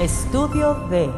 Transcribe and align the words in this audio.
Estudio 0.00 0.88
D. 0.88 1.10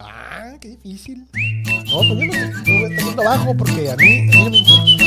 Ah, 0.00 0.56
qué 0.60 0.70
difícil. 0.70 1.28
No, 1.86 1.98
pues 1.98 2.08
yo 2.08 2.26
no 2.26 2.32
sé. 2.32 2.52
Yo 2.66 3.14
voy 3.14 3.24
a 3.24 3.28
abajo 3.28 3.56
porque 3.56 3.92
a 3.92 3.96
mí, 3.96 4.18
a 4.18 4.26
mí 4.26 4.30
no 4.34 4.50
me 4.50 4.56
importa. 4.58 5.04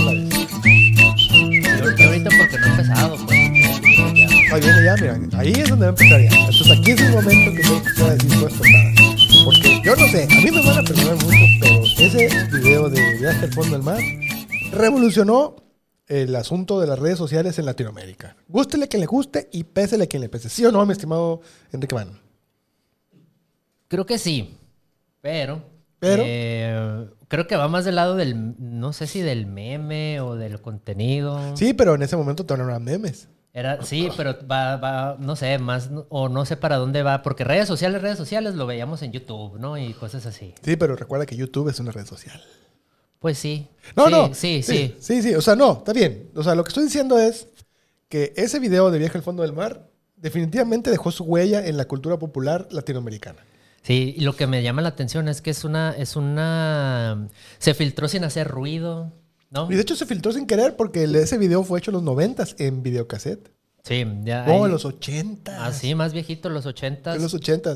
Otra 0.00 0.12
vez. 0.12 0.30
Yo 1.98 2.06
ahorita 2.06 2.30
porque 2.38 2.58
no 2.58 2.66
he 2.66 2.70
empezado, 2.70 3.16
pues. 3.26 3.38
Ahí 4.50 4.60
viene 4.62 4.82
ya, 4.82 4.94
mira. 4.96 5.38
Ahí 5.38 5.52
es 5.52 5.68
donde 5.68 5.84
va 5.84 5.90
a 5.90 5.90
empezar 5.90 6.20
ya. 6.22 6.28
Entonces 6.38 6.78
aquí 6.78 6.90
es 6.92 7.00
el 7.02 7.12
momento 7.12 7.52
que 7.52 7.62
tengo 7.62 7.82
que 7.82 7.88
estar 7.90 8.16
decir 8.16 8.40
cosas. 8.40 9.25
Porque 9.44 9.80
yo 9.84 9.94
no 9.96 10.06
sé, 10.08 10.24
a 10.24 10.26
mí 10.26 10.50
me 10.50 10.66
van 10.66 10.78
a 10.78 10.82
perdonar 10.82 11.14
mucho, 11.24 11.36
pero 11.60 11.82
ese 11.98 12.28
video 12.52 12.88
de 12.88 13.18
Viaje 13.18 13.44
al 13.44 13.52
Fondo 13.52 13.72
del 13.72 13.82
Mar 13.82 14.00
revolucionó 14.72 15.56
el 16.08 16.34
asunto 16.36 16.80
de 16.80 16.86
las 16.86 16.98
redes 16.98 17.18
sociales 17.18 17.58
en 17.58 17.66
Latinoamérica. 17.66 18.36
Gústele 18.48 18.88
quien 18.88 19.00
le 19.00 19.06
guste 19.06 19.48
y 19.52 19.64
pésele 19.64 20.08
quien 20.08 20.22
le 20.22 20.28
pese. 20.28 20.48
¿Sí 20.48 20.64
o 20.64 20.72
no, 20.72 20.84
mi 20.86 20.92
estimado 20.92 21.40
Enrique 21.72 21.94
Van? 21.94 22.20
Creo 23.88 24.06
que 24.06 24.18
sí, 24.18 24.56
pero... 25.20 25.62
Pero. 25.98 26.22
eh, 26.26 27.08
creo 27.28 27.46
que 27.46 27.56
va 27.56 27.68
más 27.68 27.84
del 27.84 27.94
lado 27.96 28.16
del... 28.16 28.54
No 28.58 28.92
sé 28.92 29.06
si 29.06 29.20
del 29.20 29.46
meme 29.46 30.20
o 30.20 30.34
del 30.34 30.60
contenido. 30.60 31.56
Sí, 31.56 31.72
pero 31.72 31.94
en 31.94 32.02
ese 32.02 32.16
momento 32.16 32.44
todavía 32.44 32.64
no 32.64 32.70
eran 32.70 32.84
memes. 32.84 33.28
Era, 33.56 33.82
sí, 33.82 34.10
pero 34.18 34.36
va, 34.46 34.76
va, 34.76 35.16
no 35.18 35.34
sé, 35.34 35.56
más, 35.56 35.88
o 36.10 36.28
no 36.28 36.44
sé 36.44 36.58
para 36.58 36.76
dónde 36.76 37.02
va, 37.02 37.22
porque 37.22 37.42
redes 37.42 37.66
sociales, 37.66 38.02
redes 38.02 38.18
sociales 38.18 38.54
lo 38.54 38.66
veíamos 38.66 39.00
en 39.00 39.12
YouTube, 39.12 39.58
¿no? 39.58 39.78
Y 39.78 39.94
cosas 39.94 40.26
así. 40.26 40.52
Sí, 40.60 40.76
pero 40.76 40.94
recuerda 40.94 41.24
que 41.24 41.36
YouTube 41.36 41.70
es 41.70 41.80
una 41.80 41.90
red 41.90 42.04
social. 42.04 42.38
Pues 43.18 43.38
sí. 43.38 43.66
No, 43.96 44.04
sí, 44.04 44.10
no. 44.10 44.34
Sí, 44.34 44.62
sí. 44.62 44.94
Sí, 45.00 45.22
sí. 45.22 45.34
O 45.34 45.40
sea, 45.40 45.56
no, 45.56 45.78
está 45.78 45.94
bien. 45.94 46.28
O 46.34 46.42
sea, 46.42 46.54
lo 46.54 46.64
que 46.64 46.68
estoy 46.68 46.84
diciendo 46.84 47.18
es 47.18 47.48
que 48.10 48.34
ese 48.36 48.58
video 48.58 48.90
de 48.90 48.98
Viaje 48.98 49.16
al 49.16 49.24
Fondo 49.24 49.42
del 49.42 49.54
Mar 49.54 49.88
definitivamente 50.16 50.90
dejó 50.90 51.10
su 51.10 51.24
huella 51.24 51.66
en 51.66 51.78
la 51.78 51.86
cultura 51.86 52.18
popular 52.18 52.68
latinoamericana. 52.70 53.42
Sí, 53.80 54.14
y 54.18 54.20
lo 54.20 54.36
que 54.36 54.46
me 54.46 54.62
llama 54.62 54.82
la 54.82 54.90
atención 54.90 55.28
es 55.28 55.40
que 55.40 55.48
es 55.50 55.64
una, 55.64 55.94
es 55.96 56.14
una, 56.14 57.26
se 57.58 57.72
filtró 57.72 58.06
sin 58.06 58.22
hacer 58.24 58.48
ruido, 58.48 59.14
¿no? 59.50 59.70
Y 59.70 59.76
de 59.76 59.80
hecho 59.80 59.96
se 59.96 60.04
filtró 60.04 60.32
sin 60.32 60.46
querer 60.46 60.76
porque 60.76 61.04
ese 61.04 61.38
video 61.38 61.62
fue 61.62 61.78
hecho 61.78 61.90
en 61.90 61.94
los 61.94 62.02
90 62.02 62.44
en 62.58 62.82
videocassette. 62.82 63.55
Sí, 63.86 64.04
ya. 64.24 64.44
No, 64.46 64.52
hay- 64.54 64.62
en 64.64 64.70
los 64.72 64.84
80 64.84 65.64
Ah, 65.64 65.72
sí, 65.72 65.94
más 65.94 66.12
viejito, 66.12 66.48
los 66.50 66.64
En 66.64 66.70
ochentas. 66.70 67.22
los 67.22 67.34
80 67.34 67.74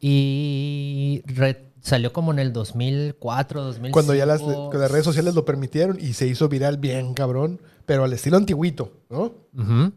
Y 0.00 1.22
re- 1.26 1.72
salió 1.80 2.12
como 2.12 2.32
en 2.32 2.38
el 2.38 2.52
2004, 2.52 3.62
2005. 3.62 3.92
Cuando 3.92 4.14
ya 4.14 4.26
las, 4.26 4.42
las 4.42 4.90
redes 4.90 5.04
sociales 5.04 5.34
lo 5.34 5.44
permitieron 5.44 5.98
y 6.00 6.12
se 6.12 6.26
hizo 6.26 6.48
viral 6.48 6.76
bien 6.78 7.14
cabrón, 7.14 7.60
pero 7.86 8.04
al 8.04 8.12
estilo 8.12 8.36
antiguito, 8.36 8.92
¿no? 9.08 9.34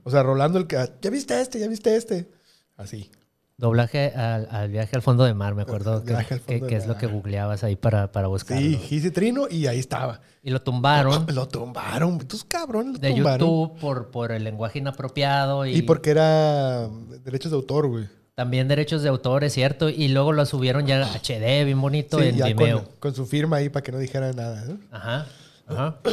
O 0.03 0.09
sea, 0.11 0.23
rolando 0.23 0.59
el 0.59 0.67
que, 0.67 0.78
ya 1.02 1.09
viste 1.09 1.39
este, 1.42 1.59
ya 1.59 1.67
viste 1.67 1.95
este. 1.95 2.30
Así. 2.78 3.09
Doblaje 3.67 4.11
al, 4.16 4.47
al 4.52 4.69
viaje 4.69 4.95
al 4.95 5.02
fondo 5.02 5.23
de 5.23 5.33
mar, 5.33 5.55
me 5.55 5.63
acuerdo 5.63 6.03
que, 6.03 6.16
que- 6.45 6.61
que 6.61 6.75
es 6.75 6.86
lo 6.86 6.95
que 6.95 7.08
googleabas 7.08 7.64
ahí 7.64 7.75
para, 7.75 8.11
para 8.11 8.27
buscarlo. 8.27 8.61
Sí, 8.64 8.77
Gise 8.77 9.09
Trino 9.09 9.47
y 9.49 9.66
ahí 9.66 9.80
estaba. 9.80 10.22
Y 10.44 10.52
lo 10.52 10.61
tumbaron 10.61 11.25
Lo 11.33 11.47
tumbaron. 11.47 12.19
Tus 12.19 12.44
cabrón, 12.44 12.94
lo 12.94 12.99
de 12.99 13.14
tumbaron. 13.14 13.39
YouTube 13.39 13.80
por, 13.80 14.11
por 14.11 14.31
el 14.31 14.44
lenguaje 14.44 14.77
inapropiado 14.77 15.66
y, 15.66 15.75
Y 15.77 15.81
porque 15.81 16.11
era 16.11 16.88
derechos 17.25 17.49
de 17.52 17.55
autor, 17.58 17.88
güey. 17.88 18.08
también 18.36 18.67
derechos 18.67 19.02
de 19.02 19.09
autor, 19.09 19.44
es 19.44 19.53
cierto. 19.53 19.89
Y 19.89 20.09
luego 20.09 20.33
lo 20.33 20.45
subieron 20.45 20.86
ya 20.86 21.03
HD, 21.16 21.66
bien 21.66 21.81
bonito, 21.81 22.19
Sí, 22.19 22.27
en 22.27 22.36
ya 22.38 22.45
Vimeo. 22.45 22.83
con, 22.83 22.94
con 22.99 23.16
su 23.16 23.25
firma 23.25 23.58
ahí 23.58 23.69
para 23.69 23.81
que 23.83 23.92
no 23.92 23.97
dijera 23.97 24.33
nada. 24.33 24.66
¿no? 24.66 24.77
Ajá, 24.92 25.25
ajá. 25.67 25.97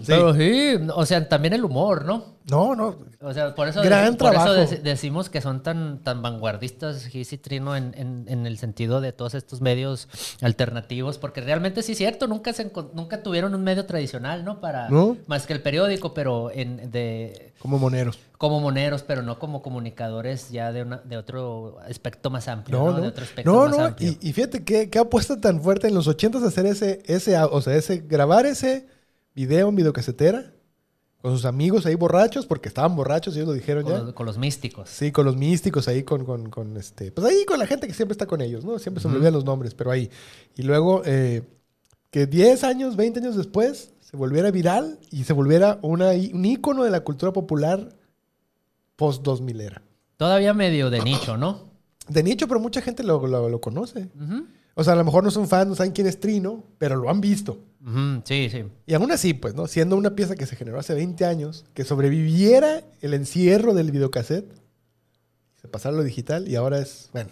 Sí. 0.00 0.06
Pero 0.06 0.34
sí, 0.34 0.74
o 0.94 1.06
sea, 1.06 1.28
también 1.28 1.52
el 1.54 1.64
humor, 1.64 2.04
¿no? 2.04 2.36
No, 2.50 2.74
no. 2.74 2.96
O 3.20 3.32
sea, 3.32 3.54
por 3.54 3.68
eso, 3.68 3.82
Gran 3.82 4.16
por 4.16 4.34
eso 4.34 4.54
dec- 4.56 4.80
decimos 4.82 5.28
que 5.30 5.40
son 5.40 5.62
tan, 5.62 5.98
tan 6.02 6.22
vanguardistas 6.22 7.06
Gis 7.06 7.32
y 7.32 7.38
Trino 7.38 7.76
en, 7.76 7.94
en- 7.96 8.24
en 8.28 8.46
el 8.46 8.58
sentido 8.58 9.00
de 9.00 9.12
todos 9.12 9.34
estos 9.34 9.60
medios 9.60 10.08
alternativos, 10.42 11.18
porque 11.18 11.40
realmente 11.40 11.82
sí 11.82 11.92
es 11.92 11.98
cierto, 11.98 12.26
nunca, 12.26 12.52
se 12.52 12.70
nunca 12.94 13.22
tuvieron 13.22 13.54
un 13.54 13.62
medio 13.62 13.86
tradicional, 13.86 14.44
¿no? 14.44 14.60
Para, 14.60 14.88
¿No? 14.88 15.16
Más 15.26 15.46
que 15.46 15.52
el 15.52 15.62
periódico, 15.62 16.12
pero 16.14 16.50
en, 16.50 16.90
de, 16.90 17.49
Como 17.60 17.78
moneros. 17.78 18.18
como 18.38 18.58
moneros, 18.58 19.02
pero 19.02 19.22
no 19.22 19.38
como 19.38 19.60
comunicadores 19.62 20.50
ya 20.50 20.72
de, 20.72 20.82
una, 20.82 20.96
de 20.98 21.18
otro 21.18 21.78
aspecto 21.80 22.30
más 22.30 22.48
amplio, 22.48 22.78
¿no? 22.78 22.86
No, 22.86 22.92
no. 22.92 23.00
De 23.02 23.08
otro 23.08 23.24
No, 23.44 23.66
más 23.66 23.76
no. 23.76 23.84
amplio. 23.84 24.16
Y, 24.20 24.28
y 24.28 24.32
fíjate 24.32 24.64
qué, 24.64 24.88
qué 24.88 24.98
apuesta 24.98 25.38
tan 25.40 25.60
fuerte 25.62 25.86
en 25.86 25.94
los 25.94 26.08
80 26.08 26.38
hacer 26.46 26.64
ese, 26.64 27.02
ese, 27.04 27.38
o 27.38 27.60
sea, 27.60 27.76
ese, 27.76 27.98
grabar 27.98 28.46
ese 28.46 28.86
video 29.34 29.68
en 29.68 29.76
videocasetera 29.76 30.52
con 31.20 31.32
sus 31.32 31.44
amigos 31.44 31.84
ahí 31.84 31.94
borrachos, 31.96 32.46
porque 32.46 32.68
estaban 32.68 32.96
borrachos, 32.96 33.36
ellos 33.36 33.48
lo 33.48 33.52
dijeron 33.52 33.84
con, 33.84 33.92
ya. 33.92 33.98
los, 34.04 34.14
con 34.14 34.24
los 34.24 34.38
místicos. 34.38 34.88
Sí, 34.88 35.12
con 35.12 35.26
los 35.26 35.36
místicos 35.36 35.86
ahí, 35.86 36.02
con, 36.02 36.24
con, 36.24 36.48
con, 36.48 36.76
este. 36.78 37.12
Pues 37.12 37.26
ahí 37.26 37.44
con 37.44 37.58
la 37.58 37.66
gente 37.66 37.86
que 37.86 37.92
siempre 37.92 38.12
está 38.12 38.24
con 38.24 38.40
ellos, 38.40 38.64
¿no? 38.64 38.78
Siempre 38.78 39.02
se 39.02 39.08
me 39.08 39.16
olvidan 39.16 39.34
los 39.34 39.44
nombres, 39.44 39.74
pero 39.74 39.90
ahí. 39.90 40.10
Y 40.56 40.62
luego, 40.62 41.02
eh, 41.04 41.42
que 42.10 42.26
10 42.26 42.64
años, 42.64 42.96
20 42.96 43.20
años 43.20 43.36
después, 43.36 43.92
se 44.10 44.16
volviera 44.16 44.50
viral 44.50 44.98
y 45.10 45.24
se 45.24 45.32
volviera 45.32 45.78
una, 45.82 46.10
un 46.10 46.44
ícono 46.44 46.82
de 46.84 46.90
la 46.90 47.00
cultura 47.00 47.32
popular 47.32 47.94
post-2000 48.96 49.60
era. 49.60 49.82
Todavía 50.16 50.52
medio 50.54 50.90
de 50.90 51.00
nicho, 51.00 51.36
¿no? 51.36 51.70
De 52.08 52.24
nicho, 52.24 52.48
pero 52.48 52.58
mucha 52.58 52.82
gente 52.82 53.04
lo, 53.04 53.24
lo- 53.28 53.48
lo 53.48 53.60
conoce. 53.60 54.08
O 54.74 54.82
sea, 54.82 54.94
a 54.94 54.96
lo 54.96 55.04
mejor 55.04 55.22
no 55.22 55.30
son 55.30 55.46
fans, 55.46 55.68
no 55.68 55.76
saben 55.76 55.92
quién 55.92 56.08
es 56.08 56.18
Trino, 56.18 56.64
pero 56.78 56.96
lo 56.96 57.08
han 57.08 57.20
visto. 57.20 57.60
Sí, 58.24 58.48
sí. 58.50 58.64
Y 58.86 58.94
aún 58.94 59.12
así, 59.12 59.32
pues, 59.32 59.54
¿no? 59.54 59.68
Siendo 59.68 59.96
una 59.96 60.16
pieza 60.16 60.34
que 60.34 60.46
se 60.46 60.56
generó 60.56 60.80
hace 60.80 60.92
20 60.94 61.24
años, 61.24 61.64
que 61.72 61.84
sobreviviera 61.84 62.82
el 63.00 63.14
encierro 63.14 63.74
del 63.74 63.92
videocassette, 63.92 64.50
se 65.62 65.68
pasara 65.68 65.94
a 65.94 65.98
lo 65.98 66.02
digital 66.04 66.48
y 66.48 66.56
ahora 66.56 66.80
es, 66.80 67.10
bueno. 67.12 67.30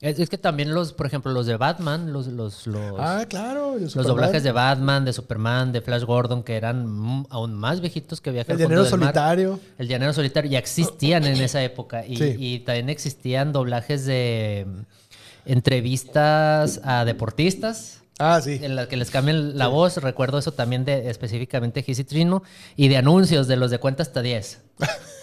Es, 0.00 0.18
es 0.18 0.28
que 0.28 0.36
también 0.36 0.74
los, 0.74 0.92
por 0.92 1.06
ejemplo, 1.06 1.32
los 1.32 1.46
de 1.46 1.56
Batman, 1.56 2.12
los, 2.12 2.26
los, 2.26 2.66
los, 2.66 2.94
Ah, 2.98 3.24
claro. 3.26 3.76
los 3.78 3.94
doblajes 3.94 4.42
de 4.42 4.52
Batman, 4.52 5.06
de 5.06 5.12
Superman, 5.14 5.72
de 5.72 5.80
Flash 5.80 6.02
Gordon, 6.02 6.42
que 6.42 6.54
eran 6.56 7.24
aún 7.30 7.54
más 7.54 7.80
viejitos 7.80 8.20
que 8.20 8.30
Viaje 8.30 8.52
El 8.52 8.58
llanero 8.58 8.82
Mar. 8.82 8.90
solitario. 8.90 9.58
El 9.78 9.88
Llanero 9.88 10.12
Solitario 10.12 10.50
ya 10.50 10.58
existían 10.58 11.24
en 11.24 11.36
esa 11.40 11.62
época. 11.62 12.04
Y, 12.06 12.16
Sí. 12.18 12.34
y 12.38 12.58
también 12.60 12.90
existían 12.90 13.52
doblajes 13.54 14.04
de 14.04 14.66
mm, 14.68 15.50
entrevistas 15.50 16.80
a 16.84 17.04
deportistas. 17.06 18.02
Ah, 18.18 18.40
sí. 18.42 18.58
En 18.62 18.76
las 18.76 18.88
que 18.88 18.96
les 18.96 19.10
cambian 19.10 19.56
la 19.58 19.68
voz, 19.68 19.96
recuerdo 19.98 20.38
eso 20.38 20.52
también 20.52 20.84
de 20.84 21.08
específicamente 21.10 21.82
Gis 21.82 21.98
y 21.98 22.04
Trino, 22.04 22.42
y 22.76 22.88
de 22.88 22.96
anuncios 22.98 23.46
de 23.48 23.56
los 23.56 23.70
de 23.70 23.78
cuenta 23.78 24.02
hasta 24.02 24.20
10. 24.22 24.60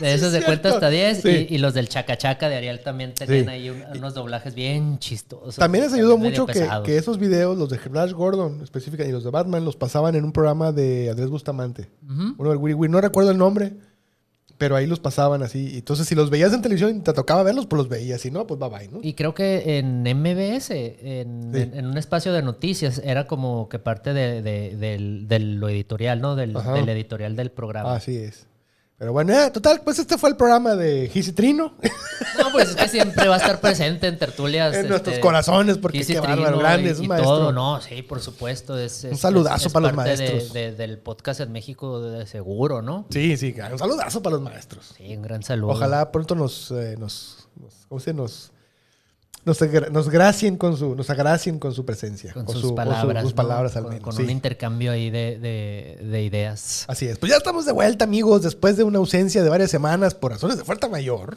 De 0.00 0.14
esos 0.14 0.32
de 0.32 0.42
cuenta 0.42 0.70
hasta 0.70 0.88
10 0.90 1.22
Sí. 1.22 1.46
y, 1.50 1.54
y 1.56 1.58
los 1.58 1.74
del 1.74 1.88
Chaca 1.88 2.16
Chaca 2.16 2.48
de 2.48 2.56
Ariel 2.56 2.80
también 2.80 3.14
tenían 3.14 3.44
Sí. 3.44 3.50
ahí 3.50 3.70
un- 3.70 3.82
unos 3.96 4.14
doblajes 4.14 4.54
bien 4.54 4.98
chistosos. 4.98 5.56
También 5.56 5.84
les 5.84 5.92
ayudó 5.92 6.16
mucho 6.18 6.46
que, 6.46 6.66
que 6.84 6.96
esos 6.96 7.18
videos, 7.18 7.56
los 7.58 7.68
de 7.70 7.78
Flash 7.78 8.12
Gordon 8.12 8.60
específicamente 8.62 9.10
y 9.10 9.12
los 9.12 9.24
de 9.24 9.30
Batman, 9.30 9.64
los 9.64 9.76
pasaban 9.76 10.14
en 10.14 10.24
un 10.24 10.32
programa 10.32 10.72
de 10.72 11.10
Andrés 11.10 11.28
Bustamante. 11.28 11.88
Uno 12.08 12.50
del 12.50 12.58
Wiri 12.58 12.74
Wiri. 12.74 12.92
No 12.92 13.00
recuerdo 13.00 13.30
el 13.30 13.38
nombre, 13.38 13.72
pero 14.56 14.74
ahí 14.74 14.86
los 14.88 14.98
pasaban 14.98 15.42
así. 15.44 15.68
Y 15.74 15.78
Entonces, 15.78 16.08
si 16.08 16.16
los 16.16 16.30
veías 16.30 16.52
en 16.52 16.62
televisión 16.62 16.96
y 16.96 17.00
te 17.00 17.12
tocaba 17.12 17.44
verlos, 17.44 17.66
pues 17.66 17.78
los 17.78 17.88
veías. 17.88 18.20
Si 18.20 18.30
no, 18.32 18.44
pues 18.46 18.58
bye 18.58 18.68
bye, 18.68 18.88
¿no? 18.88 18.98
Y 19.02 19.14
creo 19.14 19.32
que 19.32 19.78
en 19.78 20.02
MBS, 20.02 20.70
en, 21.00 21.52
Sí. 21.54 21.60
en- 21.60 21.74
en 21.78 21.86
un 21.86 21.96
espacio 21.96 22.32
de 22.32 22.42
noticias, 22.42 23.00
era 23.04 23.28
como 23.28 23.68
que 23.68 23.78
parte 23.78 24.12
de, 24.12 24.42
de- 24.42 24.76
del, 24.76 25.28
de 25.28 25.38
lo 25.38 25.68
editorial, 25.68 26.20
¿no? 26.20 26.34
Del 26.34 26.56
editorial 26.88 27.36
del 27.36 27.50
programa. 27.52 27.94
Así 27.94 28.16
es. 28.16 28.47
Pero 28.98 29.12
bueno, 29.12 29.32
ya, 29.32 29.52
total, 29.52 29.80
pues 29.84 30.00
este 30.00 30.18
fue 30.18 30.28
el 30.30 30.36
programa 30.36 30.74
de 30.74 31.08
Gis 31.08 31.28
y 31.28 31.32
Trino. 31.32 31.74
No, 32.36 32.50
pues 32.50 32.70
es 32.70 32.74
que 32.76 32.88
siempre 32.88 33.28
va 33.28 33.36
a 33.36 33.38
estar 33.38 33.60
presente 33.60 34.08
en 34.08 34.18
tertulias. 34.18 34.72
en 34.74 34.80
este, 34.80 34.88
nuestros 34.88 35.18
corazones, 35.20 35.78
porque 35.78 36.04
qué 36.04 36.18
bárbaro, 36.18 36.58
grande, 36.58 36.90
es 36.90 36.98
un 36.98 37.04
y 37.04 37.08
maestro. 37.08 37.30
todo, 37.30 37.52
no, 37.52 37.80
sí, 37.80 38.02
por 38.02 38.20
supuesto. 38.20 38.76
Es, 38.76 39.06
Un 39.08 39.16
saludazo 39.16 39.56
es- 39.56 39.66
es 39.66 39.72
para 39.72 39.82
los 39.82 39.92
de- 39.92 39.96
maestros. 39.96 40.52
de- 40.52 40.72
del 40.72 40.98
podcast 40.98 41.38
en 41.40 41.52
México 41.52 42.00
de 42.00 42.26
seguro, 42.26 42.82
¿no? 42.82 43.06
Sí, 43.10 43.36
sí, 43.36 43.54
un 43.70 43.78
saludazo 43.78 44.20
para 44.20 44.34
los 44.34 44.42
maestros. 44.42 44.94
Sí, 44.96 45.14
un 45.16 45.22
gran 45.22 45.44
saludo. 45.44 45.70
Ojalá 45.72 46.10
pronto 46.10 46.34
nos, 46.34 46.72
eh, 46.72 46.96
nos, 46.98 47.48
nos- 47.54 47.86
¿cómo 47.88 48.00
se? 48.00 48.12
Nos, 48.12 48.50
nos, 49.48 49.60
agra- 49.62 49.88
nos 49.90 50.08
gracien 50.08 50.56
con 50.56 50.76
su, 50.76 50.94
nos 50.94 51.10
agracien 51.10 51.58
con 51.58 51.74
su 51.74 51.84
presencia. 51.84 52.32
con 52.32 52.44
con 52.44 52.52
sus 52.54 52.62
su- 52.62 52.68
con 52.68 52.70
su- 52.70 53.34
palabras. 53.34 53.72
con, 53.74 53.88
menos. 53.88 54.00
con 54.04 54.12
sí. 54.14 54.22
un 54.22 54.30
intercambio 54.30 54.92
ahí 54.92 55.10
de, 55.10 55.38
de- 55.38 56.06
de 56.06 56.22
ideas. 56.22 56.84
Así 56.86 57.06
es. 57.06 57.18
Pues 57.18 57.30
ya 57.30 57.38
estamos 57.38 57.64
de 57.66 57.72
vuelta, 57.72 58.04
amigos, 58.04 58.42
después 58.42 58.76
de 58.76 58.84
una 58.84 58.98
ausencia 58.98 59.42
de 59.42 59.48
varias 59.48 59.70
semanas 59.70 60.14
por 60.14 60.30
razones 60.32 60.58
de 60.58 60.64
fuerza 60.64 60.88
mayor. 60.88 61.36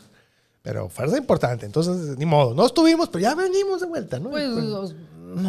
Pero 0.63 0.89
fuerza 0.89 1.17
importante. 1.17 1.65
Entonces, 1.65 2.17
ni 2.19 2.25
modo. 2.25 2.53
No 2.53 2.67
estuvimos, 2.67 3.09
pero 3.09 3.23
ya 3.23 3.33
venimos 3.33 3.81
de 3.81 3.87
vuelta, 3.87 4.19
¿no? 4.19 4.29
Pues, 4.29 4.47
os- 4.47 4.93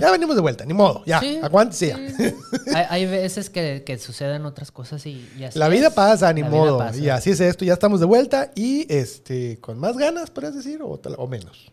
ya 0.00 0.12
venimos 0.12 0.36
de 0.36 0.42
vuelta, 0.42 0.64
ni 0.64 0.72
modo. 0.74 1.02
Ya, 1.06 1.18
Sí, 1.18 1.40
aguántese 1.42 1.88
ya. 1.88 1.96
sí. 2.16 2.34
hay, 2.74 2.84
hay 2.88 3.06
veces 3.06 3.50
que, 3.50 3.82
que 3.84 3.98
suceden 3.98 4.46
otras 4.46 4.70
cosas 4.70 5.04
y, 5.06 5.28
y 5.36 5.42
así 5.44 5.58
La 5.58 5.68
vida 5.68 5.88
es. 5.88 5.92
pasa, 5.94 6.32
ni 6.32 6.40
La 6.42 6.48
modo. 6.50 6.78
pasa. 6.78 6.96
Y 6.98 7.08
así 7.08 7.30
es 7.30 7.40
esto. 7.40 7.64
Ya 7.64 7.72
estamos 7.72 7.98
de 8.00 8.06
vuelta 8.06 8.52
y 8.54 8.86
este 8.88 9.58
con 9.60 9.78
más 9.80 9.96
ganas, 9.98 10.30
podrías 10.30 10.54
decir, 10.54 10.80
o, 10.82 10.88
o 11.18 11.26
menos. 11.26 11.72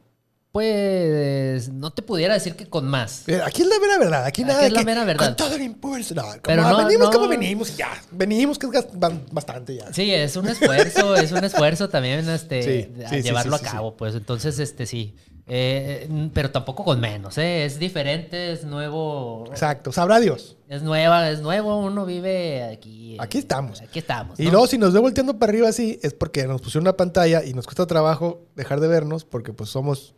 Pues 0.52 1.70
no 1.70 1.92
te 1.92 2.02
pudiera 2.02 2.34
decir 2.34 2.56
que 2.56 2.68
con 2.68 2.88
más. 2.88 3.26
Aquí 3.46 3.62
es 3.62 3.68
la 3.68 3.80
mera 3.80 4.00
verdad. 4.00 4.26
Aquí, 4.26 4.42
Aquí 4.42 4.52
nada 4.52 4.66
es 4.66 4.74
la 4.74 4.80
que 4.80 4.86
mera 4.86 5.06
verdad. 5.06 5.26
Con 5.28 5.36
todo 5.36 5.56
el 5.56 5.62
impulso. 5.62 6.16
No, 6.16 6.24
como 6.24 6.40
Pero 6.42 6.64
no, 6.64 6.78
venimos 6.86 7.08
no. 7.08 7.14
como 7.14 7.28
venimos 7.28 7.70
y 7.70 7.76
ya. 7.76 8.02
Venimos 8.12 8.58
que 8.58 8.66
es 8.66 8.88
bastante 9.32 9.76
ya. 9.76 9.94
Sí, 9.94 10.12
es 10.12 10.36
un 10.36 10.48
esfuerzo, 10.48 11.16
es 11.18 11.32
un 11.32 11.44
esfuerzo 11.44 11.90
también 11.90 12.28
este, 12.28 12.64
Sí, 12.64 13.04
a 13.04 13.10
sí, 13.10 13.22
llevarlo 13.22 13.58
sí, 13.60 13.66
a 13.66 13.72
cabo, 13.72 13.96
pues 13.96 14.16
entonces, 14.16 14.58
este 14.58 14.88
sí. 14.88 15.16
Eh, 15.52 16.30
pero 16.34 16.52
tampoco 16.52 16.84
con 16.84 17.00
menos, 17.00 17.38
¿eh? 17.40 17.66
Es 17.66 17.80
diferente, 17.80 18.52
es 18.52 18.64
nuevo. 18.66 19.46
Exacto. 19.50 19.92
Sabrá 19.92 20.20
Dios. 20.20 20.58
Es 20.68 20.84
nueva, 20.84 21.30
es 21.30 21.42
nuevo, 21.42 21.78
uno 21.78 22.06
vive 22.06 22.64
aquí. 22.64 23.18
Aquí 23.20 23.40
estamos. 23.40 23.82
Aquí 23.82 24.00
estamos. 24.00 24.40
Y 24.40 24.46
¿no? 24.46 24.52
luego, 24.52 24.68
si 24.68 24.78
nos 24.78 24.94
ve 24.94 25.00
volteando 25.00 25.40
para 25.40 25.52
arriba 25.52 25.70
así, 25.70 26.00
es 26.04 26.14
porque 26.14 26.46
nos 26.46 26.62
pusieron 26.62 26.84
una 26.84 26.98
pantalla 26.98 27.44
y 27.44 27.54
nos 27.54 27.66
cuesta 27.66 27.88
trabajo 27.88 28.48
dejar 28.56 28.80
de 28.80 28.88
vernos 28.88 29.26
porque 29.26 29.52
pues 29.54 29.72
somos 29.72 30.14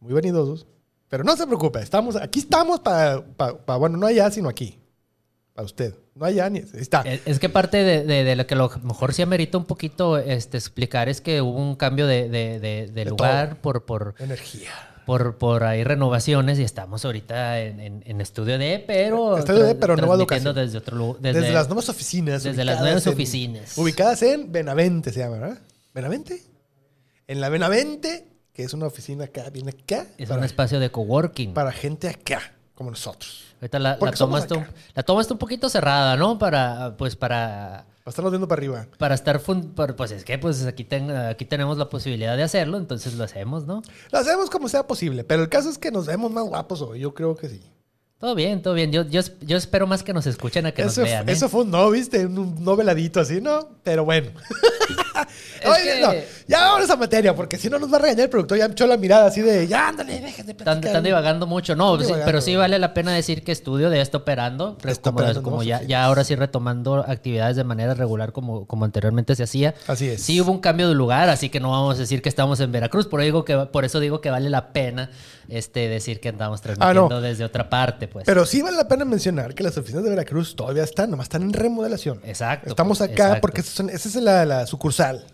muy 0.00 0.12
vanidosos. 0.12 0.66
Pero 1.08 1.22
no 1.24 1.36
se 1.36 1.46
preocupe, 1.46 1.80
estamos, 1.80 2.16
aquí 2.16 2.40
estamos 2.40 2.80
para, 2.80 3.24
para- 3.24 3.56
para- 3.58 3.78
bueno, 3.78 3.96
no 3.96 4.06
allá, 4.06 4.30
sino 4.30 4.48
aquí. 4.48 4.78
Para 5.54 5.64
usted. 5.66 5.94
No 6.14 6.26
allá 6.26 6.50
ni... 6.50 6.58
Está. 6.58 7.02
Es 7.02 7.38
que 7.38 7.48
parte 7.48 7.78
de, 7.78 8.04
de- 8.04 8.24
de 8.24 8.36
lo 8.36 8.46
que 8.46 8.54
lo 8.56 8.70
mejor 8.82 9.14
sí 9.14 9.22
amerita 9.22 9.56
un 9.56 9.64
poquito 9.66 10.18
este, 10.18 10.56
explicar 10.58 11.08
es 11.08 11.20
que 11.20 11.40
hubo 11.40 11.58
un 11.58 11.76
cambio 11.76 12.06
de, 12.06 12.28
de- 12.28 13.04
lugar 13.06 13.60
por, 13.62 13.84
por, 13.86 14.14
Energía. 14.18 14.70
por, 15.06 15.38
por 15.38 15.64
ahí 15.64 15.84
renovaciones 15.84 16.58
y 16.58 16.62
estamos 16.62 17.04
ahorita 17.04 17.60
en, 17.60 17.80
en- 17.80 18.02
en 18.06 18.20
estudio 18.20 18.58
D, 18.58 18.82
pero, 18.86 19.38
Estudio 19.38 19.62
D, 19.64 19.74
pero 19.76 19.96
nueva 19.96 20.16
locación. 20.16 20.54
desde 20.54 20.76
otro 20.78 20.96
lugar. 20.96 21.20
Desde, 21.22 21.52
las 21.52 21.68
nuevas 21.68 21.88
oficinas. 21.88 22.42
desde 22.42 22.64
las 22.64 22.80
nuevas 22.80 23.06
en- 23.06 23.12
oficinas. 23.14 23.78
Ubicadas 23.78 24.22
en 24.22 24.50
Benavente, 24.52 25.12
se 25.12 25.20
llama, 25.20 25.38
¿verdad? 25.38 25.58
¿Benavente? 25.94 26.42
En 27.28 27.40
la 27.40 27.48
Benavente, 27.48 28.26
que 28.56 28.62
es 28.62 28.72
una 28.72 28.86
oficina 28.86 29.24
acá, 29.26 29.50
viene 29.50 29.68
acá. 29.68 30.06
Es 30.16 30.30
para, 30.30 30.38
un 30.38 30.44
espacio 30.46 30.80
de 30.80 30.90
coworking. 30.90 31.52
para 31.52 31.72
gente 31.72 32.08
acá, 32.08 32.40
como 32.74 32.88
nosotros. 32.88 33.44
Ahorita 33.60 33.78
la, 33.78 33.98
la 34.00 34.12
toma 34.12 34.38
está, 34.38 34.70
la 34.94 35.02
toma 35.02 35.20
está 35.20 35.34
un 35.34 35.38
poquito 35.38 35.68
cerrada, 35.68 36.16
¿no? 36.16 36.38
Para, 36.38 36.96
pues, 36.96 37.16
para, 37.16 37.84
Para 38.02 38.10
estarnos 38.10 38.32
viendo 38.32 38.48
para 38.48 38.58
arriba. 38.60 38.86
para 38.96 39.14
estar... 39.14 39.40
fun- 39.40 39.74
para- 39.74 39.94
pues 39.94 40.10
es 40.10 40.24
que 40.24 40.38
pues 40.38 40.64
aquí, 40.64 40.84
ten- 40.84 41.10
aquí 41.10 41.44
tenemos 41.44 41.76
la 41.76 41.90
posibilidad 41.90 42.34
de 42.34 42.44
hacerlo, 42.44 42.78
entonces 42.78 43.12
lo 43.14 43.24
hacemos, 43.24 43.66
¿no? 43.66 43.82
Lo 44.10 44.18
hacemos 44.18 44.48
como 44.48 44.68
sea 44.70 44.86
posible, 44.86 45.22
pero 45.22 45.42
el 45.42 45.50
caso 45.50 45.68
es 45.68 45.76
que 45.76 45.90
nos 45.90 46.06
vemos 46.06 46.30
más 46.32 46.44
guapos 46.44 46.80
hoy, 46.80 47.00
yo 47.00 47.12
creo 47.12 47.36
que 47.36 47.50
sí. 47.50 47.60
Todo 48.18 48.34
bien, 48.34 48.62
todo 48.62 48.72
bien. 48.74 48.90
Yo, 48.92 49.02
yo, 49.02 49.20
yo 49.42 49.56
espero 49.58 49.86
más 49.86 50.02
que 50.02 50.14
nos 50.14 50.26
escuchen 50.26 50.64
a 50.64 50.72
que 50.72 50.82
Eso, 50.82 51.02
nos 51.02 51.10
vean. 51.10 51.28
¿eh? 51.28 51.32
eso 51.32 51.48
fue 51.50 51.62
un 51.62 51.70
no, 51.70 51.90
¿viste? 51.90 52.24
Un, 52.24 52.38
un 52.38 52.64
no 52.64 52.74
veladito 52.74 53.20
así, 53.20 53.40
¿no? 53.42 53.68
Pero 53.82 54.04
bueno. 54.04 54.30
Es 55.62 55.66
Oye, 55.70 55.94
que- 55.94 56.00
no, 56.02 56.12
ya 56.46 56.60
vámonos 56.60 56.90
a 56.90 56.96
materia, 56.96 57.34
porque 57.34 57.56
si 57.56 57.68
no 57.70 57.78
nos 57.78 57.90
va 57.92 57.96
a 57.96 58.00
regañar 58.00 58.24
el 58.24 58.30
productor. 58.30 58.58
Ya 58.58 58.66
echó 58.66 58.86
la 58.86 58.96
mirada 58.98 59.26
así 59.26 59.40
de, 59.40 59.66
ya, 59.66 59.88
ándale, 59.88 60.20
déjate 60.20 60.54
platicar. 60.54 60.84
están 60.84 61.02
divagando 61.02 61.46
mucho. 61.46 61.74
No, 61.74 61.96
sí, 61.96 62.02
divagando. 62.04 62.26
pero 62.26 62.40
sí 62.42 62.54
vale 62.54 62.78
la 62.78 62.92
pena 62.94 63.12
decir 63.12 63.42
que 63.42 63.50
estudio 63.50 63.88
de 63.90 64.00
está 64.00 64.18
operando. 64.18 64.76
Pero 64.80 64.92
Está 64.92 65.10
como, 65.10 65.18
operando 65.18 65.42
como 65.42 65.62
ya, 65.62 65.82
ya 65.82 66.04
ahora 66.04 66.22
sí 66.22 66.36
retomando 66.36 66.96
actividades 67.08 67.56
de 67.56 67.64
manera 67.64 67.94
regular 67.94 68.32
como, 68.32 68.66
como 68.66 68.84
anteriormente 68.84 69.34
se 69.34 69.42
hacía. 69.44 69.74
Así 69.88 70.08
es. 70.08 70.22
Sí 70.22 70.40
hubo 70.40 70.52
un 70.52 70.60
cambio 70.60 70.88
de 70.88 70.94
lugar, 70.94 71.28
así 71.30 71.48
que 71.48 71.58
no 71.58 71.70
vamos 71.70 71.96
a 71.96 72.00
decir 72.00 72.20
que 72.22 72.28
estamos 72.28 72.60
en 72.60 72.70
Veracruz. 72.70 73.06
Por, 73.06 73.22
digo 73.22 73.44
que, 73.44 73.56
por 73.56 73.84
eso 73.84 73.98
digo 73.98 74.20
que 74.20 74.30
vale 74.30 74.50
la 74.50 74.72
pena 74.72 75.10
este, 75.48 75.88
decir 75.88 76.20
que 76.20 76.28
andamos 76.28 76.60
transmitiendo 76.60 77.06
Ah, 77.06 77.08
no. 77.08 77.20
desde 77.20 77.44
otra 77.44 77.68
parte. 77.70 78.05
Pues. 78.08 78.24
Pero 78.26 78.44
sí 78.46 78.62
vale 78.62 78.76
la 78.76 78.88
pena 78.88 79.04
mencionar 79.04 79.54
que 79.54 79.62
las 79.62 79.76
oficinas 79.78 80.04
de 80.04 80.10
Veracruz 80.10 80.56
todavía 80.56 80.84
están, 80.84 81.10
nomás 81.10 81.26
están 81.26 81.42
en 81.42 81.52
remodelación. 81.52 82.20
Exacto, 82.24 82.70
Estamos 82.70 82.98
pues, 82.98 83.10
acá 83.10 83.24
exacto. 83.24 83.40
porque 83.40 83.60
esa 83.62 83.82
es- 83.90 84.14
la, 84.16 84.44
la 84.44 84.66
sucursal. 84.66 85.24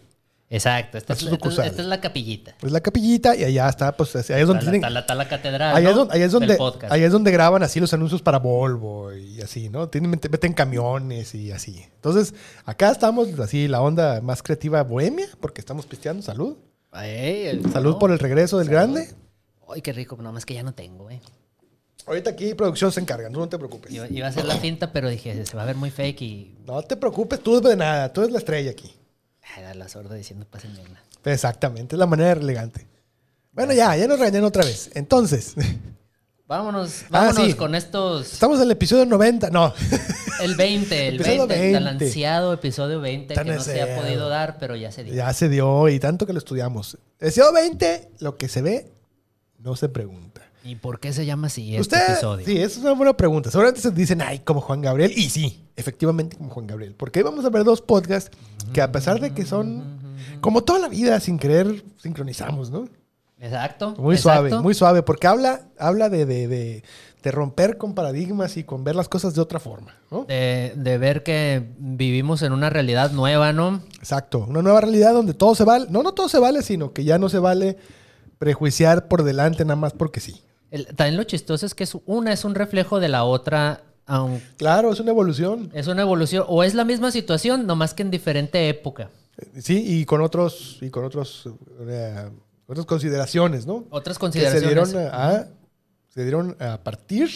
Exacto, 0.51 0.99
esta 0.99 1.15
es, 1.15 1.19
Esta 1.19 1.31
es 1.31 1.33
esta 1.33 1.35
es- 1.35 1.41
sucursal. 1.41 1.67
esta 1.67 1.81
es 1.83 1.89
la 1.89 2.01
capillita. 2.03 2.55
Es 2.63 2.71
la 2.71 2.81
capillita 2.83 3.35
y 3.35 3.43
allá 3.45 3.69
está, 3.71 3.97
pues 3.97 4.15
ahí 4.15 4.21
es 4.21 4.29
Está 4.31 4.45
donde 4.45 4.55
la, 4.55 4.61
tienen... 4.61 4.81
está 4.81 4.91
la- 4.91 5.01
está 5.01 5.15
la 5.15 5.29
catedral. 5.29 5.75
Ahí 5.77 5.85
¿no? 5.85 5.91
es, 5.91 5.97
donde, 5.97 6.25
es 6.25 6.33
donde, 6.33 6.55
podcast. 6.57 6.93
ahí 6.93 7.03
es 7.05 7.11
donde 7.13 7.31
graban 7.31 7.63
así 7.63 7.81
los 7.81 7.95
anuncios 7.95 8.21
para 8.21 8.39
Volvo 8.39 9.15
y 9.15 9.41
así, 9.41 9.71
¿no? 9.71 9.89
Tienen, 9.89 10.11
meten, 10.11 10.53
camiones 10.53 11.35
y 11.35 11.53
así. 11.53 11.83
Entonces, 11.95 12.35
acá 12.67 12.91
estamos 12.91 13.29
así, 13.41 13.67
la 13.67 13.81
onda 13.81 14.21
más 14.21 14.43
creativa 14.43 14.83
bohemia, 14.83 15.27
porque 15.41 15.63
estamos 15.63 15.87
pisteando. 15.87 16.23
Salud. 16.23 16.59
El- 17.03 17.73
Salud 17.73 17.93
no. 17.93 17.99
por 17.99 18.11
el 18.11 18.19
regreso 18.19 18.59
del 18.59 18.69
grande. 18.69 19.09
Ay, 19.75 19.81
qué 19.81 19.95
rico, 19.95 20.17
nada 20.19 20.33
más 20.33 20.45
que 20.45 20.53
ya 20.53 20.63
no 20.63 20.75
tengo, 20.75 21.09
eh. 21.09 21.23
Ahorita 22.07 22.31
aquí 22.31 22.55
producción 22.55 22.91
se 22.93 23.01
encarga, 23.01 23.29
no 23.31 23.49
te 23.49 23.57
preocupes. 23.59 23.93
Iba, 23.93 24.07
iba 24.09 24.27
a 24.27 24.31
hacer 24.31 24.45
la 24.45 24.57
finta, 24.57 24.93
pero 24.93 25.09
dije, 25.09 25.45
se 25.47 25.57
va 25.57 25.63
a 25.63 25.67
ver 25.67 25.77
muy 25.77 25.91
fake 25.91 26.23
y. 26.23 26.55
No 26.67 26.83
te 26.83 26.97
preocupes, 26.97 27.41
tú 27.41 27.61
de 27.61 27.77
nada, 27.77 28.13
tú 28.13 28.23
eres 28.23 28.33
la 28.33 28.39
estrella 28.39 28.71
aquí. 28.73 28.93
Ay, 29.57 29.63
da 29.63 29.75
la 29.75 29.89
sorda 29.89 30.15
diciendo, 30.15 30.47
pásenme 30.51 30.81
una. 30.81 31.03
Exactamente, 31.25 31.95
es 31.95 31.99
la 31.99 32.07
manera 32.07 32.33
elegante. 32.41 32.87
Bueno, 33.53 33.73
ya, 33.73 33.95
ya 33.97 34.07
nos 34.09 34.19
regañan 34.19 34.45
otra 34.45 34.65
vez. 34.65 34.91
Entonces, 34.95 35.55
Vámonos, 36.47 37.03
Ah, 37.05 37.07
vámonos 37.29 37.47
sí. 37.47 37.55
con 37.55 37.75
estos. 37.75 38.33
estamos 38.35 38.59
en 38.59 38.65
el 38.65 38.73
episodio 38.73 39.07
90. 39.07 39.49
No, 39.51 39.73
El 40.43 40.55
20, 40.57 41.09
el 41.09 41.15
Episodio 41.15 41.47
20, 41.47 41.67
el 41.69 41.73
tan 41.75 41.85
20. 41.85 42.05
ansiado 42.05 42.53
episodio 42.53 43.01
20 43.01 43.33
Tan 43.35 43.47
que 43.47 43.53
no 43.55 43.61
se 43.63 43.81
ha 43.81 43.97
podido 44.03 44.29
dar, 44.29 44.59
pero 44.59 44.75
ya 44.77 44.91
se 44.91 45.05
dio. 45.05 45.15
ya 45.15 45.33
se 45.33 45.49
dio 45.49 45.89
y 45.89 45.99
tanto 46.01 46.27
que 46.27 46.33
lo 46.33 46.39
estudiamos. 46.41 46.99
Episodio 47.21 47.53
20, 47.53 48.11
lo 48.19 48.37
que 48.37 48.49
se 48.49 48.61
ve, 48.61 48.93
no 49.59 49.77
se 49.77 49.89
pregunta. 49.89 50.43
¿Y 50.65 50.77
por 50.77 51.01
qué 51.01 51.13
se 51.13 51.27
llama 51.27 51.49
así 51.49 51.71
este 51.77 51.81
Usted, 51.97 52.13
episodio? 52.13 52.47
sí, 52.47 52.57
esa 52.59 52.79
es 52.79 52.85
una 52.85 52.93
buena 52.93 53.17
pregunta. 53.17 53.51
Seguramente 53.51 53.81
se 53.81 53.91
dicen, 53.91 54.23
ay, 54.23 54.39
como 54.41 54.61
Juan 54.61 54.81
Gabriel. 54.81 55.13
Y 55.17 55.29
sí, 55.31 55.65
efectivamente 55.77 56.37
como 56.37 56.51
Juan 56.51 56.67
Gabriel. 56.69 56.95
Porque 56.97 57.19
hoy 57.21 57.25
vamos 57.25 57.45
a 57.45 57.51
ver 57.51 57.65
dos 57.65 57.81
podcasts 57.81 58.31
que 58.73 58.81
a 58.81 58.93
pesar 58.93 59.19
de 59.21 59.33
que 59.35 59.45
son, 59.45 59.83
como 60.41 60.63
toda 60.63 60.79
la 60.79 60.89
vida, 60.89 61.19
sin 61.21 61.39
querer, 61.39 61.85
sincronizamos, 61.97 62.71
¿no? 62.71 62.89
Exacto. 63.41 63.97
Muy 63.99 64.15
exacto. 64.15 64.49
suave, 64.49 64.63
muy 64.63 64.75
suave. 64.75 65.03
Porque 65.03 65.27
habla, 65.27 65.63
habla 65.79 66.09
de, 66.09 66.27
de, 66.27 66.47
de- 66.49 66.85
de 67.25 67.31
romper 67.31 67.79
con 67.79 67.95
paradigmas 67.95 68.57
y 68.57 68.65
con 68.65 68.83
ver 68.83 68.97
las 68.97 69.09
cosas 69.09 69.33
de 69.37 69.41
otra 69.41 69.61
forma, 69.61 69.95
¿no? 70.11 70.25
De, 70.25 70.73
de 70.77 70.99
ver 70.99 71.23
que 71.23 71.65
vivimos 71.79 72.43
en 72.43 72.53
una 72.53 72.69
realidad 72.69 73.13
nueva, 73.13 73.53
¿no? 73.53 73.81
Exacto. 73.99 74.45
Una 74.49 74.61
nueva 74.61 74.81
realidad 74.81 75.13
donde 75.13 75.33
todo 75.33 75.55
se 75.55 75.63
vale. 75.63 75.87
No, 75.89 76.03
no 76.03 76.13
todo 76.15 76.29
se 76.29 76.41
vale, 76.41 76.63
sino 76.63 76.93
que 76.93 77.05
ya 77.05 77.19
no 77.19 77.29
se 77.29 77.39
vale 77.39 77.77
prejuiciar 78.39 79.07
por 79.07 79.23
delante 79.23 79.65
nada 79.65 79.77
más 79.77 79.93
porque 79.93 80.19
sí. 80.21 80.43
El- 80.73 80.87
también 80.87 81.17
lo 81.17 81.23
chistoso 81.25 81.65
es 81.67 81.75
que 81.75 81.85
es, 81.85 81.97
una 82.07 82.33
es 82.33 82.45
un 82.45 82.55
reflejo 82.57 82.99
de 82.99 83.09
la 83.09 83.23
otra, 83.25 83.83
aunque 84.07 84.43
Claro, 84.57 84.93
es 84.93 84.99
una 85.01 85.11
evolución. 85.11 85.71
es 85.75 85.87
una 85.87 86.03
evolución, 86.03 86.45
o 86.49 86.65
es 86.65 86.75
la 86.75 86.85
misma 86.85 87.11
situación, 87.13 87.67
nomás 87.67 87.95
que 87.95 88.03
en 88.03 88.11
diferente 88.11 88.69
época. 88.69 89.11
Sí, 89.61 89.83
y 89.87 90.05
con 90.05 90.21
otros, 90.23 90.79
y 90.81 90.91
con 90.91 91.05
otros, 91.05 91.49
eh, 91.87 92.29
otras 92.67 92.87
consideraciones, 92.87 93.67
¿no? 93.67 93.85
Otras 93.91 94.17
Que 94.17 94.19
se 94.19 94.21
consideraciones. 94.21 94.93
dieron 94.93 95.13
a, 95.15 95.47
se 96.09 96.23
dieron 96.23 96.57
a 96.61 96.79
partir. 96.79 97.31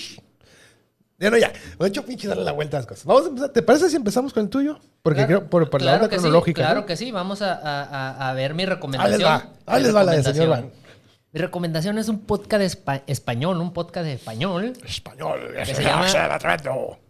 Ya 1.18 1.30
no, 1.30 1.38
ya. 1.38 1.50
Me 1.78 1.86
he 1.86 1.88
hecho 1.88 2.04
pinche 2.04 2.28
darle 2.28 2.44
la 2.44 2.52
vuelta 2.52 2.76
a 2.76 2.80
las 2.80 2.86
cosas. 2.86 3.06
Vamos 3.06 3.24
a 3.24 3.28
empezar. 3.28 3.48
¿Te 3.50 3.62
parece 3.62 3.88
si 3.88 3.96
empezamos 3.96 4.34
con 4.34 4.42
el 4.44 4.50
tuyo? 4.50 4.78
Porque 5.02 5.20
Claro, 5.26 5.38
creo, 5.40 5.50
por, 5.50 5.70
por 5.70 5.80
la 5.80 5.94
onda 5.94 6.08
sí, 6.08 6.10
cronológica. 6.16 6.60
claro 6.62 6.80
¿no? 6.80 6.86
que 6.86 6.94
sí. 6.96 7.10
Vamos 7.10 7.40
a, 7.40 8.28
a- 8.28 8.34
ver 8.34 8.52
mi 8.52 8.64
Ahí 8.64 8.68
recomendación. 8.68 9.18
les 9.18 9.26
va. 9.26 9.48
Ahí 9.64 9.82
les 9.82 9.94
va 9.94 10.04
la 10.04 10.12
del 10.12 10.24
señor 10.24 10.48
Van. 10.50 10.70
Recomendación. 11.38 11.94
Mi 11.94 11.96
recomendación 11.96 11.98
es 11.98 12.08
un 12.08 12.20
podcast 12.20 12.62
espa- 12.62 13.02
español, 13.06 13.60
un 13.60 13.72
podcast 13.72 14.06
de 14.06 14.14
español. 14.14 14.72
Español. 14.84 15.40
se 15.64 15.82
llama- 15.82 16.06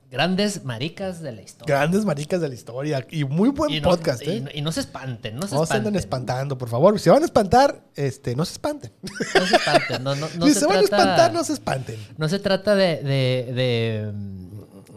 Grandes 0.09 0.65
maricas 0.65 1.21
de 1.21 1.33
la 1.33 1.43
historia. 1.43 1.77
Grandes 1.79 2.05
maricas 2.05 2.41
de 2.41 2.49
la 2.49 2.55
historia. 2.55 3.05
Y 3.11 3.25
muy 3.25 3.49
buen 3.51 3.71
Y 3.73 3.81
no, 3.81 3.91
podcast, 3.91 4.23
y 4.25 4.31
¿eh? 4.31 4.41
no- 4.41 4.51
y 4.55 4.63
no 4.63 4.71
se 4.71 4.81
espanten, 4.81 5.35
no 5.37 5.43
se 5.49 5.55
No 5.55 5.59
se 5.59 5.65
espanten. 5.65 5.77
anden 5.89 5.97
espantando, 5.97 6.57
por 6.57 6.69
favor. 6.69 6.97
Si 6.99 7.05
se 7.05 7.11
van 7.11 7.23
a 7.23 7.27
espantar, 7.27 7.81
este, 7.97 8.37
no 8.37 8.45
se 8.45 8.53
espanten. 8.53 8.93
No 9.03 9.47
se 9.47 9.57
espanten. 9.57 10.05
No, 10.05 10.15
no, 10.15 10.29
no 10.39 10.47
si 10.47 10.55
se, 10.55 10.61
se, 10.61 10.67
van 10.67 10.77
a 10.79 10.81
espantar, 10.81 11.33
no 11.33 11.43
se 11.43 11.53
espanten. 11.55 11.97
no 12.19 12.29
se 12.29 12.39
trata 12.39 12.77
de, 12.77 12.97
de, 13.03 13.53
de, 13.53 14.13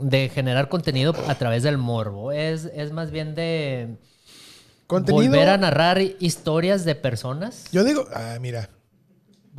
de 0.02 0.30
generar 0.30 0.70
contenido 0.70 1.16
a 1.28 1.36
través 1.36 1.64
del 1.64 1.78
morbo. 1.80 2.32
Es, 2.32 2.66
es 2.76 2.92
más 2.92 3.10
bien 3.10 3.34
de 3.34 3.98
Contenido. 4.86 5.26
volver 5.26 5.50
a 5.50 5.58
narrar 5.58 6.00
historias 6.20 6.86
de 6.86 6.94
personas. 6.96 7.66
Yo 7.72 7.84
digo, 7.84 8.06
ah, 8.14 8.38
mira. 8.40 8.70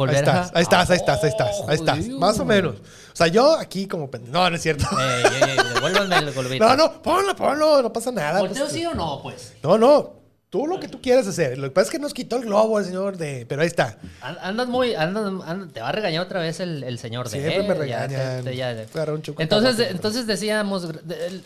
Volver 0.07 0.17
ahí 0.17 0.21
estás, 0.23 0.51
a- 0.51 0.59
ahí 0.59 0.63
estás, 0.63 0.91
ahí 0.91 0.97
estás, 0.97 1.23
ahí 1.25 1.29
estás, 1.31 1.63
ahí 1.69 1.75
estás. 1.77 1.99
Joder. 1.99 2.13
Más 2.19 2.39
o 2.41 2.45
menos. 2.45 2.77
O 2.77 3.17
sea, 3.17 3.27
yo 3.29 3.57
aquí 3.59 3.87
como 3.87 4.11
pendejo. 4.11 4.33
No, 4.33 4.49
no 4.51 4.57
es 4.57 4.63
cierto. 4.63 4.87
Ey, 4.99 5.23
ey, 5.43 5.51
ey. 5.51 5.57
No, 6.59 6.77
no, 6.77 7.03
ponlo, 7.03 7.35
ponlo, 7.37 7.83
no 7.83 7.93
pasa 7.93 8.11
nada. 8.13 8.41
¿Volteo 8.41 8.65
pues. 8.65 8.73
sí 8.73 8.85
o 8.87 8.95
no, 8.95 9.21
pues? 9.23 9.55
No, 9.63 9.79
no. 9.79 10.21
Tú 10.51 10.67
lo 10.67 10.81
que 10.81 10.89
tú 10.89 11.01
quieras 11.01 11.29
hacer. 11.29 11.57
Lo 11.59 11.69
que 11.69 11.71
pasa 11.71 11.85
es 11.87 11.91
que 11.93 11.99
nos 12.01 12.13
quitó 12.13 12.35
el 12.37 12.43
globo 12.43 12.81
el 12.81 12.85
señor 12.85 13.17
de. 13.17 13.47
Pero 13.49 13.63
ahí 13.63 13.69
está. 13.69 13.99
An- 14.21 14.37
Andas 14.43 14.67
muy. 14.67 14.95
andas- 14.97 15.33
andas- 15.47 15.73
te 15.73 15.81
va 15.81 15.91
a 15.91 15.93
regañar 15.93 16.23
otra 16.25 16.41
vez 16.41 16.59
el, 16.59 16.83
el 16.83 16.99
señor 16.99 17.29
de. 17.31 17.39
Siempre 17.39 17.63
me 17.79 17.89
ya 17.89 18.07
regañan. 18.09 18.43
te- 18.45 18.51
te- 18.51 18.57
ya- 18.57 18.73
un 19.13 19.23
entonces, 19.39 19.91
entonces 19.93 20.27
decíamos, 20.27 20.89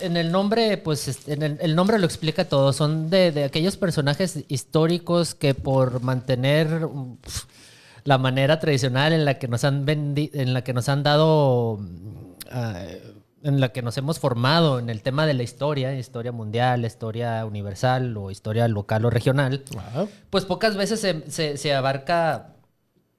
en 0.01 0.17
el 0.17 0.33
nombre, 0.33 0.79
pues 0.79 1.07
es- 1.09 1.29
en 1.29 1.43
el, 1.43 1.59
el 1.61 1.77
nombre 1.77 1.99
lo 1.99 2.07
explica 2.07 2.47
todo. 2.47 2.73
Son 2.73 3.11
de, 3.11 3.31
de 3.31 3.45
aquellos 3.45 3.77
personajes 3.77 4.39
históricos 4.49 5.35
que 5.35 5.53
por 5.55 6.01
mantener 6.01 6.89
la 8.05 8.19
manera 8.19 8.61
tradicional 8.61 9.13
en 9.13 9.25
la 9.25 9.39
que 9.39 9.49
nos 9.49 9.65
han 9.65 9.87
vendi- 9.87 10.31
en 10.35 10.53
la 10.55 10.63
que 10.63 10.73
nos 10.75 10.89
han 10.89 11.03
dado. 11.03 11.79
mm, 11.81 12.35
ah, 12.51 12.83
en 13.43 13.61
la 13.61 13.73
que 13.73 13.83
nos 13.83 13.99
hemos 13.99 14.19
formado 14.19 14.79
en 14.79 14.89
el 14.89 15.03
tema 15.03 15.27
de 15.27 15.35
la 15.35 15.43
historia, 15.43 15.95
historia 15.99 16.33
mundial, 16.33 16.83
historia 16.87 17.45
universal 17.45 18.17
o 18.17 18.31
historia 18.31 18.67
local 18.69 19.05
o 19.05 19.11
regional, 19.11 19.63
Ajá. 19.77 20.07
pues 20.31 20.47
pocas 20.47 20.77
veces 20.77 20.99
se, 21.01 21.31
se- 21.31 21.59
se 21.59 21.75
abarca 21.75 22.55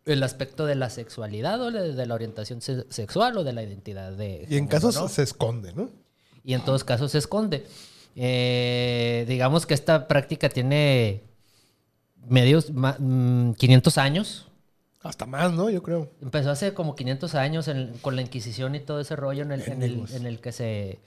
el 0.05 0.23
aspecto 0.23 0.65
de 0.65 0.73
la 0.73 0.89
sexualidad 0.89 1.61
o 1.61 1.69
de, 1.69 2.05
la 2.07 2.13
orientación 2.15 2.59
se- 2.61 2.85
sexual 2.91 3.37
o 3.37 3.43
de 3.43 3.53
la 3.53 3.61
identidad 3.61 4.13
de 4.13 4.47
Y 4.49 4.57
en 4.57 4.65
casos 4.65 4.95
¿no? 4.95 5.07
se 5.09 5.21
esconde, 5.21 5.73
¿no? 5.73 5.89
y 6.43 6.55
en 6.55 6.61
todos 6.65 6.83
casos 6.83 7.11
se 7.11 7.19
esconde. 7.19 7.63
Eh, 8.15 9.25
digamos 9.27 9.67
que 9.67 9.75
esta 9.75 10.07
práctica 10.07 10.49
tiene 10.49 11.21
medios 12.27 12.71
ma- 12.71 12.95
mm, 12.97 13.53
500 13.53 13.97
años. 13.99 14.47
Hasta 15.05 15.25
más, 15.25 15.53
¿no? 15.53 15.69
Yo 15.69 15.83
creo. 15.83 16.09
Empezó 16.21 16.49
hace 16.51 16.73
como 16.73 16.95
500 16.95 17.35
años 17.35 17.67
en- 17.67 17.93
con 18.01 18.15
la 18.15 18.21
Inquisición 18.23 18.73
y 18.75 18.79
todo 18.79 18.99
ese 18.99 19.15
rollo 19.15 19.43
en 19.43 19.51
el, 19.51 19.61
en 19.61 19.83
el, 19.83 20.03
en 20.13 20.25
el 20.25 20.39
que 20.39 20.51
se... 20.51 20.99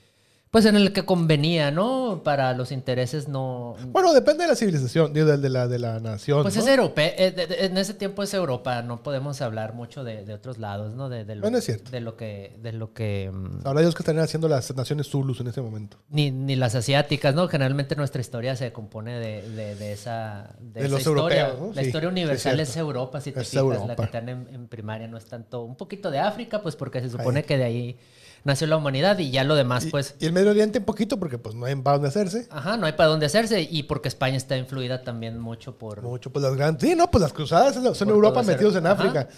Pues 0.50 0.64
en 0.64 0.76
el 0.76 0.94
que 0.94 1.04
convenía, 1.04 1.70
¿no? 1.70 2.22
Para 2.24 2.54
los 2.54 2.72
intereses 2.72 3.28
no... 3.28 3.76
Bueno, 3.88 4.14
depende 4.14 4.44
de 4.44 4.48
la 4.48 4.56
civilización, 4.56 5.12
de, 5.12 5.24
de 5.36 5.48
la, 5.50 5.68
de 5.68 5.78
la 5.78 6.00
nación. 6.00 6.42
Pues 6.42 6.56
¿no? 6.56 6.62
es 6.62 6.68
europeo. 6.68 7.04
eh, 7.18 7.34
en 7.60 7.76
ese 7.76 7.92
tiempo 7.92 8.22
es 8.22 8.32
Europa. 8.32 8.80
No 8.80 9.02
podemos 9.02 9.42
hablar 9.42 9.74
mucho 9.74 10.04
de, 10.04 10.24
de 10.24 10.32
otros 10.32 10.56
lados, 10.56 10.94
¿no? 10.94 11.10
De, 11.10 11.26
de 11.26 11.34
lo, 11.34 11.42
Bueno, 11.42 11.58
es 11.58 11.64
cierto. 11.66 11.90
De 11.90 12.00
lo 12.00 12.16
que... 12.16 12.56
De 12.62 12.72
lo 12.72 12.94
que 12.94 13.30
mm, 13.30 13.66
Ahora 13.66 13.82
Dios 13.82 13.94
que 13.94 14.00
estarían 14.02 14.24
haciendo 14.24 14.48
las 14.48 14.74
naciones 14.74 15.08
Zulus 15.10 15.38
en 15.40 15.48
ese 15.48 15.60
momento. 15.60 15.98
ni, 16.08 16.30
ni 16.30 16.56
las 16.56 16.74
asiáticas, 16.74 17.34
¿no? 17.34 17.46
Generalmente 17.48 17.94
nuestra 17.94 18.22
historia 18.22 18.56
se 18.56 18.72
compone 18.72 19.18
de, 19.20 19.92
esa, 19.92 20.56
de 20.60 20.80
esa 20.80 20.88
los 20.88 21.00
historia. 21.00 21.40
europeos, 21.48 21.60
¿no? 21.68 21.74
La 21.74 21.82
Sí, 21.82 21.88
historia 21.88 22.08
es 22.08 22.12
universal 22.12 22.58
es 22.60 22.74
Europa, 22.76 23.20
si 23.20 23.32
te 23.32 23.40
Es 23.40 23.50
fijas. 23.50 23.64
La 23.66 23.74
Europa. 23.74 23.96
que 23.96 24.02
están 24.04 24.28
en, 24.30 24.48
en 24.50 24.68
primaria 24.68 25.08
no 25.08 25.18
es 25.18 25.26
tanto... 25.26 25.62
Un 25.62 25.76
poquito 25.76 26.10
de 26.10 26.20
África, 26.20 26.62
pues 26.62 26.74
porque 26.74 27.02
se 27.02 27.10
supone 27.10 27.44
que 27.44 27.58
de 27.58 27.64
ahí 27.64 27.98
nació 28.44 28.66
la 28.66 28.76
humanidad 28.76 29.18
y 29.18 29.30
ya 29.30 29.44
lo 29.44 29.54
demás, 29.54 29.86
Y, 29.86 29.90
pues... 29.90 30.14
y 30.18 30.26
el 30.26 30.32
Medio 30.32 30.50
Oriente 30.50 30.78
un 30.78 30.84
poquito 30.84 31.18
porque 31.18 31.38
pues 31.38 31.54
no 31.54 31.66
hay 31.66 31.74
para 31.76 31.96
dónde 31.96 32.08
hacerse. 32.08 32.46
Ajá, 32.50 32.76
no 32.76 32.86
hay 32.86 32.92
para 32.92 33.08
dónde 33.08 33.26
hacerse 33.26 33.62
y 33.62 33.82
porque 33.84 34.08
España 34.08 34.36
está 34.36 34.56
influida 34.56 35.02
también 35.02 35.38
mucho 35.38 35.76
por... 35.78 36.02
Mucho, 36.02 36.30
pues 36.30 36.42
las 36.42 36.54
grandes... 36.54 36.88
Sí, 36.88 36.94
no, 36.96 37.10
pues 37.10 37.22
las 37.22 37.32
cruzadas 37.32 37.74
son 37.74 38.08
Por 38.08 38.16
Europa 38.16 38.42
metidos 38.42 38.76
en 38.76 38.86
Ajá. 38.86 38.94
África 38.94 39.28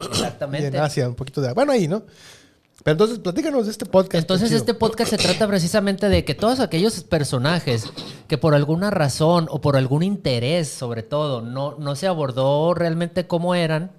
y 0.00 0.06
Exactamente. 0.06 0.66
en 0.66 0.76
Asia, 0.76 1.08
un 1.08 1.14
poquito 1.14 1.40
de... 1.40 1.52
Bueno, 1.52 1.72
ahí, 1.72 1.88
¿no? 1.88 2.04
Pero 2.82 2.92
entonces, 2.92 3.18
platícanos 3.20 3.66
de 3.66 3.70
este 3.70 3.86
podcast. 3.86 4.14
Entonces 4.14 4.50
este 4.50 4.74
podcast 4.74 5.10
se 5.10 5.18
trata 5.18 5.46
precisamente 5.46 6.08
de 6.08 6.24
que 6.24 6.34
todos 6.34 6.58
aquellos 6.58 7.04
personajes 7.04 7.84
que 8.26 8.38
por 8.38 8.54
alguna 8.54 8.90
razón 8.90 9.46
o 9.50 9.60
por 9.60 9.76
algún 9.76 10.02
interés 10.02 10.68
sobre 10.68 11.02
todo 11.02 11.42
no, 11.42 11.76
no 11.78 11.94
se 11.94 12.08
abordó 12.08 12.74
realmente 12.74 13.26
cómo 13.26 13.54
eran, 13.54 13.92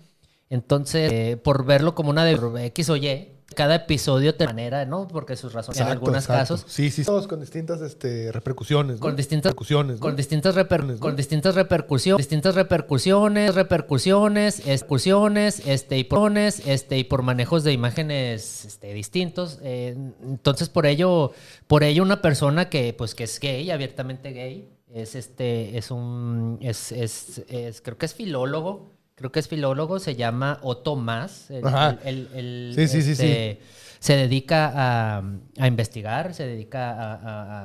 entonces 0.50 1.12
eh, 1.14 1.38
por 1.38 1.66
verlo 1.66 1.96
como 1.96 2.10
una 2.10 2.26
de 2.26 2.66
X 2.66 2.90
o 2.90 2.98
Y, 2.98 3.30
cada 3.54 3.76
episodio 3.76 4.34
de 4.34 4.46
manera, 4.46 4.86
¿no? 4.86 5.08
Porque 5.08 5.36
sus 5.36 5.54
razones 5.54 5.80
en 5.82 5.88
algunos 5.88 6.24
exacto. 6.24 6.56
casos 6.56 6.66
Sí, 6.68 6.90
sí. 6.92 7.04
Todos 7.04 7.28
con 7.28 7.40
distintas 7.40 7.82
este, 7.82 8.32
repercusiones. 8.32 8.96
¿no? 8.96 9.00
con 9.02 9.16
distintas 9.16 9.52
repercusiones. 9.52 9.96
¿no? 9.96 10.00
con 10.02 10.16
distintas 10.16 10.56
reper- 10.56 10.84
¿no? 10.86 11.00
con 11.00 11.16
distintas 11.16 11.56
repercusiones 11.56 12.18
distintas 12.26 12.56
repercusiones 12.56 13.56
repercusiones 13.56 14.66
excursiones 14.68 15.62
este 15.66 15.98
y 15.98 16.04
por 16.04 16.24
este 16.38 16.98
y 16.98 17.04
por 17.04 17.22
manejos 17.22 17.64
de 17.64 17.74
imágenes 17.74 18.66
este, 18.66 18.94
distintos 18.94 19.60
Eh, 19.62 19.96
entonces 20.24 20.70
por 20.70 20.86
ello 20.86 21.32
por 21.68 21.84
ello 21.84 22.02
una 22.04 22.22
persona 22.22 22.70
que 22.70 22.94
pues 22.94 23.14
que 23.16 23.24
es 23.26 23.40
gay 23.40 23.70
abiertamente 23.72 24.32
gay 24.32 24.70
es 24.94 25.16
este 25.16 25.78
es 25.78 25.92
un 25.92 26.58
es, 26.62 26.92
es- 26.92 27.42
es- 27.50 27.82
creo 27.82 27.98
que 27.98 28.06
es 28.06 28.14
filólogo 28.14 28.92
creo 29.16 29.32
que 29.32 29.40
es 29.40 29.48
filólogo 29.48 30.00
se 30.00 30.16
llama 30.16 30.60
Otto 30.64 30.96
Mas 30.96 31.50
el- 31.50 32.74
Sí, 32.76 32.88
sí, 32.88 33.02
sí, 33.02 33.16
sí. 33.16 33.24
este, 33.24 33.62
se 34.00 34.18
dedica 34.18 34.72
a, 34.76 35.24
a 35.60 35.68
investigar, 35.68 36.34
se 36.34 36.46
dedica 36.46 36.92
a, 36.92 37.14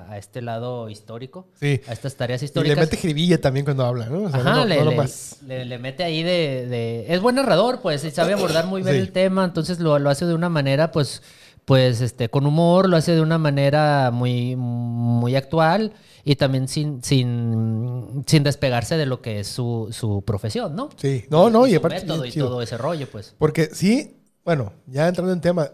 a- 0.06 0.12
a 0.12 0.18
este 0.18 0.40
lado 0.40 0.88
histórico, 0.88 1.48
Sí. 1.58 1.80
a 1.88 1.92
estas 1.92 2.14
tareas 2.14 2.40
Y 2.42 2.44
le 2.44 2.46
históricas. 2.46 2.78
mete 2.78 2.96
jiribilla 2.96 3.40
también 3.40 3.64
cuando 3.64 3.84
habla, 3.84 4.06
¿no? 4.06 4.22
O 4.24 4.30
sea, 4.30 4.40
Ajá, 4.40 4.52
no, 4.54 4.64
le, 4.64 4.76
no 4.76 4.84
le- 4.90 4.96
nomás- 4.96 5.38
le- 5.46 5.64
le 5.64 5.78
mete 5.78 6.04
ahí 6.04 6.22
de, 6.22 6.66
de- 6.68 7.06
Es 7.12 7.20
buen 7.20 7.34
narrador, 7.34 7.80
pues, 7.80 8.04
y 8.04 8.10
sabe 8.12 8.34
abordar 8.34 8.66
muy 8.66 8.82
bien 8.82 8.94
el 8.94 9.10
tema, 9.10 9.44
entonces 9.44 9.80
lo, 9.80 9.98
lo 9.98 10.10
hace 10.10 10.26
de 10.26 10.34
una 10.34 10.48
manera, 10.48 10.92
pues, 10.92 11.22
pues, 11.68 12.00
este, 12.00 12.30
con 12.30 12.46
humor, 12.46 12.88
lo 12.88 12.96
hace 12.96 13.12
de 13.12 13.20
una 13.20 13.37
manera 13.37 14.10
muy, 14.10 14.56
muy 14.56 15.37
actual 15.37 15.92
y 16.25 16.37
también 16.37 16.66
sin, 16.66 17.04
sin, 17.04 18.25
sin 18.26 18.42
despegarse 18.42 18.96
de 18.96 19.04
lo 19.04 19.20
que 19.20 19.40
es 19.40 19.48
su, 19.48 19.88
su 19.90 20.22
profesión, 20.22 20.75
¿no? 20.75 20.88
Sí. 20.96 21.26
No, 21.28 21.50
no, 21.50 21.66
y 21.66 21.72
su 21.72 21.76
aparte... 21.76 22.00
método 22.00 22.25
y 22.25 22.32
todo 22.32 22.62
ese 22.62 22.78
rollo, 22.78 23.06
pues. 23.12 23.34
Porque 23.37 23.68
sí, 23.70 24.16
bueno, 24.46 24.72
ya 24.87 25.08
entrando 25.08 25.30
en 25.30 25.42
tema, 25.42 25.70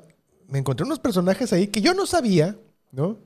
me 0.48 0.58
encontré 0.58 0.84
unos 0.84 0.98
personajes 0.98 1.52
ahí 1.52 1.68
que 1.68 1.80
yo 1.80 1.94
no 1.94 2.06
sabía, 2.06 2.56
¿no? 2.94 3.18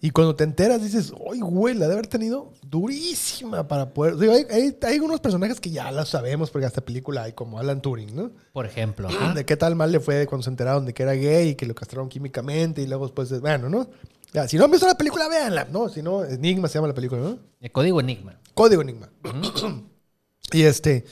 Y 0.00 0.10
cuando 0.10 0.34
te 0.34 0.42
enteras 0.42 0.82
dices, 0.82 1.12
¡ay, 1.30 1.38
güey! 1.40 1.74
La 1.76 1.86
de 1.86 1.92
haber 1.92 2.08
tenido 2.08 2.52
durísima 2.66 3.68
para 3.68 3.94
poder... 3.94 4.14
Hay, 4.30 4.46
hay, 4.50 4.76
hay 4.82 4.98
unos 4.98 5.20
personajes 5.20 5.60
que 5.60 5.70
ya 5.70 5.92
los 5.92 6.08
sabemos 6.08 6.50
porque 6.50 6.66
hasta 6.66 6.80
película 6.80 7.22
hay, 7.22 7.32
como 7.34 7.60
Alan 7.60 7.80
Turing, 7.80 8.16
¿no? 8.16 8.32
Por 8.52 8.66
ejemplo. 8.66 9.06
ajá. 9.08 9.34
De 9.34 9.44
qué 9.44 9.56
tal 9.56 9.76
mal 9.76 9.92
le 9.92 10.00
fue 10.00 10.26
cuando 10.26 10.42
se 10.42 10.50
enteraron 10.50 10.84
de 10.86 10.92
que 10.94 11.04
era 11.04 11.12
gay 11.12 11.50
y 11.50 11.54
que 11.54 11.66
lo 11.66 11.74
castraron 11.76 12.08
químicamente 12.08 12.82
y 12.82 12.88
luego 12.88 13.04
después, 13.06 13.28
de- 13.28 13.38
bueno, 13.38 13.68
¿no? 13.68 13.88
Ya, 14.32 14.48
si 14.48 14.56
no 14.58 14.64
han 14.64 14.70
visto 14.72 14.86
la 14.88 14.96
película, 14.96 15.28
véanla, 15.28 15.68
¿no? 15.70 15.88
Si 15.88 16.02
no, 16.02 16.24
Enigma 16.24 16.66
se 16.68 16.74
llama 16.74 16.88
la 16.88 16.94
película, 16.94 17.20
¿no? 17.20 17.38
El 17.60 17.70
código 17.70 18.00
Enigma. 18.00 18.38
Código 18.54 18.82
Enigma. 18.82 19.08
y 20.52 20.62
este... 20.62 21.04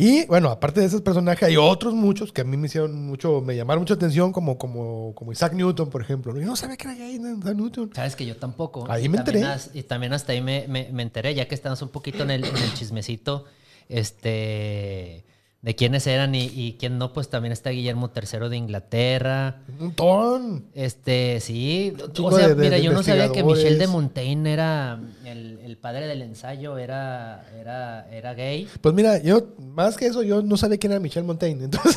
Y 0.00 0.26
bueno, 0.26 0.48
aparte 0.50 0.78
de 0.80 0.86
esos 0.86 1.02
personajes, 1.02 1.42
hay 1.48 1.56
otros 1.56 1.92
muchos 1.92 2.32
que 2.32 2.42
a 2.42 2.44
mí 2.44 2.56
me 2.56 2.68
hicieron 2.68 2.94
mucho, 3.04 3.40
me 3.40 3.56
llamaron 3.56 3.82
mucha 3.82 3.94
atención, 3.94 4.30
como, 4.30 4.56
como, 4.56 5.12
como 5.16 5.32
Isaac 5.32 5.54
Newton, 5.54 5.90
por 5.90 6.00
ejemplo. 6.02 6.32
Yo 6.38 6.46
no 6.46 6.54
sabía 6.54 6.76
que 6.76 6.86
era 6.86 6.94
gay. 6.96 7.16
Isaac 7.16 7.56
Newton. 7.56 7.90
Sabes 7.92 8.14
que 8.14 8.24
yo 8.24 8.36
tampoco. 8.36 8.86
Ahí 8.88 9.06
Y 9.06 9.08
me 9.08 9.18
enteré. 9.18 9.42
y 9.74 9.82
también 9.82 10.12
hasta 10.12 10.30
ahí 10.30 10.40
me, 10.40 10.68
me- 10.68 10.88
me 10.92 11.02
enteré, 11.02 11.34
ya 11.34 11.48
que 11.48 11.54
estamos 11.56 11.82
un 11.82 11.88
poquito 11.88 12.22
en 12.22 12.30
el, 12.30 12.44
en 12.44 12.56
el 12.56 12.74
chismecito, 12.74 13.46
este, 13.88 15.24
de 15.60 15.74
quiénes 15.74 16.06
eran 16.06 16.34
y, 16.36 16.44
y 16.54 16.76
quién 16.78 16.98
no, 16.98 17.12
pues 17.12 17.28
también 17.30 17.50
está 17.52 17.70
Guillermo 17.70 18.12
III 18.14 18.48
de 18.48 18.56
Inglaterra. 18.56 19.62
Un 19.68 19.86
montón. 19.86 20.66
Este, 20.72 21.40
sí. 21.40 21.92
O 22.22 22.30
sea, 22.32 22.48
de- 22.48 22.54
mira, 22.54 22.76
de 22.76 22.82
yo 22.84 22.92
no 22.92 23.02
sabía 23.02 23.32
que 23.32 23.42
Michel 23.42 23.78
de. 23.78 23.86
Montaigne 23.88 24.52
era 24.52 25.00
el, 25.24 25.58
el 25.64 25.76
padre 25.76 26.06
del 26.06 26.22
ensayo, 26.22 26.78
era, 26.78 27.44
era, 27.58 28.08
era 28.12 28.34
gay. 28.34 28.68
Pues 28.80 28.94
mira, 28.94 29.18
yo, 29.20 29.48
más 29.58 29.96
que 29.96 30.06
eso, 30.06 30.22
yo 30.22 30.42
no 30.42 30.56
sabía 30.56 30.78
quién 30.78 30.92
era 30.92 31.00
Michel 31.00 31.24
Montaigne. 31.24 31.64
Entonces, 31.64 31.96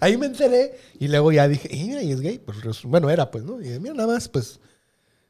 ahí 0.00 0.16
me 0.16 0.26
enteré 0.26 0.76
y 0.98 1.08
luego 1.08 1.30
ya 1.32 1.46
dije, 1.48 1.68
"Eh, 1.72 1.84
mira, 1.86 2.02
y 2.02 2.10
es 2.12 2.20
gay. 2.20 2.38
Pues 2.38 2.82
bueno, 2.82 3.10
era, 3.10 3.30
pues, 3.30 3.44
¿no? 3.44 3.60
Y 3.62 3.78
mira, 3.78 3.94
nada 3.94 4.12
más, 4.14 4.28
pues, 4.28 4.58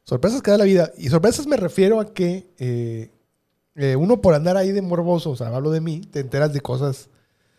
sorpresas 0.05 0.41
que 0.41 0.49
da 0.51 0.57
la 0.57 0.63
vida. 0.65 0.91
Y 0.97 1.09
sorpresas 1.09 1.45
me 1.45 1.55
refiero 1.57 1.99
a 1.99 2.13
que 2.13 2.47
eh, 2.57 3.11
eh, 3.79 3.95
uno 3.95 4.21
por 4.21 4.33
andar 4.33 4.57
ahí 4.57 4.71
de 4.71 4.81
morboso, 4.81 5.31
o 5.31 5.35
sea, 5.35 5.47
hablo 5.47 5.71
de 5.71 5.81
mí, 5.81 6.01
te 6.01 6.19
enteras 6.19 6.53
de 6.53 6.61
cosas. 6.61 7.09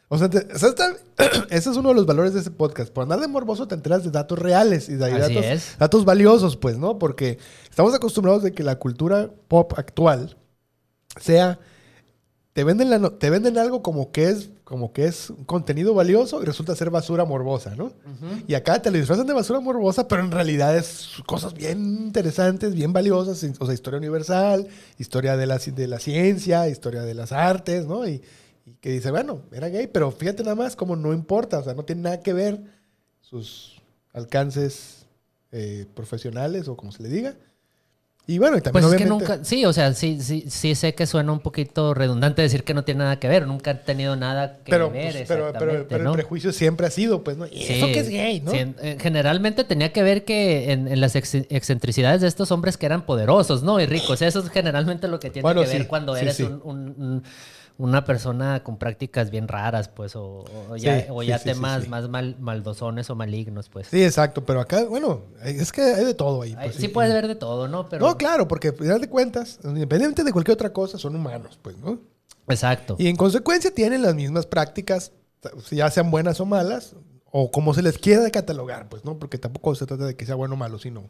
O 0.08 0.18
sea, 0.18 0.28
te- 0.28 0.46
o 0.52 0.58
sea, 0.58 0.68
está- 0.70 0.92
ese 1.50 1.70
es 1.70 1.76
uno 1.76 1.90
de 1.90 1.94
los 1.94 2.04
valores 2.06 2.34
de 2.34 2.40
ese 2.40 2.50
podcast. 2.50 2.92
Por 2.92 3.04
andar 3.04 3.20
de 3.20 3.28
morboso 3.28 3.66
te 3.68 3.74
enteras 3.74 4.04
de 4.04 4.10
datos 4.10 4.38
reales 4.38 4.88
y 4.88 4.94
de 4.96 5.04
Así 5.06 5.18
datos, 5.34 5.44
es. 5.44 5.76
datos 5.78 6.04
valiosos, 6.04 6.56
pues, 6.56 6.78
¿no? 6.78 6.98
Porque 6.98 7.38
estamos 7.68 7.94
acostumbrados 7.94 8.42
de 8.42 8.52
que 8.52 8.62
la 8.64 8.76
cultura 8.76 9.30
pop 9.48 9.72
actual 9.76 10.36
sea 11.20 11.58
te 12.52 12.64
venden, 12.64 12.90
la 12.90 13.10
te 13.18 13.30
venden 13.30 13.56
algo 13.58 13.82
como 13.82 14.10
que 14.10 14.28
es 14.30 14.50
como 14.70 14.92
que 14.92 15.04
es 15.06 15.30
un 15.30 15.44
contenido 15.44 15.94
valioso 15.94 16.40
y 16.40 16.44
resulta 16.44 16.76
ser 16.76 16.90
basura 16.90 17.24
morbosa, 17.24 17.74
¿no? 17.74 17.92
Y 18.46 18.54
acá 18.54 18.80
te 18.80 18.88
lo 18.92 18.98
disfrazan 18.98 19.26
de 19.26 19.32
basura 19.32 19.58
morbosa, 19.58 20.06
pero 20.06 20.22
en 20.22 20.30
realidad 20.30 20.76
es 20.76 21.08
cosas 21.26 21.54
bien 21.54 21.78
interesantes, 22.06 22.72
bien 22.72 22.92
valiosas, 22.92 23.42
o 23.58 23.64
sea, 23.66 23.74
historia 23.74 23.98
universal, 23.98 24.68
historia 24.96 25.36
de 25.36 25.46
la, 25.48 25.56
ci- 25.56 25.74
de 25.74 25.88
la 25.88 25.98
ciencia, 25.98 26.68
historia 26.68 27.02
de 27.02 27.14
las 27.14 27.32
artes, 27.32 27.86
¿no? 27.86 28.06
Y, 28.06 28.22
y 28.64 28.74
que 28.80 28.90
dice, 28.92 29.10
bueno, 29.10 29.40
era 29.50 29.68
gay, 29.70 29.88
pero 29.88 30.12
fíjate 30.12 30.44
nada 30.44 30.54
más 30.54 30.76
como 30.76 30.94
no 30.94 31.12
importa, 31.12 31.58
o 31.58 31.64
sea, 31.64 31.74
no 31.74 31.84
tiene 31.84 32.02
nada 32.02 32.20
que 32.20 32.32
ver 32.32 32.60
sus 33.22 33.82
alcances 34.12 35.06
eh, 35.50 35.84
profesionales 35.94 36.68
o 36.68 36.76
como 36.76 36.92
se 36.92 37.02
le 37.02 37.08
diga. 37.08 37.34
Y 38.30 38.38
bueno, 38.38 38.56
y 38.56 38.60
también 38.60 38.84
Pues 38.84 38.94
es 38.94 38.98
que 39.00 39.06
nunca, 39.08 39.44
sí, 39.44 39.64
o 39.64 39.72
sea, 39.72 39.92
sí, 39.92 40.20
sí, 40.20 40.44
sí 40.48 40.76
sé 40.76 40.94
que 40.94 41.04
suena 41.06 41.32
un 41.32 41.40
poquito 41.40 41.94
redundante 41.94 42.42
decir 42.42 42.62
que 42.62 42.74
no 42.74 42.84
tiene 42.84 42.98
nada 43.02 43.18
que 43.18 43.26
ver, 43.26 43.44
nunca 43.46 43.72
han 43.72 43.84
tenido 43.84 44.14
nada 44.14 44.58
que 44.64 44.70
pero, 44.70 44.88
ver, 44.88 45.12
pues, 45.12 45.24
pero, 45.26 45.52
pero, 45.58 45.86
pero 45.88 46.04
¿no? 46.04 46.10
el 46.10 46.14
prejuicio 46.14 46.52
siempre 46.52 46.86
ha 46.86 46.90
sido, 46.90 47.24
pues, 47.24 47.36
¿no? 47.36 47.46
Y 47.46 47.64
Sí, 47.64 47.72
eso 47.74 47.86
que 47.86 47.98
es 47.98 48.08
gay, 48.08 48.40
¿no? 48.40 48.52
sí, 48.52 48.58
eh, 48.82 48.96
generalmente 49.00 49.64
tenía 49.64 49.92
que 49.92 50.04
ver 50.04 50.24
que 50.24 50.70
en, 50.70 50.86
en 50.86 51.00
las 51.00 51.16
ex- 51.16 51.34
excentricidades 51.34 52.20
de 52.20 52.28
estos 52.28 52.52
hombres 52.52 52.76
que 52.76 52.86
eran 52.86 53.04
poderosos, 53.04 53.64
¿no? 53.64 53.80
Y 53.80 53.86
ricos. 53.86 54.22
Eso 54.22 54.38
es 54.38 54.48
generalmente 54.50 55.08
lo 55.08 55.18
que 55.18 55.30
tiene 55.30 55.42
Bueno, 55.42 55.62
que 55.62 55.68
ver 55.68 55.88
cuando 55.88 56.14
eres 56.14 56.36
sí. 56.36 56.44
un- 56.44 56.60
un- 56.62 56.94
un- 57.02 57.22
una 57.80 58.04
persona 58.04 58.62
con 58.62 58.76
prácticas 58.76 59.30
bien 59.30 59.48
raras, 59.48 59.88
pues, 59.88 60.14
o, 60.14 60.44
o 60.68 60.76
ya, 60.76 61.00
Sí, 61.00 61.06
o 61.08 61.22
sí, 61.22 61.28
ya 61.28 61.38
sí, 61.38 61.44
sí, 61.44 61.54
temas 61.54 61.84
sí. 61.84 61.88
más 61.88 62.08
mal, 62.08 62.36
maldosones 62.38 63.08
o 63.08 63.14
malignos, 63.14 63.70
pues. 63.70 63.88
Sí, 63.88 64.04
exacto, 64.04 64.44
pero 64.44 64.60
acá, 64.60 64.84
bueno, 64.84 65.22
es 65.42 65.72
que 65.72 65.80
hay 65.82 66.04
de 66.04 66.14
todo 66.14 66.42
ahí. 66.42 66.54
Ay, 66.58 66.68
pues, 66.68 66.80
sí, 66.80 66.88
puedes 66.88 67.12
ver 67.12 67.26
de 67.26 67.36
todo, 67.36 67.68
¿no? 67.68 67.88
Pero... 67.88 68.06
No, 68.06 68.18
claro, 68.18 68.46
porque 68.46 68.68
al 68.68 68.74
final 68.74 69.00
de 69.00 69.08
cuentas, 69.08 69.58
independientemente 69.64 70.24
de 70.24 70.32
cualquier 70.32 70.54
otra 70.54 70.72
cosa, 70.72 70.98
son 70.98 71.16
humanos, 71.16 71.58
pues, 71.62 71.78
¿no? 71.78 71.98
Exacto. 72.48 72.96
Y 72.98 73.08
en 73.08 73.16
consecuencia 73.16 73.72
tienen 73.72 74.02
las 74.02 74.14
mismas 74.14 74.44
prácticas, 74.46 75.12
ya 75.70 75.90
sean 75.90 76.10
buenas 76.10 76.38
o 76.40 76.44
malas, 76.46 76.94
o 77.30 77.50
como 77.50 77.72
se 77.72 77.82
les 77.82 77.96
quiera 77.96 78.28
catalogar, 78.30 78.88
pues, 78.90 79.04
¿no? 79.04 79.18
Porque 79.18 79.38
tampoco 79.38 79.74
se 79.74 79.86
trata 79.86 80.04
de 80.04 80.16
que 80.16 80.26
sea 80.26 80.34
bueno 80.34 80.54
o 80.54 80.58
malo, 80.58 80.78
sino 80.78 81.08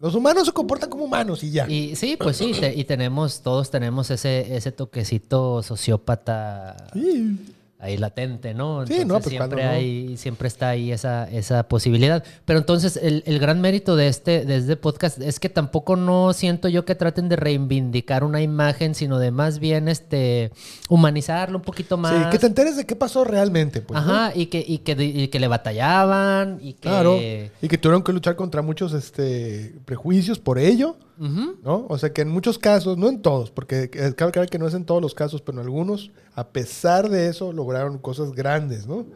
Los 0.00 0.14
humanos 0.14 0.46
se 0.46 0.52
comportan 0.52 0.88
como 0.90 1.04
humanos 1.04 1.42
y 1.42 1.50
ya. 1.50 1.68
Y 1.68 1.96
sí, 1.96 2.16
pues 2.16 2.36
sí, 2.36 2.52
te- 2.58 2.72
y 2.74 2.84
tenemos, 2.84 3.40
todos 3.42 3.70
tenemos 3.70 4.10
ese, 4.10 4.56
ese 4.56 4.70
toquecito 4.70 5.62
sociópata 5.62 6.76
Sí. 6.92 7.36
Ahí 7.80 7.96
latente, 7.96 8.54
¿no? 8.54 8.86
Sí, 8.86 9.04
no, 9.04 9.20
pues, 9.20 9.28
siempre 9.28 9.64
no. 9.64 9.70
hay, 9.70 10.16
siempre 10.16 10.48
está 10.48 10.70
ahí 10.70 10.90
esa, 10.90 11.30
esa 11.30 11.62
posibilidad. 11.68 12.24
Pero 12.44 12.58
entonces 12.58 12.96
el, 12.96 13.22
el 13.24 13.38
gran 13.38 13.60
mérito 13.60 13.94
de 13.94 14.08
este, 14.08 14.44
de 14.44 14.56
este 14.56 14.76
podcast 14.76 15.20
es 15.20 15.38
que 15.38 15.48
tampoco 15.48 15.94
no 15.94 16.32
siento 16.32 16.68
yo 16.68 16.84
que 16.84 16.96
traten 16.96 17.28
de 17.28 17.36
reivindicar 17.36 18.24
una 18.24 18.42
imagen, 18.42 18.94
sino 18.94 19.18
de 19.18 19.30
más 19.30 19.60
bien 19.60 19.88
este 19.88 20.50
humanizarlo 20.88 21.58
un 21.58 21.64
poquito 21.64 21.96
más. 21.96 22.24
Sí, 22.24 22.30
que 22.30 22.38
te 22.38 22.46
enteres 22.46 22.76
de 22.76 22.84
qué 22.84 22.96
pasó 22.96 23.24
realmente. 23.24 23.80
Pues, 23.80 24.04
¿no? 24.04 24.12
Ajá, 24.12 24.32
y 24.34 24.46
que, 24.46 24.64
y, 24.66 24.78
que, 24.78 24.92
y 25.00 25.28
que 25.28 25.38
le 25.38 25.46
batallaban, 25.46 26.58
y 26.60 26.72
que... 26.72 26.88
Claro. 26.88 27.16
Y 27.16 27.68
que 27.68 27.78
tuvieron 27.78 28.02
que 28.02 28.12
luchar 28.12 28.34
contra 28.34 28.60
muchos 28.60 28.92
este, 28.92 29.74
prejuicios 29.84 30.38
por 30.40 30.58
ello. 30.58 30.96
¿No? 31.18 31.86
O 31.88 31.98
sea 31.98 32.12
que 32.12 32.22
en 32.22 32.28
muchos 32.28 32.58
casos, 32.58 32.96
no 32.96 33.08
en 33.08 33.22
todos, 33.22 33.50
porque 33.50 33.90
cabe 33.90 34.30
aclarar 34.30 34.48
que 34.48 34.58
no 34.58 34.68
es 34.68 34.74
en 34.74 34.84
todos 34.84 35.02
los 35.02 35.14
casos, 35.14 35.42
pero 35.42 35.58
en 35.58 35.64
algunos, 35.64 36.12
a 36.34 36.48
pesar 36.48 37.08
de 37.08 37.28
eso, 37.28 37.52
lograron 37.52 37.98
cosas 37.98 38.32
grandes, 38.32 38.86
¿no? 38.86 39.06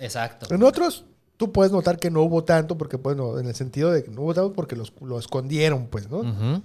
Exacto. 0.00 0.52
En 0.52 0.62
otros, 0.62 1.04
tú 1.36 1.52
puedes 1.52 1.72
notar 1.72 1.98
que 1.98 2.10
no 2.10 2.22
hubo 2.22 2.44
tanto, 2.44 2.76
porque, 2.76 2.96
bueno, 2.96 3.38
en 3.38 3.46
el 3.46 3.54
sentido 3.54 3.90
de 3.90 4.02
que 4.02 4.10
no 4.10 4.22
hubo 4.22 4.34
tanto 4.34 4.52
porque 4.52 4.76
los, 4.76 4.92
lo 5.00 5.18
escondieron, 5.18 5.86
pues, 5.86 6.10
¿no? 6.10 6.62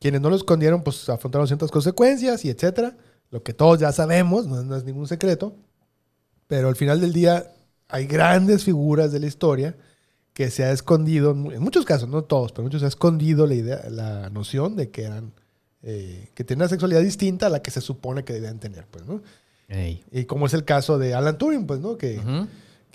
Quienes 0.00 0.20
no 0.20 0.30
lo 0.30 0.36
escondieron, 0.36 0.82
pues 0.82 1.08
afrontaron 1.08 1.46
ciertas 1.46 1.70
consecuencias 1.70 2.44
y 2.44 2.50
etcétera. 2.50 2.96
Lo 3.30 3.42
que 3.42 3.54
todos 3.54 3.78
ya 3.78 3.92
sabemos, 3.92 4.46
no, 4.46 4.62
no 4.62 4.76
es 4.76 4.84
ningún 4.84 5.06
secreto. 5.06 5.54
Pero 6.48 6.68
al 6.68 6.76
final 6.76 7.00
del 7.00 7.12
día, 7.12 7.52
hay 7.88 8.06
grandes 8.06 8.64
figuras 8.64 9.12
de 9.12 9.20
la 9.20 9.26
historia 9.26 9.76
que 10.32 10.50
se 10.50 10.64
ha 10.64 10.72
escondido, 10.72 11.32
en 11.32 11.62
muchos 11.62 11.84
casos, 11.84 12.08
no 12.08 12.24
todos, 12.24 12.52
pero 12.52 12.64
muchos 12.64 12.80
se 12.80 12.86
ha 12.86 12.88
escondido 12.88 13.46
la 13.46 13.54
idea, 13.54 13.82
la 13.90 14.30
noción 14.30 14.76
de 14.76 14.90
que 14.90 15.02
eran, 15.04 15.32
eh, 15.82 16.30
que 16.34 16.44
tienen 16.44 16.62
una 16.62 16.68
sexualidad 16.68 17.02
distinta 17.02 17.46
a 17.46 17.50
la 17.50 17.60
que 17.60 17.70
se 17.70 17.80
supone 17.80 18.24
que 18.24 18.32
debían 18.32 18.58
tener, 18.58 18.86
pues, 18.90 19.06
¿no? 19.06 19.22
Ey. 19.68 20.04
Y 20.10 20.24
como 20.24 20.46
es 20.46 20.54
el 20.54 20.64
caso 20.64 20.98
de 20.98 21.14
Alan 21.14 21.38
Turing, 21.38 21.66
pues, 21.66 21.80
¿no? 21.80 21.96
Que, 21.96 22.20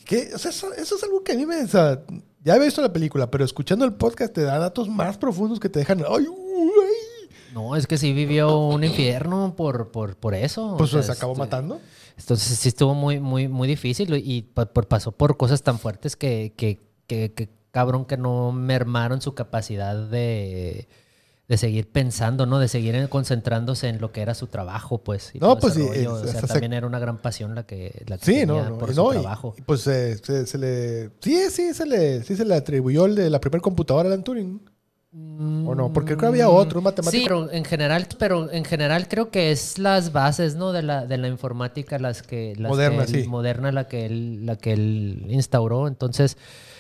que, 0.06 0.34
o 0.34 0.38
sea, 0.38 0.51
eso, 0.51 0.74
eso 0.74 0.96
es 0.96 1.03
algo 1.03 1.24
que 1.24 1.34
a 1.34 1.36
mí 1.36 1.46
me... 1.46 1.63
o 1.63 1.67
sea, 1.67 2.01
ya 2.44 2.56
he 2.56 2.60
visto 2.60 2.82
la 2.82 2.94
película, 2.94 3.29
pero 3.29 3.44
escuchando 3.44 3.86
el 3.86 3.94
podcast 3.94 4.34
te 4.34 4.41
da 4.41 4.58
datos 4.58 4.89
más 4.89 5.17
profundos 5.17 5.60
que 5.60 5.70
te 5.70 5.79
dejan... 5.79 6.00
¡Ay, 6.08 6.27
uy! 6.27 6.38
No, 7.53 7.75
es 7.75 7.88
que 7.88 7.98
sí 7.98 8.13
vivió 8.13 8.58
un 8.60 8.84
infierno 8.84 9.56
por, 9.56 9.89
por, 9.91 10.15
por 10.15 10.36
eso. 10.36 10.74
o 10.74 10.77
Pues 10.77 10.91
sea, 10.91 11.01
se 11.01 11.12
acabó 11.12 11.34
este, 11.34 11.39
matando. 11.39 11.82
Entonces 12.17 12.58
sí 12.58 12.70
estuvo 12.70 12.94
muy, 12.94 13.20
muy, 13.20 13.48
muy 13.48 13.67
difícil 13.67 14.13
y 14.15 14.44
pasó 14.44 15.12
por 15.12 15.38
cosas 15.38 15.63
tan 15.63 15.79
fuertes 15.79 16.15
que, 16.15 16.53
que, 16.56 16.87
que- 17.08 17.34
que 17.34 17.50
cabrón 17.72 18.06
que 18.06 18.18
no 18.18 18.52
mermaron 18.52 19.22
su 19.22 19.34
capacidad 19.36 19.96
de, 19.96 20.88
de 21.48 21.58
seguir 21.58 21.88
pensando, 21.90 22.46
¿no? 22.46 22.60
De 22.60 22.68
seguir 22.68 22.96
en- 22.96 23.08
concentrándose 23.08 23.88
en 23.88 24.02
lo 24.02 24.12
que 24.12 24.22
era 24.22 24.34
su 24.34 24.48
trabajo, 24.48 24.98
pues. 25.00 25.32
y 25.34 25.40
No, 25.40 25.58
pues 25.58 25.76
sí, 25.76 25.88
es- 25.94 26.08
o 26.08 26.26
sea, 26.28 26.42
se- 26.42 26.48
también 26.48 26.74
era 26.74 26.86
una 26.88 27.00
gran 27.00 27.18
pasión 27.20 27.56
la 27.56 27.64
que, 27.66 28.04
la 28.08 28.18
que 28.18 28.26
Sí, 28.26 28.32
tenía 28.34 28.46
no, 28.64 28.70
no, 28.72 28.78
por 28.78 28.94
su 28.94 29.10
y- 29.14 29.20
trabajo. 29.20 29.56
y 29.58 29.62
pues 29.62 29.86
eh, 29.88 30.18
se, 30.22 30.46
se 30.46 30.58
le... 30.58 31.10
Sí, 31.22 31.50
sí, 31.52 31.74
se 31.74 31.86
le, 31.86 32.24
sí 32.24 32.36
se 32.36 32.46
le 32.46 32.56
atribuyó 32.56 33.06
el 33.06 33.16
de 33.16 33.30
la 33.30 33.40
primera 33.40 33.62
computadora 33.62 34.10
a 34.10 34.12
Alan 34.14 34.24
Turing. 34.24 34.60
¿O 35.14 35.74
no? 35.74 35.92
Porque 35.94 36.10
creo 36.10 36.20
que 36.20 36.26
había 36.28 36.50
otro, 36.50 36.80
un 36.80 36.84
matemático. 36.84 37.18
Sí, 37.20 37.24
pero 37.28 37.52
en 37.52 37.64
general, 37.66 38.08
pero 38.20 38.52
en 38.52 38.66
general 38.66 39.08
creo 39.08 39.32
que 39.32 39.52
es 39.52 39.80
las 39.80 40.12
bases, 40.12 40.56
¿no? 40.56 40.74
De 40.74 40.84
la, 40.84 41.06
de 41.06 41.18
la 41.18 41.28
informática, 41.28 41.98
las 41.98 42.22
que, 42.22 42.54
las 42.58 42.70
Moderna, 42.70 43.06
que 43.06 43.12
él- 43.18 43.24
sí. 43.24 43.28
moderna 43.28 43.72
la 43.72 43.88
que 43.88 44.06
él, 44.06 44.46
la 44.46 44.58
que 44.58 44.74
él 44.74 45.26
instauró, 45.30 45.88
entonces, 45.88 46.38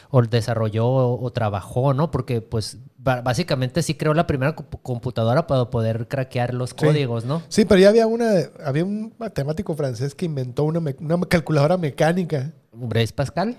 o 0.09 0.21
desarrolló 0.21 0.85
o, 0.87 1.23
o 1.23 1.31
trabajó, 1.31 1.93
¿no? 1.93 2.11
Porque, 2.11 2.41
pues, 2.41 2.77
básicamente 2.97 3.81
sí 3.83 3.95
creó 3.95 4.13
la 4.13 4.27
primera 4.27 4.55
compu- 4.55 4.79
computadora 4.81 5.47
para 5.47 5.69
poder 5.69 6.07
craquear 6.07 6.53
los 6.53 6.73
códigos, 6.73 7.25
¿no? 7.25 7.41
Sí, 7.49 7.65
pero 7.65 7.79
ya 7.81 7.89
había 7.89 8.07
una... 8.07 8.31
Había 8.65 8.83
un 8.85 9.13
matemático 9.17 9.75
francés 9.75 10.13
que 10.15 10.25
inventó 10.25 10.63
una, 10.63 10.79
me- 10.79 10.95
una 10.99 11.19
calculadora 11.27 11.77
mecánica. 11.77 12.51
Blaise 12.73 13.11
Pascal. 13.13 13.57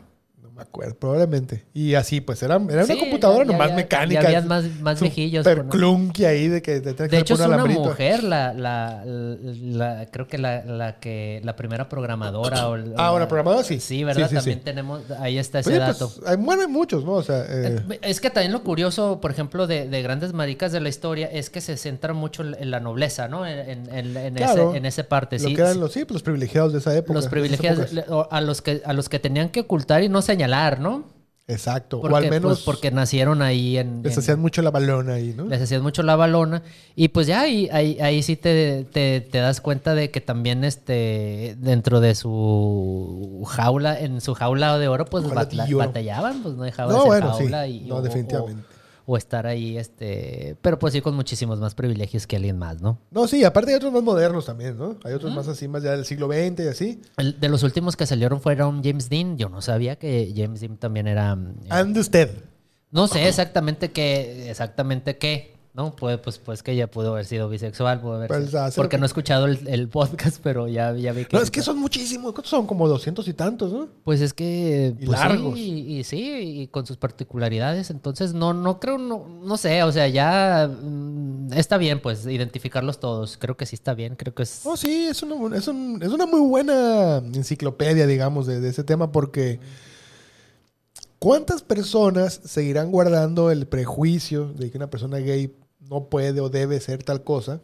Me 0.58 0.62
acuerdo, 0.62 0.96
probablemente. 0.96 1.64
Y 1.72 1.94
así, 1.94 2.20
pues 2.20 2.42
era, 2.42 2.56
era 2.68 2.84
Sí, 2.84 2.92
una 2.94 3.00
computadora 3.00 3.44
ya- 3.44 3.52
nomás 3.52 3.68
ya- 3.70 3.76
mecánica. 3.76 4.20
ya 4.22 4.26
habían 4.26 4.48
más- 4.48 4.64
más 4.80 4.98
Super 4.98 5.12
viejillos 5.14 5.46
con- 5.46 5.68
clunky 5.68 6.24
ahí 6.24 6.48
de 6.48 6.60
que 6.62 6.80
te 6.80 6.94
tenías 6.94 6.96
que 7.10 7.16
De 7.16 7.18
hecho, 7.22 7.34
es 7.34 7.40
una 7.40 7.64
mujer, 7.64 8.24
la, 8.24 8.52
la, 8.54 9.04
la- 9.06 10.06
creo 10.10 10.26
que 10.26 10.36
la, 10.36 10.64
la 10.64 10.98
que 10.98 11.40
la 11.44 11.54
primera 11.54 11.88
programadora. 11.88 12.68
O, 12.68 12.72
o 12.72 12.76
Ah, 12.96 13.12
una 13.12 13.20
la- 13.20 13.28
programadora, 13.28 13.62
sí. 13.64 13.78
Sí, 13.78 14.02
¿verdad? 14.02 14.24
Sí, 14.24 14.30
sí. 14.30 14.34
También 14.34 14.60
tenemos, 14.60 15.02
ahí 15.20 15.38
está 15.38 15.60
ese 15.60 15.70
Oye, 15.70 15.78
dato. 15.78 16.10
pues, 16.12 16.28
hay, 16.28 16.36
bueno, 16.36 16.62
hay 16.62 16.68
muchos, 16.68 17.04
¿no? 17.04 17.12
O 17.12 17.22
sea, 17.22 17.44
eh, 17.48 17.78
Eh, 17.90 17.98
Es 18.02 18.20
que 18.20 18.30
también 18.30 18.50
lo 18.52 18.64
curioso, 18.64 19.20
por 19.20 19.30
ejemplo, 19.30 19.68
de, 19.68 19.88
de 19.88 20.02
grandes 20.02 20.32
maricas 20.32 20.72
de 20.72 20.80
la 20.80 20.88
historia 20.88 21.28
es 21.32 21.50
que 21.50 21.60
se 21.60 21.76
centra 21.76 22.12
mucho 22.14 22.42
en, 22.42 22.70
la 22.70 22.80
nobleza, 22.80 23.28
¿no? 23.28 23.46
En, 23.46 23.88
en, 23.94 24.16
en- 24.16 24.34
Claro. 24.34 24.70
ese, 24.70 24.78
en 24.78 24.86
esa 24.86 25.04
parte. 25.04 25.38
lo 25.38 25.48
sí, 25.50 25.54
que 25.54 25.60
eran 25.60 25.78
los, 25.78 25.92
sí, 25.92 26.00
pues, 26.04 26.14
los 26.14 26.22
privilegiados 26.22 26.72
de 26.72 26.80
esa 26.80 26.96
época. 26.96 27.14
los 27.14 27.24
de 27.24 27.30
privilegiados 27.30 27.90
a 28.30 28.40
los 28.40 28.60
que 28.62 28.82
a 28.84 28.92
los 28.92 29.08
que 29.08 29.18
tenían 29.20 29.48
que 29.50 29.60
ocultar 29.60 30.02
y 30.02 30.08
no 30.08 30.22
señalar, 30.22 30.47
¿no? 30.80 31.16
Exacto. 31.50 32.02
Porque, 32.02 32.12
o 32.12 32.16
al 32.18 32.28
menos 32.28 32.52
pues, 32.58 32.64
porque 32.66 32.90
nacieron 32.90 33.40
ahí 33.40 33.78
en, 33.78 34.02
les 34.02 34.12
en- 34.12 34.18
hacían 34.18 34.38
mucho 34.38 34.60
la 34.60 34.70
balona 34.70 35.14
ahí, 35.14 35.32
¿no? 35.34 35.46
les 35.46 35.62
hacían 35.62 35.80
mucho 35.82 36.02
la 36.02 36.14
balona. 36.14 36.62
Y 36.94 37.08
pues 37.08 37.26
ya 37.26 37.40
ahí, 37.40 37.70
ahí, 37.72 37.98
ahí 38.00 38.22
sí 38.22 38.36
te, 38.36 38.84
te, 38.92 39.22
te 39.22 39.38
das 39.38 39.62
cuenta 39.62 39.94
de 39.94 40.10
que 40.10 40.20
también 40.20 40.62
este 40.62 41.56
dentro 41.58 42.00
de 42.00 42.14
su 42.14 43.44
jaula, 43.48 43.98
en 43.98 44.20
su 44.20 44.34
jaula 44.34 44.78
de 44.78 44.88
oro, 44.88 45.06
pues 45.06 45.24
oro. 45.24 45.34
batallaban, 45.34 46.42
pues 46.42 46.54
no 46.54 46.64
dejaban 46.64 46.94
No, 46.94 47.04
de 47.04 47.10
ser 47.10 47.20
bueno, 47.22 47.34
sí. 47.36 47.44
jaula 47.44 47.66
y, 47.66 47.80
No, 47.80 47.96
o- 47.96 48.02
definitivamente. 48.02 48.62
O, 48.74 48.77
o 49.10 49.16
estar 49.16 49.46
ahí, 49.46 49.78
este, 49.78 50.54
pero 50.60 50.78
pues 50.78 50.92
sí 50.92 51.00
con 51.00 51.14
muchísimos 51.16 51.58
más 51.58 51.74
privilegios 51.74 52.26
que 52.26 52.36
alguien 52.36 52.58
más, 52.58 52.82
¿no? 52.82 52.98
No, 53.10 53.26
sí, 53.26 53.42
aparte 53.42 53.70
hay 53.70 53.76
otros 53.78 53.90
más 53.90 54.02
modernos 54.02 54.44
también, 54.44 54.76
¿no? 54.76 54.98
Hay 55.02 55.14
otros 55.14 55.34
más 55.34 55.48
así, 55.48 55.66
más 55.66 55.82
ya 55.82 55.92
del 55.92 56.04
siglo 56.04 56.26
XX 56.26 56.60
y 56.64 56.68
así. 56.68 57.00
El- 57.16 57.40
de 57.40 57.48
los 57.48 57.62
últimos 57.62 57.96
que 57.96 58.04
salieron 58.04 58.42
fueron 58.42 58.84
James 58.84 59.08
Dean. 59.08 59.38
Yo 59.38 59.48
no 59.48 59.62
sabía 59.62 59.96
que 59.96 60.30
James 60.36 60.60
Dean 60.60 60.76
también 60.76 61.06
era. 61.08 61.32
eh, 61.64 61.68
Ande 61.70 62.00
usted. 62.00 62.30
No 62.90 63.06
sé 63.08 63.26
exactamente 63.26 63.92
qué, 63.92 64.50
exactamente 64.50 65.16
qué, 65.16 65.54
¿no? 65.74 65.94
Pues, 65.94 66.18
pues, 66.18 66.38
pues 66.38 66.62
que 66.62 66.74
ya 66.74 66.86
pudo 66.88 67.12
haber 67.12 67.24
sido 67.24 67.48
bisexual, 67.48 68.00
pudo 68.00 68.14
haber 68.14 68.28
Pues, 68.28 68.50
sido- 68.50 68.68
porque 68.76 68.98
no 68.98 69.04
he 69.04 69.06
escuchado 69.06 69.46
el, 69.46 69.66
el 69.68 69.88
podcast, 69.88 70.38
pero 70.42 70.66
ya, 70.68 70.92
ya 70.94 71.12
vi 71.12 71.24
que... 71.24 71.36
No, 71.36 71.42
es 71.42 71.50
que 71.50 71.62
son 71.62 71.78
muchísimos. 71.78 72.32
¿Cuántos 72.32 72.50
son? 72.50 72.66
Como 72.66 72.88
doscientos 72.88 73.28
y 73.28 73.32
tantos, 73.34 73.72
¿no? 73.72 73.88
Pues 74.04 74.20
es 74.20 74.32
que... 74.34 74.94
Y 74.98 75.06
pues, 75.06 75.18
largos. 75.18 75.54
Sí, 75.54 75.84
y, 75.86 75.98
y 75.98 76.04
sí, 76.04 76.20
y 76.62 76.66
con 76.68 76.84
sus 76.86 76.96
particularidades, 76.96 77.90
entonces 77.90 78.34
no, 78.34 78.52
no 78.54 78.80
creo, 78.80 78.98
no, 78.98 79.26
no 79.42 79.56
sé, 79.56 79.82
o 79.84 79.92
sea, 79.92 80.08
ya 80.08 80.68
mm, 80.68 81.52
está 81.52 81.78
bien, 81.78 82.00
pues, 82.00 82.26
identificarlos 82.26 82.98
todos, 82.98 83.36
creo 83.38 83.56
que 83.56 83.66
sí 83.66 83.74
está 83.76 83.94
bien, 83.94 84.16
creo 84.16 84.34
que 84.34 84.42
es... 84.42 84.62
Oh, 84.64 84.76
sí, 84.76 85.06
es 85.08 85.22
una, 85.22 85.56
es, 85.56 85.68
un- 85.68 86.00
es 86.02 86.08
una 86.08 86.26
muy 86.26 86.40
buena 86.40 87.18
enciclopedia, 87.18 88.06
digamos, 88.06 88.46
de, 88.46 88.60
de 88.60 88.68
ese 88.70 88.82
tema, 88.84 89.12
porque 89.12 89.60
¿cuántas 91.18 91.62
personas 91.62 92.40
seguirán 92.44 92.90
guardando 92.90 93.50
el 93.50 93.66
prejuicio 93.66 94.52
de 94.52 94.70
que 94.70 94.76
una 94.78 94.90
persona 94.90 95.18
gay 95.18 95.54
no 95.80 96.08
puede 96.08 96.40
o 96.40 96.48
debe 96.48 96.80
ser 96.80 97.02
tal 97.02 97.24
cosa? 97.24 97.60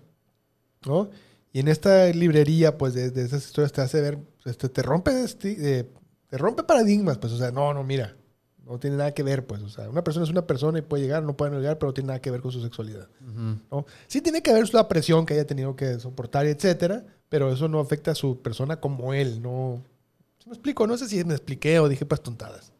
¿No? 0.86 1.10
Y 1.52 1.60
en 1.60 1.68
esta 1.68 2.06
librería, 2.08 2.76
pues, 2.78 2.94
de, 2.94 3.10
de 3.10 3.22
esas 3.22 3.44
historias 3.46 3.72
te 3.72 3.80
hace 3.80 4.00
ver, 4.00 4.18
este, 4.44 4.68
te 4.68 4.82
rompe, 4.82 5.12
esti- 5.12 5.56
eh, 5.58 5.88
te 6.28 6.36
rompe 6.36 6.64
paradigmas, 6.64 7.18
pues, 7.18 7.32
o 7.32 7.38
sea, 7.38 7.52
no, 7.52 7.72
no, 7.72 7.84
mira, 7.84 8.16
no 8.66 8.78
tiene 8.78 8.96
nada 8.96 9.12
que 9.14 9.22
ver, 9.22 9.46
pues, 9.46 9.62
o 9.62 9.68
sea, 9.68 9.88
una 9.88 10.02
persona 10.02 10.24
es 10.24 10.30
una 10.30 10.46
persona 10.46 10.78
y 10.80 10.82
puede 10.82 11.04
llegar, 11.04 11.22
no 11.22 11.36
puede 11.36 11.52
no 11.52 11.58
llegar, 11.60 11.78
pero 11.78 11.90
no 11.90 11.94
tiene 11.94 12.08
nada 12.08 12.20
que 12.20 12.30
ver 12.32 12.40
con 12.40 12.50
su 12.50 12.60
sexualidad. 12.60 13.08
¿no? 13.70 13.86
Sí 14.08 14.20
tiene 14.20 14.42
que 14.42 14.52
ver 14.52 14.72
la 14.74 14.88
presión 14.88 15.24
que 15.26 15.34
haya 15.34 15.46
tenido 15.46 15.76
que 15.76 15.98
soportar, 16.00 16.46
etcétera, 16.46 17.04
pero 17.28 17.52
eso 17.52 17.68
no 17.68 17.78
afecta 17.78 18.10
a 18.10 18.14
su 18.14 18.42
persona 18.42 18.80
como 18.80 19.14
él, 19.14 19.40
no... 19.40 19.82
¿Sí 20.38 20.48
me 20.50 20.54
explico? 20.54 20.86
No 20.86 20.98
sé 20.98 21.08
si 21.08 21.24
me 21.24 21.32
expliqué 21.34 21.78
o 21.78 21.88
dije 21.88 22.04
pues 22.04 22.20
tontadas. 22.20 22.72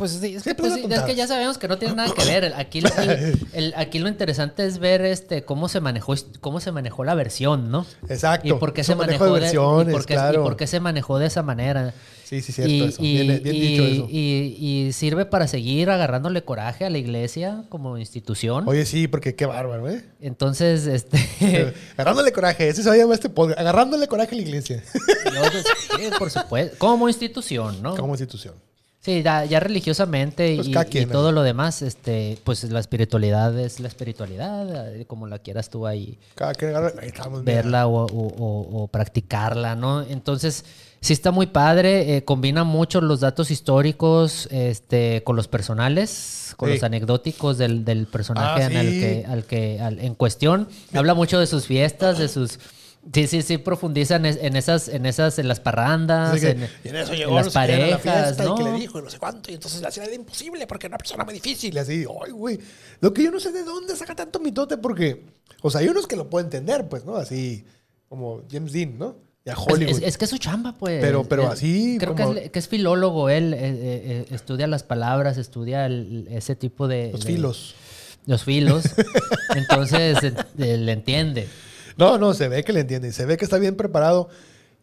Pues 0.00 0.12
sí, 0.12 0.34
es 0.34 0.42
que, 0.42 0.54
pues, 0.54 0.72
pues, 0.72 0.82
sí, 0.86 0.92
es 0.94 1.02
que 1.02 1.14
ya 1.14 1.26
sabemos 1.26 1.58
que 1.58 1.68
no 1.68 1.76
tiene 1.76 1.94
nada 1.94 2.10
que 2.14 2.24
ver. 2.24 2.54
Aquí, 2.56 2.80
lo- 2.80 2.88
el- 3.02 3.38
el- 3.52 3.74
aquí 3.76 3.98
lo 3.98 4.08
interesante 4.08 4.64
es 4.64 4.78
ver 4.78 5.02
este 5.04 5.44
cómo 5.44 5.68
se 5.68 5.80
manejó 5.80 6.14
cómo 6.40 6.58
se 6.58 6.72
manejó 6.72 7.04
la 7.04 7.14
versión, 7.14 7.70
¿no? 7.70 7.84
Exacto. 8.08 8.48
Y 8.48 8.52
por 8.54 8.72
qué 8.72 8.82
se 8.82 8.94
manejó 8.94 9.26
de 9.26 9.32
versiones, 9.40 9.92
y 9.92 9.92
por 9.92 10.06
qué, 10.06 10.14
y 10.14 10.16
claro. 10.16 10.42
por 10.42 10.56
qué 10.56 10.66
se 10.66 10.80
manejó 10.80 11.18
de 11.18 11.26
esa 11.26 11.42
manera. 11.42 11.92
Sí, 12.24 12.40
sí, 12.40 12.52
cierto 12.52 12.72
y, 12.72 12.82
eso. 12.84 13.02
y- 13.02 13.12
bien, 13.26 13.42
bien 13.42 13.56
y- 13.56 13.60
dicho 13.60 13.82
eso. 13.84 14.06
y- 14.08 14.86
y 14.86 14.92
sirve 14.92 15.26
para 15.26 15.46
seguir 15.48 15.90
agarrándole 15.90 16.44
coraje 16.44 16.86
a 16.86 16.90
la 16.90 16.96
iglesia 16.96 17.64
como 17.68 17.98
institución. 17.98 18.66
Oye, 18.66 18.86
sí, 18.86 19.06
porque 19.06 19.34
qué 19.34 19.44
bárbaro, 19.44 19.86
¿eh? 19.90 20.02
Entonces, 20.22 20.86
este, 20.86 21.18
Agarrándole 21.96 22.32
coraje, 22.32 22.68
ese 22.68 22.82
se 22.82 22.88
va 22.88 22.94
a 22.94 22.98
llamar 22.98 23.14
este 23.16 23.28
podcast. 23.28 23.60
Agarrándole 23.60 24.08
coraje 24.08 24.34
a 24.34 24.36
la 24.36 24.42
iglesia 24.42 24.82
yo, 25.24 25.98
sí, 25.98 26.04
por 26.18 26.30
supuesto, 26.30 26.78
como 26.78 27.06
institución, 27.08 27.82
¿no? 27.82 27.96
como 27.96 28.14
institución. 28.14 28.54
Sí, 29.02 29.22
ya, 29.22 29.46
ya 29.46 29.60
religiosamente 29.60 30.56
Pues 30.56 30.68
y, 30.68 31.06
todo 31.06 31.32
lo 31.32 31.42
demás, 31.42 31.80
este, 31.80 32.36
pues 32.44 32.64
la 32.64 32.80
espiritualidad 32.80 33.58
es 33.58 33.80
la 33.80 33.88
espiritualidad, 33.88 34.94
eh, 34.94 35.06
como 35.06 35.26
la 35.26 35.38
quieras 35.38 35.70
tú 35.70 35.86
ahí 35.86 36.18
Cada 36.34 36.52
quien 36.54 36.76
agarra- 36.76 37.00
ahí 37.00 37.08
estamos, 37.08 37.40
mira. 37.40 37.54
verla 37.56 37.86
o, 37.86 38.04
o- 38.04 38.06
o- 38.06 38.82
o 38.82 38.88
practicarla, 38.88 39.74
¿no? 39.74 40.02
Entonces, 40.02 40.66
sí 41.00 41.14
está 41.14 41.30
muy 41.30 41.46
padre, 41.46 42.16
eh, 42.18 42.24
combina 42.26 42.62
mucho 42.62 43.00
los 43.00 43.20
datos 43.20 43.50
históricos 43.50 44.46
este, 44.50 45.22
con 45.24 45.34
los 45.34 45.48
personales, 45.48 46.52
con 46.58 46.68
Sí. 46.68 46.74
los 46.74 46.82
anecdóticos 46.84 47.56
del, 47.56 47.86
del 47.86 48.06
personaje 48.06 48.64
Ah, 48.64 48.66
en, 48.66 48.76
el 48.76 48.90
que, 49.00 49.24
al 49.26 49.44
que, 49.44 49.80
al- 49.80 49.98
en 50.00 50.14
cuestión. 50.14 50.68
Habla 50.92 51.14
mucho 51.14 51.38
de 51.40 51.46
sus 51.46 51.64
fiestas, 51.66 52.18
de 52.18 52.28
sus... 52.28 52.58
Sí, 53.14 53.26
sí, 53.26 53.40
sí, 53.42 53.56
profundiza 53.58 54.16
en, 54.16 54.26
es- 54.26 54.36
en 54.42 54.56
esas, 54.56 54.88
en 54.88 55.06
esas, 55.06 55.38
en 55.38 55.48
las 55.48 55.58
parrandas, 55.58 56.38
que- 56.38 56.50
en, 56.50 56.68
y 56.84 56.88
en 56.88 56.96
eso 56.96 57.12
en 57.12 57.18
llegó 57.20 57.34
las 57.34 57.46
no 57.46 57.50
sé 57.50 57.58
la 57.58 57.66
parejas, 57.66 58.02
fiesta 58.02 58.44
¿no? 58.44 58.54
y 58.54 58.58
que 58.58 58.64
le 58.70 58.72
dijo 58.78 58.98
y 58.98 59.02
no 59.02 59.08
sé 59.10 59.18
cuánto 59.18 59.50
y 59.50 59.54
entonces 59.54 59.80
la 59.80 59.88
hacía 59.88 60.02
de 60.06 60.14
imposible 60.14 60.66
porque 60.66 60.86
era 60.86 60.92
una 60.92 60.98
persona 60.98 61.24
muy 61.24 61.32
difícil 61.34 61.74
y 61.74 61.78
así, 61.78 62.04
ay 62.24 62.30
güey, 62.32 62.58
lo 63.00 63.14
que 63.14 63.24
yo 63.24 63.30
no 63.30 63.40
sé 63.40 63.52
de 63.52 63.64
dónde 63.64 63.96
saca 63.96 64.14
tanto 64.14 64.38
mitote 64.38 64.76
porque, 64.76 65.24
o 65.62 65.70
sea, 65.70 65.80
hay 65.80 65.88
unos 65.88 66.06
que 66.06 66.16
lo 66.16 66.28
pueden 66.28 66.46
entender, 66.48 66.88
pues, 66.88 67.06
¿no? 67.06 67.16
Así 67.16 67.64
como 68.08 68.42
James 68.52 68.72
Dean, 68.72 68.98
¿no? 68.98 69.16
Y 69.46 69.50
a 69.50 69.54
Hollywood. 69.56 69.96
es- 69.96 70.02
es 70.02 70.18
que 70.18 70.26
es 70.26 70.30
su 70.30 70.36
chamba, 70.38 70.76
pues. 70.78 71.00
Pero- 71.00 71.24
pero 71.24 71.48
así 71.50 71.96
Creo 71.98 72.14
como- 72.14 72.34
que, 72.34 72.44
es, 72.44 72.50
que 72.50 72.58
es 72.58 72.68
filólogo 72.68 73.30
él. 73.30 73.54
eh, 73.54 73.58
eh, 73.62 73.70
eh, 74.04 74.26
estudia 74.34 74.66
las 74.66 74.82
palabras, 74.82 75.38
estudia 75.38 75.86
el- 75.86 76.28
ese 76.30 76.54
tipo 76.54 76.86
de. 76.86 77.10
Los 77.12 77.24
de- 77.24 77.32
filos. 77.32 77.74
Los 78.26 78.44
filos. 78.44 78.84
Entonces, 79.56 80.18
le 80.58 80.92
entiende. 80.92 81.48
No, 82.00 82.18
no, 82.18 82.34
se 82.34 82.48
ve 82.48 82.64
que 82.64 82.72
le 82.72 82.80
entiende 82.80 83.08
y 83.08 83.12
se 83.12 83.26
ve 83.26 83.36
que 83.36 83.44
está 83.44 83.58
bien 83.58 83.76
preparado. 83.76 84.28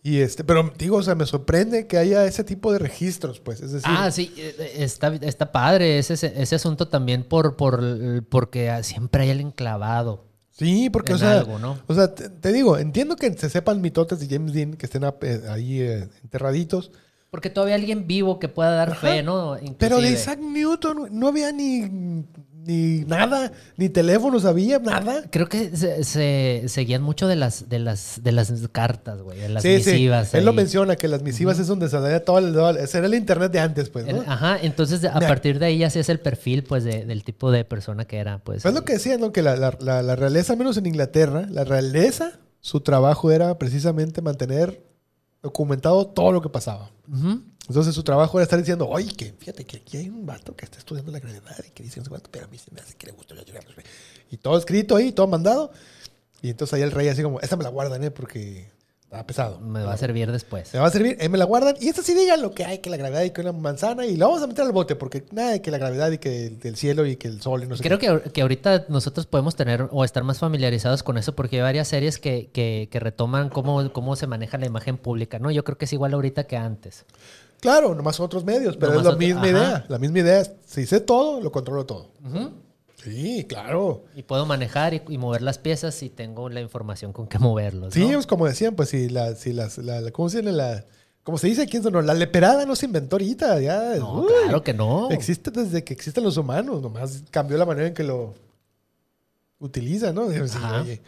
Y 0.03 0.19
este, 0.19 0.43
pero 0.45 0.71
digo, 0.77 0.97
o 0.97 1.03
sea, 1.03 1.15
me 1.15 1.25
sorprende 1.25 1.87
que 1.87 1.97
haya 1.97 2.23
ese 2.25 2.43
tipo 2.45 2.71
de 2.71 2.79
registros, 2.79 3.41
pues, 3.41 3.59
es 3.61 3.71
decir, 3.73 3.89
Ah, 3.91 4.09
sí, 4.11 4.31
eh, 4.37 4.75
está, 4.77 5.13
está 5.15 5.51
padre 5.51 5.97
ese, 5.97 6.13
ese 6.13 6.55
asunto 6.55 6.87
también 6.87 7.23
por, 7.23 7.57
por, 7.57 7.83
porque 8.29 8.71
siempre 8.83 9.23
hay 9.23 9.31
el 9.31 9.41
enclavado. 9.41 10.23
sí, 10.51 10.89
porque, 10.89 11.13
o 11.13 11.17
sea, 11.17 11.39
algo, 11.39 11.59
¿no? 11.59 11.79
o 11.87 11.93
sea, 11.93 12.13
te, 12.13 12.29
te 12.29 12.53
digo, 12.53 12.77
entiendo 12.77 13.15
que 13.17 13.33
se 13.33 13.49
sepan 13.49 13.81
mitotes 13.81 14.19
de 14.19 14.27
James 14.33 14.53
Dean, 14.53 14.75
que 14.75 14.85
estén 14.85 15.03
eh, 15.03 15.41
ahí 15.49 15.81
eh, 15.81 16.07
enterraditos, 16.23 16.91
Porque 17.29 17.49
todavía 17.49 17.75
hay 17.75 17.81
alguien 17.81 18.07
vivo 18.07 18.39
que 18.39 18.47
pueda 18.47 18.71
dar 18.71 18.95
fe, 18.95 19.23
¿no? 19.23 19.57
Pero 19.77 19.99
de. 19.99 20.11
Isaac 20.11 20.39
Newton 20.39 21.09
no 21.11 21.27
había 21.27 21.51
ni, 21.51 22.25
ni 22.67 23.05
nada, 23.05 23.53
ni 23.77 23.87
teléfonos 23.89 24.43
había, 24.45 24.77
nada. 24.79 25.23
Creo 25.31 25.47
que 25.47 25.75
se, 25.75 26.03
se 26.03 26.63
seguían 26.67 27.01
mucho 27.01 27.27
de 27.27 27.35
las, 27.37 27.69
de 27.69 27.79
las, 27.79 28.21
de 28.21 28.31
las 28.33 28.51
cartas, 28.71 29.21
güey, 29.21 29.39
de 29.39 29.49
las 29.49 29.63
sí, 29.63 29.81
sí. 29.81 29.91
misivas. 29.91 30.33
Él 30.33 30.43
lo 30.45 30.51
menciona, 30.53 30.97
que 30.97 31.07
las 31.07 31.23
misivas 31.23 31.57
es 31.59 31.67
donde 31.67 31.87
salía 31.89 32.23
todo 32.25 32.39
el... 32.39 32.53
todo 32.53 32.69
el- 32.71 32.77
Ese 32.77 32.97
era 32.97 33.07
el 33.07 33.13
internet 33.15 33.51
de 33.53 33.59
antes, 33.61 33.89
pues, 33.89 34.05
¿no? 34.05 34.21
Ajá, 34.27 34.59
entonces 34.61 35.03
a 35.05 35.19
partir 35.19 35.57
de 35.59 35.67
ahí 35.67 35.77
ya 35.79 35.89
se 35.89 36.01
hace 36.01 36.11
el 36.11 36.19
perfil, 36.19 36.63
pues, 36.65 36.83
de- 36.83 37.05
del 37.05 37.23
tipo 37.23 37.49
de 37.51 37.63
persona 37.65 38.05
que 38.05 38.17
era, 38.17 38.39
pues. 38.39 38.65
Es 38.65 38.73
lo 38.73 38.83
que 38.83 38.93
decían, 38.93 39.21
¿no? 39.21 39.31
Que 39.31 39.41
la, 39.41 39.55
la- 39.55 39.77
la- 39.79 40.03
la 40.03 40.15
realeza, 40.17 40.53
al 40.53 40.59
menos 40.59 40.75
en 40.77 40.85
Inglaterra, 40.85 41.47
la 41.49 41.63
realeza, 41.63 42.33
su 42.59 42.81
trabajo 42.81 43.31
era 43.31 43.57
precisamente 43.57 44.21
mantener 44.21 44.83
documentado 45.41 46.07
todo 46.07 46.31
lo 46.33 46.41
que 46.41 46.49
pasaba. 46.49 46.91
Ujú. 47.09 47.41
Entonces 47.67 47.93
su 47.93 48.03
trabajo 48.03 48.37
era 48.37 48.43
estar 48.43 48.59
diciendo, 48.59 48.87
oye, 48.87 49.13
que 49.13 49.33
fíjate 49.37 49.65
que 49.65 49.77
aquí 49.77 49.97
hay 49.97 50.09
un 50.09 50.25
vato 50.25 50.55
que 50.55 50.65
está 50.65 50.77
estudiando 50.77 51.11
la 51.11 51.19
gravedad 51.19 51.57
y 51.67 51.71
que 51.71 51.83
dice 51.83 51.99
no 51.99 52.05
sé 52.05 52.09
cuánto, 52.09 52.29
pero 52.31 52.45
a 52.45 52.47
mí 52.47 52.57
se 52.57 52.71
me 52.71 52.79
hace 52.79 52.95
que 52.95 53.07
le 53.07 53.13
gusta. 53.13 53.35
Y 54.31 54.37
todo 54.37 54.57
escrito 54.57 54.95
ahí, 54.95 55.11
todo 55.11 55.27
mandado. 55.27 55.71
Y 56.41 56.49
entonces 56.49 56.73
ahí 56.75 56.81
el 56.81 56.91
rey 56.91 57.07
así 57.09 57.23
como, 57.23 57.39
esta 57.41 57.55
me 57.57 57.63
la 57.63 57.69
guardan, 57.69 58.03
¿eh? 58.03 58.11
Porque 58.11 58.69
está 59.03 59.25
pesado. 59.25 59.59
Me 59.59 59.83
va 59.83 59.93
a 59.93 59.97
servir 59.97 60.31
después. 60.31 60.73
Me 60.73 60.79
va 60.79 60.87
a 60.87 60.91
servir, 60.91 61.17
eh, 61.19 61.29
me 61.29 61.37
la 61.37 61.45
guardan. 61.45 61.75
Y 61.81 61.87
esta 61.89 62.03
sí 62.03 62.13
digan 62.13 62.41
lo 62.41 62.51
que 62.51 62.63
hay, 62.63 62.77
que 62.79 62.89
la 62.89 62.97
gravedad 62.97 63.23
y 63.23 63.31
que 63.31 63.41
una 63.41 63.51
manzana. 63.53 64.05
Y 64.05 64.15
la 64.17 64.27
vamos 64.27 64.43
a 64.43 64.47
meter 64.47 64.63
al 64.65 64.71
bote, 64.71 64.95
porque 64.95 65.25
nada 65.31 65.51
de 65.51 65.61
que 65.61 65.71
la 65.71 65.77
gravedad 65.77 66.11
y 66.11 66.19
que 66.19 66.47
el, 66.47 66.59
el 66.61 66.75
cielo 66.75 67.05
y 67.05 67.15
que 67.15 67.27
el 67.27 67.41
sol 67.41 67.63
y 67.63 67.67
no 67.67 67.75
sé 67.75 67.83
Creo 67.83 67.97
qué. 67.99 68.21
que, 68.23 68.31
que 68.31 68.41
ahorita 68.41 68.85
nosotros 68.89 69.25
podemos 69.25 69.55
tener 69.55 69.87
o 69.91 70.03
estar 70.05 70.23
más 70.23 70.39
familiarizados 70.39 71.03
con 71.03 71.17
eso 71.17 71.35
porque 71.35 71.57
hay 71.57 71.63
varias 71.63 71.87
series 71.87 72.17
que, 72.19 72.49
que, 72.53 72.87
que 72.91 72.99
retoman 72.99 73.49
cómo, 73.49 73.91
cómo 73.91 74.15
se 74.15 74.27
maneja 74.27 74.57
la 74.57 74.67
imagen 74.67 74.97
pública, 74.97 75.39
¿no? 75.39 75.51
Yo 75.51 75.63
creo 75.63 75.77
que 75.77 75.85
es 75.85 75.93
igual 75.93 76.13
ahorita 76.13 76.45
que 76.45 76.55
antes. 76.57 77.05
Claro, 77.59 77.95
nomás 77.95 78.15
son 78.15 78.25
otros 78.27 78.43
medios, 78.45 78.77
pero 78.77 78.93
Nomás 78.93 79.07
es 79.07 79.11
la 79.13 79.17
misma 79.17 79.41
ajá. 79.41 79.49
idea. 79.49 79.85
La 79.89 79.97
misma 79.99 80.19
idea 80.19 80.39
es, 80.41 80.51
si 80.65 80.85
sé 80.85 80.99
todo, 80.99 81.41
lo 81.41 81.51
controlo 81.51 81.85
todo. 81.85 82.11
Sí, 83.03 83.45
claro. 83.47 84.03
Y 84.15 84.23
puedo 84.23 84.45
manejar 84.45 84.93
y, 84.93 85.01
y 85.09 85.17
mover 85.17 85.41
las 85.41 85.57
piezas 85.57 86.01
y 86.03 86.09
tengo 86.09 86.49
la 86.49 86.61
información 86.61 87.13
con 87.13 87.27
qué 87.27 87.39
moverlos. 87.39 87.93
Sí, 87.93 88.05
¿no? 88.07 88.13
pues 88.13 88.27
como 88.27 88.45
decían, 88.47 88.75
pues 88.75 88.89
si 88.89 89.09
la, 89.09 89.35
si 89.35 89.53
las, 89.53 89.77
la, 89.77 90.01
la- 90.01 90.11
¿cómo 90.11 90.29
se 90.29 90.37
llama? 90.41 90.51
La, 90.51 90.85
como 91.23 91.37
se 91.37 91.47
dice 91.47 91.61
aquí 91.63 91.77
en 91.77 91.83
Sonora, 91.83 92.05
la 92.05 92.13
leperada 92.13 92.65
no 92.65 92.75
se 92.75 92.85
inventó 92.85 93.15
ahorita, 93.15 93.59
ya. 93.61 93.95
No, 93.97 94.21
uy, 94.21 94.27
claro 94.43 94.63
que 94.63 94.73
no. 94.73 95.09
Existe 95.11 95.51
desde 95.51 95.83
que 95.83 95.93
existen 95.93 96.23
los 96.23 96.37
humanos, 96.37 96.81
nomás 96.81 97.23
cambió 97.31 97.57
la 97.57 97.65
manera 97.65 97.87
en 97.87 97.93
que 97.93 98.03
lo 98.03 98.33
utilizan, 99.59 100.15
¿no? 100.15 100.29
Sí, 100.29 100.37
Ajá. 100.57 100.81
oye, 100.81 101.01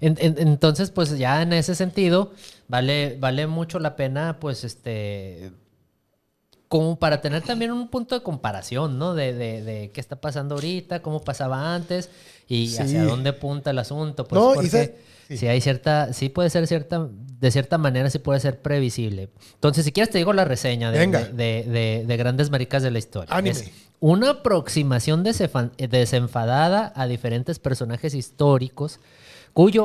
En- 0.00 0.16
en- 0.20 0.38
entonces, 0.38 0.90
pues 0.90 1.16
ya 1.18 1.42
en 1.42 1.52
ese 1.52 1.74
sentido, 1.74 2.30
vale, 2.68 3.16
vale 3.18 3.46
mucho 3.46 3.78
la 3.80 3.96
pena, 3.96 4.38
pues, 4.40 4.62
este, 4.64 5.50
como 6.68 6.98
para 6.98 7.20
tener 7.20 7.42
también 7.42 7.72
un 7.72 7.88
punto 7.88 8.14
de 8.14 8.22
comparación, 8.22 8.98
¿no? 8.98 9.14
De, 9.14 9.32
de- 9.32 9.62
de 9.62 9.90
qué 9.90 10.00
está 10.00 10.16
pasando 10.20 10.54
ahorita, 10.54 11.00
cómo 11.02 11.22
pasaba 11.24 11.74
antes 11.74 12.10
y 12.46 12.68
Sí. 12.68 12.82
hacia 12.82 13.04
dónde 13.04 13.30
apunta 13.30 13.70
el 13.70 13.78
asunto. 13.78 14.24
Pues 14.26 14.40
No, 14.40 14.52
porque 14.54 14.94
sí. 15.28 15.36
sí 15.36 15.46
hay 15.46 15.60
cierta, 15.62 16.12
sí 16.12 16.28
puede 16.28 16.50
ser 16.50 16.66
cierta, 16.66 17.08
de 17.10 17.50
cierta 17.50 17.78
manera 17.78 18.10
sí 18.10 18.18
puede 18.18 18.40
ser 18.40 18.60
previsible. 18.60 19.30
Entonces, 19.54 19.84
si 19.84 19.92
quieres 19.92 20.10
te 20.10 20.18
digo 20.18 20.32
la 20.34 20.44
reseña 20.44 20.90
de, 20.90 21.06
de, 21.06 21.24
de- 21.32 21.64
de- 21.64 22.04
de 22.06 22.16
Grandes 22.18 22.50
Maricas 22.50 22.82
de 22.82 22.90
la 22.90 22.98
Historia. 22.98 23.34
Ánime. 23.34 23.50
Es 23.58 23.70
una 24.00 24.30
aproximación 24.30 25.24
desenfadada 25.88 26.92
a 26.94 27.06
diferentes 27.06 27.58
personajes 27.58 28.14
históricos 28.14 29.00
cuya 29.54 29.82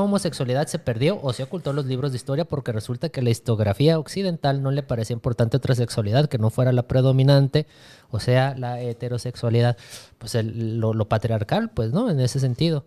homosexualidad 0.00 0.66
se 0.68 0.78
perdió 0.78 1.18
o 1.22 1.32
se 1.32 1.42
ocultó 1.42 1.70
en 1.70 1.76
los 1.76 1.86
libros 1.86 2.12
de 2.12 2.16
historia 2.16 2.44
porque 2.44 2.72
resulta 2.72 3.08
que 3.08 3.22
la 3.22 3.30
historiografía 3.30 3.98
occidental 3.98 4.62
no 4.62 4.70
le 4.70 4.82
parecía 4.82 5.14
importante 5.14 5.56
otra 5.56 5.74
sexualidad 5.74 6.28
que 6.28 6.38
no 6.38 6.50
fuera 6.50 6.72
la 6.72 6.86
predominante, 6.86 7.66
o 8.10 8.20
sea, 8.20 8.54
la 8.56 8.80
heterosexualidad, 8.80 9.76
pues 10.18 10.34
el- 10.34 10.78
lo, 10.78 11.08
patriarcal, 11.08 11.70
pues, 11.70 11.92
¿no? 11.92 12.10
En 12.10 12.20
ese 12.20 12.40
sentido. 12.40 12.84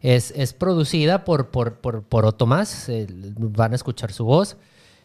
Es, 0.00 0.32
es 0.36 0.52
producida 0.52 1.24
por, 1.24 1.48
por, 1.50 1.78
por, 1.78 2.02
por 2.02 2.26
Otto 2.26 2.46
Más, 2.46 2.88
eh, 2.88 3.06
van 3.10 3.72
a 3.72 3.76
escuchar 3.76 4.12
su 4.12 4.24
voz. 4.24 4.56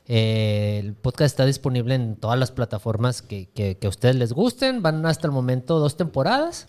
Eh, 0.07 0.79
el 0.83 0.93
podcast 0.93 1.27
está 1.33 1.45
disponible 1.45 1.95
en 1.95 2.15
todas 2.15 2.37
las 2.37 2.51
plataformas 2.51 3.21
que, 3.21 3.47
que- 3.53 3.77
que 3.77 3.87
a 3.87 3.89
ustedes 3.89 4.15
les 4.15 4.33
gusten. 4.33 4.81
Van 4.81 5.05
hasta 5.05 5.27
el 5.27 5.31
momento 5.31 5.79
dos 5.79 5.95
temporadas. 5.97 6.67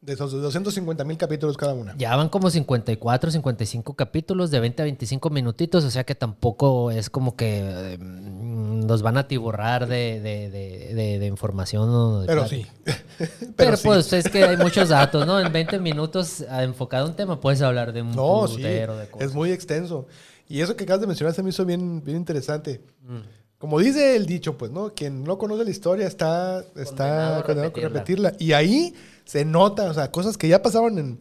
De 0.00 0.12
esos 0.12 0.30
250 0.30 1.04
mil 1.04 1.16
capítulos 1.16 1.56
cada 1.56 1.72
una. 1.74 1.96
Ya 1.96 2.14
van 2.14 2.28
como 2.28 2.50
54, 2.50 3.30
55 3.30 3.94
capítulos 3.94 4.50
de 4.50 4.60
20 4.60 4.82
a 4.82 4.84
25 4.84 5.30
minutitos, 5.30 5.84
o 5.84 5.90
sea 5.90 6.04
que 6.04 6.14
tampoco 6.14 6.90
es 6.90 7.08
como 7.10 7.34
que 7.34 7.60
eh, 7.64 7.98
mm, 7.98 8.86
nos 8.86 9.02
van 9.02 9.16
a 9.16 9.26
tiborrar 9.26 9.88
de, 9.88 10.20
de- 10.20 10.50
de- 10.50 11.18
de- 11.18 11.26
información. 11.26 12.24
Pero 12.26 12.46
sí. 12.46 12.66
Pero, 13.56 13.76
sí. 13.76 13.86
pues 13.88 14.12
es 14.12 14.28
que 14.28 14.44
hay 14.44 14.56
muchos 14.58 14.90
datos, 14.90 15.26
¿no? 15.26 15.40
En 15.40 15.50
20 15.52 15.78
minutos 15.80 16.44
ah, 16.50 16.62
enfocado 16.62 17.06
a 17.06 17.08
un 17.08 17.16
tema 17.16 17.40
puedes 17.40 17.62
hablar 17.62 17.92
de 17.92 18.02
un 18.02 18.12
No, 18.14 18.46
sí. 18.46 18.62
de 18.62 18.86
cosas. 19.10 19.28
Es 19.28 19.34
muy 19.34 19.50
extenso. 19.50 20.06
Y 20.46 20.60
eso 20.60 20.76
que 20.76 20.84
acabas 20.84 21.00
de 21.00 21.06
mencionar 21.08 21.34
se 21.34 21.42
me 21.42 21.50
hizo 21.50 21.64
bien, 21.64 22.04
bien 22.04 22.18
interesante. 22.18 22.80
Mm. 23.02 23.20
Como 23.58 23.80
dice 23.80 24.14
el 24.14 24.26
dicho, 24.26 24.56
pues, 24.58 24.70
¿no? 24.70 24.92
Quien 24.92 25.24
no 25.24 25.38
conoce 25.38 25.64
la 25.64 25.70
historia 25.70 26.06
está, 26.06 26.60
está 26.76 27.42
condenado 27.44 27.68
a 27.68 27.70
repetirla. 27.70 27.88
repetirla. 27.88 28.32
Y 28.38 28.52
ahí 28.52 28.94
se 29.26 29.44
nota, 29.44 29.90
o 29.90 29.94
sea, 29.94 30.10
cosas 30.10 30.38
que 30.38 30.48
ya 30.48 30.62
pasaron 30.62 30.98
en, 30.98 31.20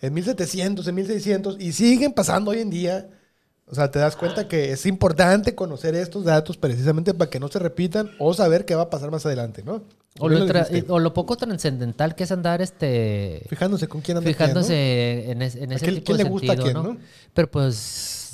en 0.00 0.14
1700, 0.14 0.86
en 0.88 0.94
1600 0.94 1.56
y 1.60 1.72
siguen 1.72 2.12
pasando 2.14 2.52
hoy 2.52 2.60
en 2.60 2.70
día. 2.70 3.08
O 3.66 3.74
sea, 3.74 3.90
te 3.90 3.98
das 4.00 4.16
cuenta 4.16 4.48
que 4.48 4.72
es 4.72 4.84
importante 4.86 5.54
conocer 5.54 5.94
estos 5.94 6.24
datos 6.24 6.56
precisamente 6.56 7.12
para 7.14 7.30
que 7.30 7.38
no 7.38 7.46
se 7.48 7.58
repitan 7.60 8.10
o 8.18 8.34
saber 8.34 8.64
qué 8.64 8.74
va 8.74 8.82
a 8.82 8.90
pasar 8.90 9.12
más 9.12 9.24
adelante, 9.26 9.62
¿no? 9.64 9.84
O 10.18 10.28
lo, 10.28 10.44
o 11.08 11.14
poco 11.14 11.36
trascendental 11.36 12.16
que 12.16 12.24
es 12.24 12.32
andar 12.32 12.60
este 12.62 13.44
Fijándose 13.48 13.86
con 13.86 14.00
quién 14.00 14.16
anda 14.16 14.24
quién, 14.26 14.32
¿no? 14.32 14.44
fijándose 14.46 15.30
en, 15.30 15.42
es- 15.42 15.54
en 15.54 15.70
¿A 15.70 15.76
ese 15.76 15.84
quién- 15.84 15.94
tipo 15.96 16.06
quién 16.06 16.16
de 16.18 16.24
le 16.24 16.30
gusta 16.30 16.52
a 16.52 16.56
quién, 16.56 16.74
¿no? 16.74 16.82
no? 16.82 16.98
Pero 17.32 17.48
pues 17.48 18.32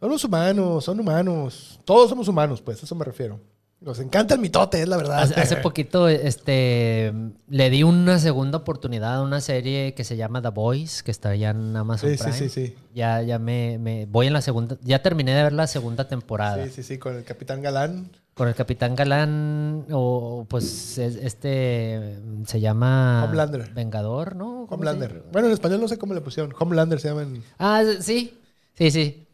Son 0.00 0.10
los 0.10 0.24
humanos, 0.24 0.84
son 0.84 0.98
humanos. 0.98 1.78
Todos 1.84 2.08
somos 2.08 2.26
humanos, 2.26 2.62
pues, 2.62 2.82
a 2.82 2.86
eso 2.86 2.94
me 2.94 3.04
refiero. 3.04 3.38
Nos 3.84 3.98
encanta 3.98 4.34
el 4.34 4.40
mitote, 4.40 4.80
es 4.80 4.88
la 4.88 4.96
verdad. 4.96 5.18
hace, 5.22 5.34
hace 5.40 5.56
poquito 5.62 6.08
este 6.08 7.12
le 7.48 7.68
di 7.70 7.82
una 7.82 8.18
segunda 8.20 8.58
oportunidad 8.58 9.14
a 9.16 9.22
una 9.22 9.40
serie 9.40 9.94
que 9.94 10.04
se 10.04 10.16
llama 10.16 10.40
The 10.40 10.50
Boys, 10.50 11.02
que 11.02 11.10
está 11.10 11.34
ya 11.34 11.50
en 11.50 11.76
Amazon 11.76 12.10
Sí, 12.10 12.16
Prime. 12.16 12.32
sí, 12.38 12.48
sí. 12.48 12.76
Ya 12.94 13.22
ya 13.22 13.38
me, 13.40 13.78
me- 13.78 14.06
voy 14.06 14.28
en 14.28 14.34
la 14.34 14.40
segunda, 14.40 14.76
ya 14.82 15.02
terminé 15.02 15.34
de 15.34 15.42
ver 15.42 15.52
la 15.52 15.66
segunda 15.66 16.06
temporada. 16.06 16.64
Sí, 16.64 16.70
sí, 16.70 16.82
sí, 16.84 16.98
con 16.98 17.16
el 17.16 17.24
Capitán 17.24 17.60
Galán. 17.60 18.10
Con 18.34 18.46
el 18.48 18.54
Capitán 18.54 18.94
Galán 18.94 19.84
o 19.90 20.46
pues 20.48 20.96
es- 20.98 21.16
este 21.16 22.18
se 22.46 22.60
llama 22.60 23.24
Homelander. 23.24 23.72
Vengador, 23.74 24.36
¿no? 24.36 24.66
¿Cómo 24.68 24.68
se 24.68 24.74
Homelander. 24.90 25.24
Bueno, 25.32 25.48
en 25.48 25.54
español 25.54 25.80
no 25.80 25.88
sé 25.88 25.98
cómo 25.98 26.14
le 26.14 26.20
pusieron. 26.20 26.54
Homelander 26.58 27.00
se 27.00 27.08
llama 27.08 27.22
en... 27.22 27.42
Ah, 27.58 27.82
sí, 28.00 28.38
sí, 28.74 28.90
sí. 28.92 29.26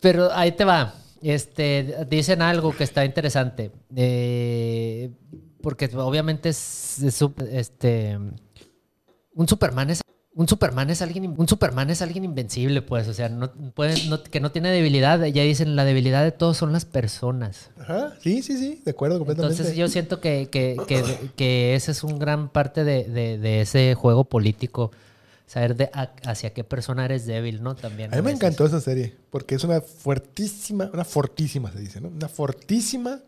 Pero 0.00 0.32
ahí 0.32 0.52
te 0.52 0.64
va. 0.64 0.94
Este, 1.30 2.06
dicen 2.10 2.42
algo 2.42 2.74
que 2.76 2.84
está 2.84 3.04
interesante. 3.04 3.70
Eh, 3.94 5.10
porque 5.60 5.88
obviamente 5.96 6.48
es, 6.48 7.00
este, 7.52 8.18
un 9.34 9.48
Superman 9.48 9.90
es 9.90 10.00
un 10.34 10.48
Superman 10.48 10.88
es 10.88 11.02
alguien 11.02 11.34
un 11.36 11.46
Superman 11.46 11.90
es 11.90 12.00
alguien 12.00 12.24
invencible, 12.24 12.80
pues, 12.80 13.06
o 13.06 13.12
sea, 13.12 13.28
no, 13.28 13.52
puede- 13.74 14.06
no- 14.08 14.22
que 14.22 14.40
no 14.40 14.50
tiene 14.50 14.70
debilidad. 14.70 15.22
Ya 15.26 15.42
dicen 15.42 15.76
la 15.76 15.84
debilidad 15.84 16.24
de 16.24 16.32
todos 16.32 16.56
son 16.56 16.72
las 16.72 16.86
personas. 16.86 17.70
Ajá, 17.78 18.14
sí, 18.22 18.42
sí, 18.42 18.56
sí, 18.56 18.80
de 18.82 18.90
acuerdo 18.92 19.18
completamente. 19.18 19.54
Entonces 19.56 19.76
yo 19.76 19.88
siento 19.88 20.20
que, 20.20 20.48
que, 20.50 20.78
que, 20.88 21.02
que 21.36 21.74
ese 21.74 21.90
es 21.92 22.02
un 22.02 22.18
gran 22.18 22.48
parte 22.48 22.82
de, 22.82 23.04
de- 23.04 23.36
de 23.38 23.60
ese 23.60 23.94
juego 23.94 24.24
político. 24.24 24.90
Saber 25.52 25.76
de 25.76 25.90
a- 25.92 26.14
hacia 26.24 26.54
qué 26.54 26.64
persona 26.64 27.04
eres 27.04 27.26
débil, 27.26 27.62
¿no? 27.62 27.74
También. 27.74 28.10
A 28.12 28.16
mí 28.16 28.22
me 28.22 28.28
veces. 28.28 28.36
encantó 28.42 28.64
esa 28.64 28.80
serie, 28.80 29.14
porque 29.30 29.54
es 29.54 29.64
una 29.64 29.82
fuertísima, 29.82 30.88
una 30.94 31.04
fortísima 31.04 31.70
se 31.70 31.80
dice, 31.80 32.00
¿no? 32.00 32.08
Una 32.08 32.28
fortísima 32.28 33.20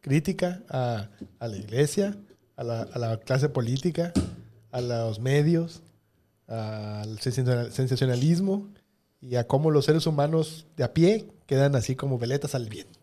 crítica 0.00 0.62
a, 0.68 1.08
a 1.40 1.48
la 1.48 1.56
iglesia, 1.56 2.16
a 2.56 2.62
la, 2.62 2.82
a 2.82 2.98
la 2.98 3.16
clase 3.18 3.48
política, 3.48 4.12
a 4.70 4.80
los 4.80 5.18
medios, 5.18 5.82
al 6.46 7.18
sensacional- 7.18 7.72
sensacionalismo 7.72 8.68
y 9.20 9.34
a 9.34 9.46
cómo 9.48 9.70
los 9.72 9.84
seres 9.84 10.06
humanos 10.06 10.66
de 10.76 10.84
a 10.84 10.94
pie 10.94 11.28
quedan 11.46 11.74
así 11.74 11.96
como 11.96 12.18
veletas 12.18 12.54
al 12.54 12.68
viento. 12.68 12.97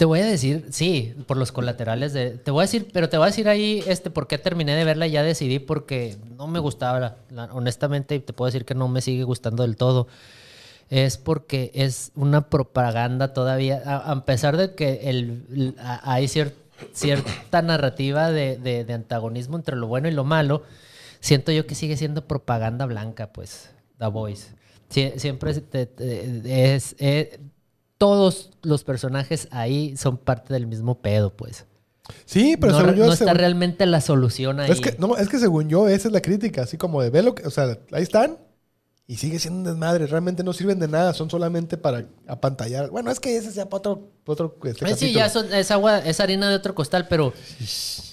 Te 0.00 0.06
voy 0.06 0.20
a 0.20 0.24
decir, 0.24 0.64
sí, 0.70 1.12
por 1.26 1.36
los 1.36 1.52
colaterales 1.52 2.14
de. 2.14 2.30
Te 2.30 2.50
voy 2.50 2.62
a 2.62 2.64
decir, 2.64 2.88
pero 2.90 3.10
te 3.10 3.18
voy 3.18 3.24
a 3.24 3.26
decir 3.26 3.50
ahí, 3.50 3.84
este, 3.86 4.08
por 4.08 4.28
qué 4.28 4.38
terminé 4.38 4.74
de 4.74 4.82
verla 4.82 5.06
y 5.06 5.10
ya 5.10 5.22
decidí 5.22 5.58
porque 5.58 6.16
no 6.38 6.46
me 6.46 6.58
gustaba, 6.58 6.98
la- 7.00 7.16
la- 7.28 7.52
honestamente, 7.52 8.18
te 8.18 8.32
puedo 8.32 8.46
decir 8.46 8.64
que 8.64 8.74
no 8.74 8.88
me 8.88 9.02
sigue 9.02 9.24
gustando 9.24 9.62
del 9.62 9.76
todo. 9.76 10.08
Es 10.88 11.18
porque 11.18 11.70
es 11.74 12.12
una 12.14 12.48
propaganda 12.48 13.34
todavía, 13.34 13.82
a, 13.84 14.24
pesar 14.24 14.56
de 14.56 14.74
que 14.74 15.00
el, 15.10 15.74
hay 16.02 16.24
cier- 16.28 16.54
cierta 16.94 17.60
narrativa 17.60 18.30
de, 18.30 18.56
de- 18.56 18.90
antagonismo 18.94 19.58
entre 19.58 19.76
lo 19.76 19.86
bueno 19.86 20.08
y 20.08 20.12
lo 20.12 20.24
malo, 20.24 20.62
siento 21.20 21.52
yo 21.52 21.66
que 21.66 21.74
sigue 21.74 21.98
siendo 21.98 22.26
propaganda 22.26 22.86
blanca, 22.86 23.34
pues, 23.34 23.68
The 23.98 24.06
Voice. 24.06 24.48
Sie- 24.88 25.18
siempre 25.18 25.50
es- 25.50 26.96
eh, 26.98 27.38
todos 28.00 28.48
los 28.62 28.82
personajes 28.82 29.46
ahí 29.50 29.94
son 29.94 30.16
parte 30.16 30.54
del 30.54 30.66
mismo 30.66 31.02
pedo, 31.02 31.36
pues. 31.36 31.66
Sí, 32.24 32.56
pero 32.58 32.72
no 32.72 32.78
según 32.78 32.94
yo... 32.94 33.04
no 33.04 33.12
está 33.12 33.24
según- 33.26 33.38
realmente 33.38 33.84
la 33.84 34.00
solución 34.00 34.58
ahí. 34.58 34.70
es, 34.70 34.80
que, 34.80 34.96
no, 34.98 35.18
es 35.18 35.28
que 35.28 35.38
según 35.38 35.68
yo 35.68 35.86
esa 35.86 36.08
es 36.08 36.12
la 36.12 36.22
crítica, 36.22 36.62
así 36.62 36.78
como 36.78 37.02
de 37.02 37.10
ve 37.10 37.22
lo 37.22 37.34
que... 37.34 37.46
O 37.46 37.50
sea, 37.50 37.76
ahí 37.92 38.02
están 38.02 38.38
y 39.10 39.16
sigue 39.16 39.40
siendo 39.40 39.58
un 39.58 39.64
desmadre. 39.64 40.06
Realmente 40.06 40.44
no 40.44 40.52
sirven 40.52 40.78
de 40.78 40.86
nada, 40.86 41.12
son 41.14 41.28
solamente 41.28 41.76
para 41.76 42.04
apantallar. 42.28 42.90
Bueno, 42.90 43.10
es 43.10 43.18
que 43.18 43.36
ese 43.36 43.50
sea 43.50 43.64
para 43.68 43.78
otro... 43.78 44.08
pa' 44.24 44.32
otro 44.34 44.56
este, 44.62 44.86
sí, 44.86 44.92
capítulo. 44.92 45.10
ya 45.12 45.28
son- 45.28 45.52
es 45.52 45.70
agua, 45.72 45.98
es 45.98 46.20
harina 46.20 46.48
de 46.48 46.54
otro 46.54 46.76
costal, 46.76 47.08
pero, 47.08 47.32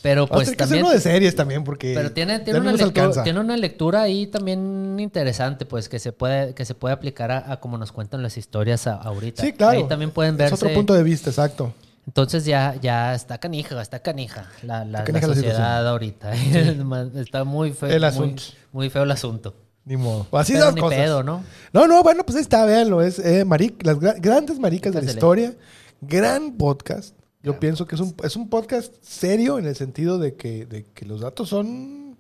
pero 0.02 0.26
Vamos 0.26 0.46
pues 0.46 0.50
que 0.50 0.56
también. 0.56 0.84
uno 0.84 0.92
de 0.92 1.00
series 1.00 1.36
también, 1.36 1.64
porque. 1.64 1.94
Pero 1.94 2.12
tiene, 2.14 2.40
tiene, 2.40 2.60
una 2.62 2.72
lectura, 2.72 3.24
tiene 3.24 3.40
una 3.40 3.58
lectura 3.58 4.02
ahí 4.02 4.26
también 4.26 4.98
interesante, 5.00 5.66
pues, 5.68 5.88
que 5.88 6.00
se 6.00 6.12
puede, 6.14 6.56
que 6.56 6.66
se 6.66 6.74
puede 6.74 6.94
aplicar 6.96 7.30
a, 7.32 7.52
a 7.52 7.60
como 7.60 7.78
nos 7.78 7.92
cuentan 7.92 8.24
las 8.24 8.36
historias 8.38 8.88
a- 8.88 8.96
ahorita. 8.96 9.44
Sí, 9.44 9.54
claro. 9.54 9.78
Ahí 9.78 9.88
también 9.88 10.10
pueden 10.10 10.34
Es 10.34 10.38
verse. 10.40 10.56
otro 10.56 10.74
punto 10.74 10.96
de 10.96 11.04
vista, 11.04 11.30
exacto. 11.30 11.74
Entonces 12.08 12.46
ya, 12.46 12.74
ya 12.82 13.14
está 13.14 13.38
canija, 13.38 13.80
está 13.82 14.00
canija 14.00 14.50
la, 14.64 14.84
la, 14.86 15.00
Está 15.00 15.04
canija 15.04 15.28
la 15.28 15.36
la 15.36 15.42
sociedad 15.42 15.88
ahorita. 15.88 16.32
está 17.20 17.44
muy 17.44 17.74
feo. 17.74 17.90
El 17.90 18.00
muy- 18.00 18.08
asunto. 18.08 18.44
Muy, 18.72 18.90
feo 18.90 19.04
el 19.04 19.12
asunto. 19.12 19.54
Ni 19.88 19.96
modo. 19.96 20.28
Así 20.34 20.52
Pero 20.52 20.66
son 20.66 20.76
ni 20.76 20.82
cosas. 20.82 21.00
pedo, 21.00 21.24
¿no? 21.24 21.44
No, 21.72 21.88
no, 21.88 22.04
bueno, 22.04 22.26
pues 22.26 22.36
ahí 22.36 22.42
está, 22.42 22.66
véanlo. 22.66 23.02
Es 23.02 23.20
eh, 23.20 23.46
maric- 23.46 23.82
las 23.86 23.98
gra- 23.98 24.20
grandes 24.20 24.60
maricas 24.60 24.94
de 24.94 25.02
la 25.02 25.10
historia. 25.12 25.56
Gran 26.02 26.58
podcast. 26.58 27.16
Yo 27.42 27.58
pienso 27.58 27.86
que 27.88 27.96
es 27.96 28.02
un, 28.02 28.14
es 28.24 28.36
un 28.36 28.50
podcast 28.50 28.94
serio 29.02 29.58
en 29.58 29.66
el 29.66 29.76
sentido 29.78 30.20
de 30.20 30.36
que, 30.36 30.66
de 30.66 30.84
que 30.84 31.06
los 31.06 31.22
datos 31.22 31.48
son. 31.48 32.18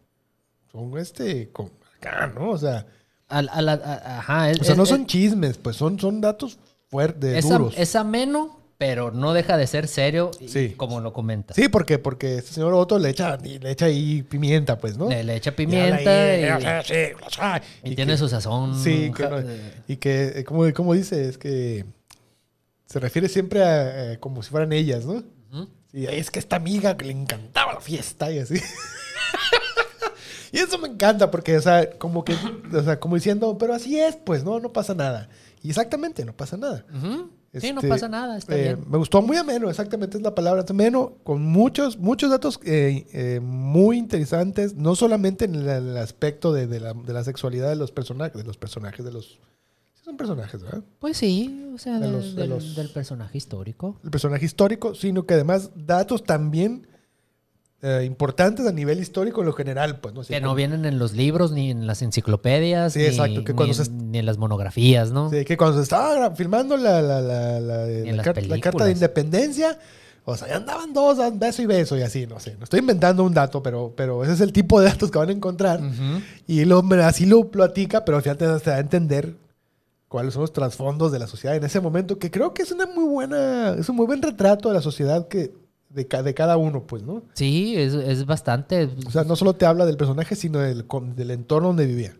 Son 0.71 0.97
este. 0.97 1.49
Con, 1.51 1.69
acá, 1.97 2.31
¿no? 2.33 2.51
O 2.51 2.57
sea, 2.57 2.85
a 3.27 3.41
la- 3.41 3.73
a- 3.73 4.19
ajá, 4.19 4.49
es, 4.51 4.61
o 4.61 4.63
sea 4.63 4.71
es- 4.73 4.77
no 4.77 4.85
son 4.85 5.05
chismes, 5.05 5.57
pues 5.57 5.75
son, 5.75 5.99
son 5.99 6.21
datos 6.21 6.59
fuertes, 6.89 7.43
duros. 7.49 7.73
es 7.77 7.97
ameno, 7.97 8.56
pero 8.77 9.11
no 9.11 9.33
deja 9.33 9.57
de 9.57 9.65
ser 9.67 9.87
serio, 9.87 10.31
y- 10.39 10.49
Sí. 10.49 10.73
como 10.77 10.99
lo 11.01 11.11
comenta. 11.13 11.53
Sí, 11.53 11.67
porque, 11.67 11.97
porque 11.99 12.35
este 12.37 12.53
señor 12.53 12.73
Otto 12.75 12.99
le 12.99 13.09
echa, 13.09 13.37
le 13.37 13.71
echa 13.71 13.85
ahí 13.85 14.21
pimienta, 14.23 14.77
pues, 14.77 14.97
¿no? 14.97 15.09
Le, 15.09 15.23
le 15.23 15.35
echa 15.35 15.51
pimienta 15.55 16.01
y, 16.03 16.43
ahí, 16.43 17.13
y 17.83 17.91
y 17.91 17.95
tiene 17.95 18.13
que- 18.13 18.17
su 18.17 18.29
sazón. 18.29 18.77
Sí, 18.81 19.11
que 19.15 19.23
no- 19.27 19.39
eh, 19.39 19.73
y 19.87 19.95
que, 19.97 20.39
eh, 20.39 20.43
como, 20.43 20.71
como 20.73 20.93
dice, 20.93 21.27
es 21.27 21.37
que 21.37 21.85
se 22.85 22.99
refiere 22.99 23.27
siempre 23.29 23.63
a 23.63 24.13
eh, 24.13 24.19
como 24.19 24.43
si 24.43 24.49
fueran 24.51 24.71
ellas, 24.73 25.05
¿no? 25.05 25.23
Y 25.93 26.05
es 26.05 26.29
que 26.29 26.37
esta 26.37 26.57
amiga 26.57 26.95
que 26.97 27.05
le 27.05 27.11
encantaba 27.13 27.73
la 27.73 27.81
fiesta 27.81 28.29
y 28.31 28.37
así. 28.39 28.55
y 30.51 30.59
eso 30.59 30.77
me 30.77 30.87
encanta 30.87 31.31
porque, 31.31 31.57
o 31.57 31.61
sea, 31.61 31.89
como 31.91 32.23
que, 32.23 32.35
o 32.73 32.83
sea, 32.83 32.99
como 32.99 33.15
diciendo, 33.15 33.57
pero 33.57 33.73
así 33.73 33.99
es, 33.99 34.15
pues, 34.15 34.43
no, 34.43 34.59
no 34.59 34.71
pasa 34.71 34.93
nada. 34.93 35.29
Y 35.63 35.69
exactamente, 35.69 36.23
no 36.25 36.33
pasa 36.33 36.55
nada. 36.57 36.85
Sí, 37.61 37.71
no 37.73 37.79
Este, 37.79 37.87
pasa 37.89 38.07
nada, 38.09 38.37
está 38.37 38.55
eh, 38.57 38.61
bien. 38.75 38.83
Me 38.89 38.97
gustó 38.97 39.21
muy 39.21 39.37
ameno, 39.37 39.69
exactamente 39.69 40.17
es 40.17 40.23
la 40.23 40.33
palabra, 40.35 40.63
ameno, 40.67 41.13
con 41.23 41.41
muchos, 41.41 41.97
muchos 41.97 42.29
datos 42.29 42.59
eh, 42.65 43.05
eh, 43.13 43.39
muy 43.41 43.97
interesantes, 43.97 44.75
no 44.75 44.95
solamente 44.95 45.45
en 45.45 45.55
el, 45.55 45.67
el 45.67 45.97
aspecto 45.97 46.53
de, 46.53 46.67
de 46.67 46.79
la, 46.79 46.93
de 46.93 47.13
la 47.13 47.23
sexualidad 47.23 47.69
de 47.69 47.75
los 47.75 47.91
personajes, 47.91 48.37
de 48.37 48.43
los 48.43 48.57
personajes, 48.57 49.05
de 49.05 49.11
los... 49.11 49.39
sí 49.95 50.03
son 50.05 50.17
personajes, 50.17 50.61
¿verdad? 50.63 50.83
Pues 50.99 51.17
sí, 51.17 51.69
o 51.73 51.77
sea, 51.77 51.99
de 51.99 52.09
los- 52.11 52.35
de 52.35 52.47
del- 52.47 52.75
del 52.75 52.89
personaje 52.89 53.37
histórico. 53.37 53.99
El 54.03 54.09
personaje 54.11 54.45
histórico, 54.45 54.95
sino 54.95 55.25
que 55.25 55.33
además 55.33 55.71
datos 55.75 56.23
también 56.23 56.87
eh, 57.81 58.03
importantes 58.05 58.65
a 58.65 58.71
nivel 58.71 58.99
histórico 58.99 59.41
en 59.41 59.45
lo 59.47 59.53
general, 59.53 59.99
pues, 59.99 60.13
¿no? 60.15 60.21
Así 60.21 60.33
que 60.33 60.41
no 60.41 60.47
como- 60.47 60.55
vienen 60.55 60.85
en 60.85 60.97
los 60.97 61.13
libros, 61.13 61.51
ni 61.51 61.69
en 61.71 61.85
las 61.85 62.01
enciclopedias, 62.01 62.93
Sí, 62.93 62.99
ni, 62.99 63.05
exacto, 63.05 63.43
que 63.43 63.51
ni 63.53 63.55
cuando 63.55 63.75
en, 63.77 63.85
se- 63.85 63.91
ni 63.91 64.17
en 64.17 64.25
las 64.25 64.37
monografías, 64.39 65.11
¿no? 65.11 65.29
Sí, 65.29 65.45
que 65.45 65.57
cuando 65.57 65.77
se 65.77 65.83
estaba 65.83 66.35
filmando 66.35 66.75
la, 66.77 67.01
la, 67.01 67.21
la, 67.21 67.59
la- 67.59 68.23
car- 68.23 68.59
carta 68.59 68.85
de 68.85 68.91
independencia, 68.93 69.77
o 70.25 70.35
sea, 70.35 70.47
ya 70.47 70.55
andaban 70.57 70.91
dos, 70.91 71.19
beso 71.35 71.61
y 71.61 71.65
beso 71.67 71.97
y 71.97 72.01
así, 72.01 72.25
no 72.27 72.39
sé. 72.39 72.55
No 72.57 72.63
estoy 72.65 72.79
inventando 72.79 73.23
un 73.23 73.33
dato, 73.33 73.61
pero, 73.63 73.93
pero 73.95 74.23
ese 74.23 74.33
es 74.33 74.41
el 74.41 74.51
tipo 74.51 74.79
de 74.81 74.87
datos 74.87 75.09
que 75.11 75.17
van 75.19 75.29
a 75.29 75.31
encontrar. 75.31 75.79
Ujú. 75.79 76.21
Y 76.47 76.59
el 76.61 76.71
hombre 76.73 77.03
así 77.03 77.25
lo 77.25 77.49
platica, 77.49 78.03
pero 78.03 78.17
al 78.17 78.23
final 78.23 78.37
te, 78.37 78.45
te 78.59 78.69
da 78.71 78.75
a 78.75 78.79
entender 78.79 79.35
cuáles 80.09 80.33
son 80.33 80.41
los 80.41 80.51
trasfondos 80.51 81.11
de 81.11 81.19
la 81.19 81.27
sociedad 81.27 81.55
en 81.55 81.63
ese 81.63 81.79
momento, 81.79 82.17
que 82.17 82.31
creo 82.31 82.53
que 82.53 82.63
es 82.63 82.71
una 82.71 82.85
muy 82.87 83.05
buena, 83.05 83.75
es 83.77 83.87
un 83.87 83.95
muy 83.95 84.05
buen 84.05 84.21
retrato 84.21 84.67
de 84.69 84.75
la 84.75 84.81
sociedad 84.81 85.27
que, 85.27 85.53
de, 85.97 86.07
ca- 86.07 86.23
de 86.23 86.33
cada 86.33 86.55
uno, 86.55 86.83
pues, 86.87 87.03
¿no? 87.03 87.23
Sí, 87.33 87.75
es, 87.75 87.93
es 87.93 88.25
bastante. 88.25 88.89
O 89.05 89.11
sea, 89.11 89.23
no 89.25 89.35
solo 89.35 89.53
te 89.53 89.65
habla 89.65 89.85
del 89.85 89.97
personaje, 89.97 90.35
sino 90.35 90.59
del, 90.59 90.85
con- 90.87 91.15
del 91.15 91.31
entorno 91.31 91.67
donde 91.69 91.85
vivía. 91.85 92.15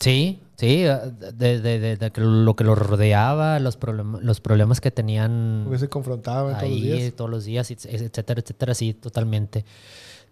Sí, 0.00 0.40
sí, 0.56 0.82
de, 0.82 1.60
de- 1.60 1.78
de- 1.78 1.96
de 1.96 2.12
lo 2.16 2.56
que 2.56 2.64
lo 2.64 2.74
rodeaba, 2.74 3.60
los, 3.60 3.78
problem- 3.78 4.18
los 4.20 4.40
problemas 4.40 4.80
que 4.80 4.90
tenían 4.90 5.62
Porque 5.64 5.78
se 5.78 5.88
confrontaban 5.88 6.58
todos 6.58 6.70
los 6.72 6.82
días. 6.82 7.12
todos 7.14 7.30
los 7.30 7.44
días, 7.44 7.70
et- 7.70 7.86
etcétera, 7.86 8.40
etcétera, 8.40 8.74
sí, 8.74 8.94
totalmente. 8.94 9.64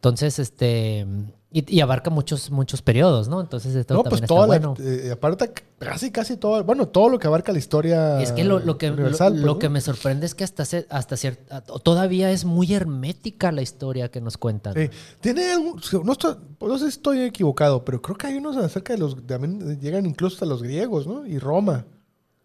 Entonces, 0.00 0.38
este, 0.38 1.06
y, 1.52 1.76
y 1.76 1.80
abarca 1.82 2.08
muchos, 2.08 2.50
muchos 2.50 2.80
periodos, 2.80 3.28
¿no? 3.28 3.38
Entonces, 3.42 3.74
esto 3.74 3.92
No, 3.92 4.02
también 4.02 4.10
pues 4.10 4.22
está 4.22 4.34
toda 4.34 4.46
bueno. 4.46 4.74
la, 4.78 4.84
eh, 4.84 5.10
aparte 5.12 5.52
casi 5.78 6.10
casi 6.10 6.38
todo, 6.38 6.64
bueno, 6.64 6.88
todo 6.88 7.10
lo 7.10 7.18
que 7.18 7.26
abarca 7.26 7.52
la 7.52 7.58
historia 7.58 8.18
Y 8.18 8.22
es 8.22 8.32
que 8.32 8.44
lo, 8.44 8.60
lo 8.60 8.78
que, 8.78 8.88
lo, 8.90 8.96
pues, 8.96 9.20
lo 9.20 9.30
¿no? 9.30 9.58
que 9.58 9.68
me 9.68 9.82
sorprende 9.82 10.24
es 10.24 10.34
que 10.34 10.44
hasta, 10.44 10.64
hasta 10.88 11.16
cierta, 11.18 11.60
todavía 11.60 12.30
es 12.30 12.46
muy 12.46 12.72
hermética 12.72 13.52
la 13.52 13.60
historia 13.60 14.10
que 14.10 14.22
nos 14.22 14.38
cuentan. 14.38 14.72
Tiene 15.20 15.42
no, 15.56 15.76
estoy- 16.14 16.36
no 16.60 16.78
sé 16.78 16.84
si 16.84 16.88
estoy 16.88 17.20
equivocado, 17.20 17.84
pero 17.84 18.00
creo 18.00 18.16
que 18.16 18.26
hay 18.28 18.36
unos 18.36 18.56
acerca 18.56 18.94
de 18.94 19.00
los 19.00 19.26
también 19.26 19.78
llegan 19.80 20.06
incluso 20.06 20.36
hasta 20.36 20.46
los 20.46 20.62
griegos, 20.62 21.06
¿no? 21.06 21.26
Y 21.26 21.38
Roma. 21.38 21.84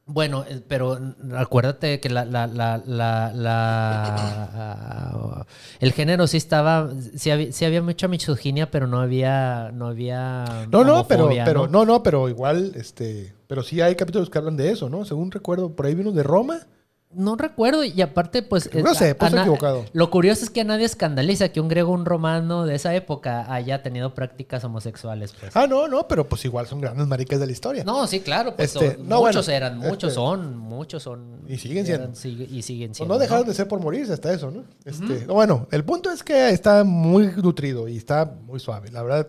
Bueno, 0.08 0.46
eh, 0.48 0.62
pero 0.68 1.00
acuérdate 1.36 2.00
que 2.00 2.10
la, 2.10 2.26
la, 2.26 2.46
la, 2.46 2.78
la, 2.86 3.32
la- 3.34 5.46
el 5.80 5.94
género 5.94 6.28
sí 6.28 6.38
estaba, 6.38 6.92
sí 7.16 7.32
había, 7.32 7.52
sí 7.52 7.66
había 7.66 7.82
mucha 7.82 8.08
misoginia, 8.08 8.70
pero 8.70 8.86
no 8.86 9.00
había, 9.02 9.72
no 9.74 9.88
había 9.88 10.68
No, 10.70 10.84
no, 10.84 11.08
pero 11.08 11.30
pero 11.44 11.68
no, 11.68 11.86
no, 11.86 12.04
pero 12.04 12.30
igual 12.30 12.74
este, 12.76 13.34
pero 13.48 13.64
sí 13.64 13.82
hay 13.82 13.96
capítulos 13.96 14.30
que 14.30 14.38
hablan 14.38 14.58
de 14.58 14.72
eso, 14.72 14.90
¿no? 14.90 15.06
Según 15.06 15.32
recuerdo, 15.32 15.76
por 15.76 15.88
ahí 15.88 15.96
vino 15.96 16.12
de 16.12 16.22
Roma. 16.24 16.60
No 17.16 17.36
recuerdo 17.38 17.84
y 17.84 18.02
aparte 18.02 18.42
pues... 18.44 18.70
No 18.74 18.94
sé, 18.94 19.16
pues 19.16 19.34
equivocado. 19.34 19.86
Lo 19.94 20.10
curioso 20.12 20.44
es 20.44 20.50
que 20.50 20.62
a 20.62 20.64
nadie 20.64 20.86
escandaliza 20.86 21.50
que 21.50 21.62
un 21.62 21.68
griego, 21.68 21.92
un 21.92 22.06
romano 22.06 22.66
de 22.66 22.76
esa 22.76 22.94
época 22.94 23.52
haya 23.54 23.82
tenido 23.82 24.14
prácticas 24.14 24.64
homosexuales. 24.64 25.34
Pues. 25.40 25.56
Ah, 25.56 25.66
no, 25.68 25.88
no, 25.88 26.08
pero 26.08 26.28
pues 26.28 26.44
igual 26.46 26.68
son 26.68 26.82
grandes 26.82 27.08
maricas 27.08 27.40
de 27.40 27.46
la 27.46 27.52
historia. 27.52 27.84
No, 27.84 28.06
sí, 28.08 28.20
claro, 28.20 28.56
pues 28.56 28.76
Este, 28.76 28.96
son- 28.96 29.08
no, 29.08 29.22
muchos 29.22 29.46
bueno, 29.46 29.58
eran, 29.58 29.78
muchos 29.78 30.04
este, 30.10 30.12
son, 30.16 30.58
muchos 30.58 31.04
son. 31.04 31.42
y 31.48 31.58
siguen 31.58 31.86
siendo. 31.86 32.04
eran, 32.06 32.16
y 32.52 32.62
siguen 32.62 32.92
O 32.92 32.94
siendo. 32.96 33.14
no 33.14 33.20
dejaron 33.20 33.44
¿no? 33.46 33.50
de 33.50 33.56
ser 33.56 33.68
por 33.68 33.80
morirse 33.80 34.14
hasta 34.14 34.34
eso, 34.34 34.52
¿no? 34.52 34.64
Este, 34.84 35.26
no, 35.26 35.34
Bueno, 35.34 35.68
el 35.72 35.84
punto 35.86 36.12
es 36.12 36.24
que 36.24 36.50
está 36.50 36.84
muy 36.84 37.28
nutrido 37.38 37.88
y 37.88 37.98
está 37.98 38.26
muy 38.26 38.60
suave. 38.60 38.92
La 38.92 39.02
verdad, 39.04 39.28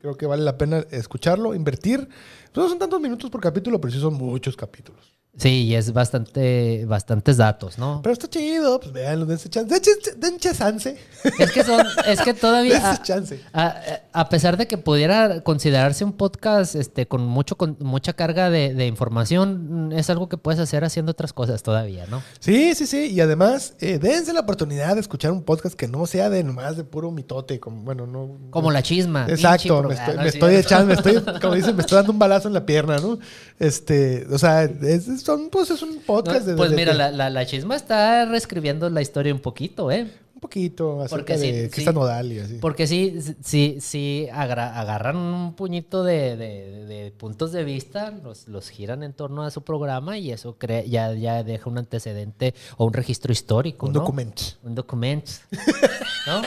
creo 0.00 0.16
que 0.16 0.26
vale 0.26 0.44
la 0.44 0.56
pena 0.56 0.84
escucharlo, 0.90 1.54
invertir. 1.54 2.08
No 2.54 2.68
son 2.68 2.78
tantos 2.78 3.00
minutos 3.00 3.28
por 3.30 3.40
capítulo, 3.40 3.80
pero 3.80 3.92
sí 3.92 4.00
son 4.00 4.14
muchos 4.14 4.56
capítulos. 4.56 5.17
Sí, 5.36 5.66
y 5.66 5.74
es 5.76 5.92
bastante, 5.92 6.84
bastantes 6.86 7.36
datos, 7.36 7.78
¿no? 7.78 8.00
Pero 8.02 8.12
está 8.12 8.28
chido, 8.28 8.80
pues 8.80 8.92
véanlo, 8.92 9.24
dense 9.24 9.48
chance. 9.48 9.72
Dense, 10.16 10.52
chance. 10.52 10.96
Es 11.38 11.52
que 11.52 11.62
son, 11.62 11.86
es 12.08 12.20
que 12.22 12.34
todavía. 12.34 13.00
Chance. 13.04 13.40
A, 13.52 13.76
a 14.12 14.28
pesar 14.30 14.56
de 14.56 14.66
que 14.66 14.78
pudiera 14.78 15.42
considerarse 15.42 16.02
un 16.02 16.12
podcast 16.14 16.74
este, 16.74 17.06
con 17.06 17.24
mucho 17.24 17.56
con 17.56 17.76
mucha 17.78 18.14
carga 18.14 18.50
de, 18.50 18.74
de 18.74 18.86
información, 18.88 19.92
es 19.94 20.10
algo 20.10 20.28
que 20.28 20.38
puedes 20.38 20.58
hacer 20.60 20.82
haciendo 20.82 21.12
otras 21.12 21.32
cosas 21.32 21.62
todavía, 21.62 22.06
¿no? 22.10 22.20
Sí, 22.40 22.74
sí, 22.74 22.86
sí. 22.88 23.06
Y 23.12 23.20
además, 23.20 23.74
eh, 23.78 24.00
dense 24.00 24.32
la 24.32 24.40
oportunidad 24.40 24.94
de 24.96 25.00
escuchar 25.02 25.30
un 25.30 25.44
podcast 25.44 25.76
que 25.76 25.86
no 25.86 26.06
sea 26.06 26.30
de 26.30 26.42
nomás 26.42 26.76
de 26.76 26.82
puro 26.82 27.12
mitote, 27.12 27.60
como 27.60 27.82
bueno, 27.82 28.08
no. 28.08 28.38
Como 28.50 28.72
la 28.72 28.82
chisma. 28.82 29.26
Exacto, 29.28 29.84
me 29.84 29.94
estoy, 29.94 30.08
Ah, 30.08 30.16
no 30.16 30.22
me 30.22 30.28
es 30.28 30.34
estoy 30.34 30.50
cierto. 30.50 30.66
echando, 30.68 30.86
me 30.86 30.94
estoy, 30.94 31.40
como 31.40 31.54
dicen, 31.54 31.76
me 31.76 31.82
estoy 31.82 31.96
dando 31.96 32.10
un 32.12 32.18
balazo 32.18 32.48
en 32.48 32.54
la 32.54 32.66
pierna, 32.66 32.98
¿no? 32.98 33.20
Este, 33.58 34.26
o 34.30 34.38
sea, 34.38 34.62
es, 34.64 35.04
son, 35.22 35.50
pues 35.50 35.70
es 35.70 35.82
un 35.82 35.98
podcast 36.00 36.48
pues 36.56 36.70
de- 36.70 36.76
mira, 36.76 36.92
de- 36.92 36.98
la, 36.98 37.10
la, 37.10 37.28
la 37.30 37.46
chisma 37.46 37.74
está 37.76 38.24
reescribiendo 38.24 38.88
la 38.90 39.02
historia 39.02 39.34
un 39.34 39.40
poquito, 39.40 39.90
¿eh? 39.90 40.06
un 40.34 40.40
poquito 40.40 41.00
acerca 41.02 41.16
Porque 41.16 41.36
sí, 41.38 41.50
de 41.50 41.64
sí. 41.64 41.70
Cristian 41.70 41.96
Nodal 41.96 42.32
y 42.32 42.38
así. 42.38 42.54
Porque 42.60 42.86
sí, 42.86 43.18
sí, 43.42 43.78
sí 43.80 44.28
agra- 44.32 44.78
agarran 44.78 45.16
un 45.16 45.54
puñito 45.54 46.04
de, 46.04 46.36
de- 46.36 46.84
de 46.86 47.10
puntos 47.10 47.50
de 47.50 47.64
vista, 47.64 48.12
los, 48.22 48.46
los 48.46 48.68
giran 48.68 49.02
en 49.02 49.12
torno 49.14 49.42
a 49.42 49.50
su 49.50 49.62
programa 49.62 50.16
y 50.16 50.30
eso 50.30 50.54
crea, 50.56 50.84
ya, 50.84 51.12
ya 51.14 51.42
deja 51.42 51.68
un 51.68 51.78
antecedente 51.78 52.54
o 52.76 52.84
un 52.86 52.92
registro 52.92 53.32
histórico. 53.32 53.86
un 53.88 53.94
¿no? 53.94 53.98
documento. 54.00 54.42
Un 54.62 54.76
documento. 54.76 55.32
¿No? 56.28 56.42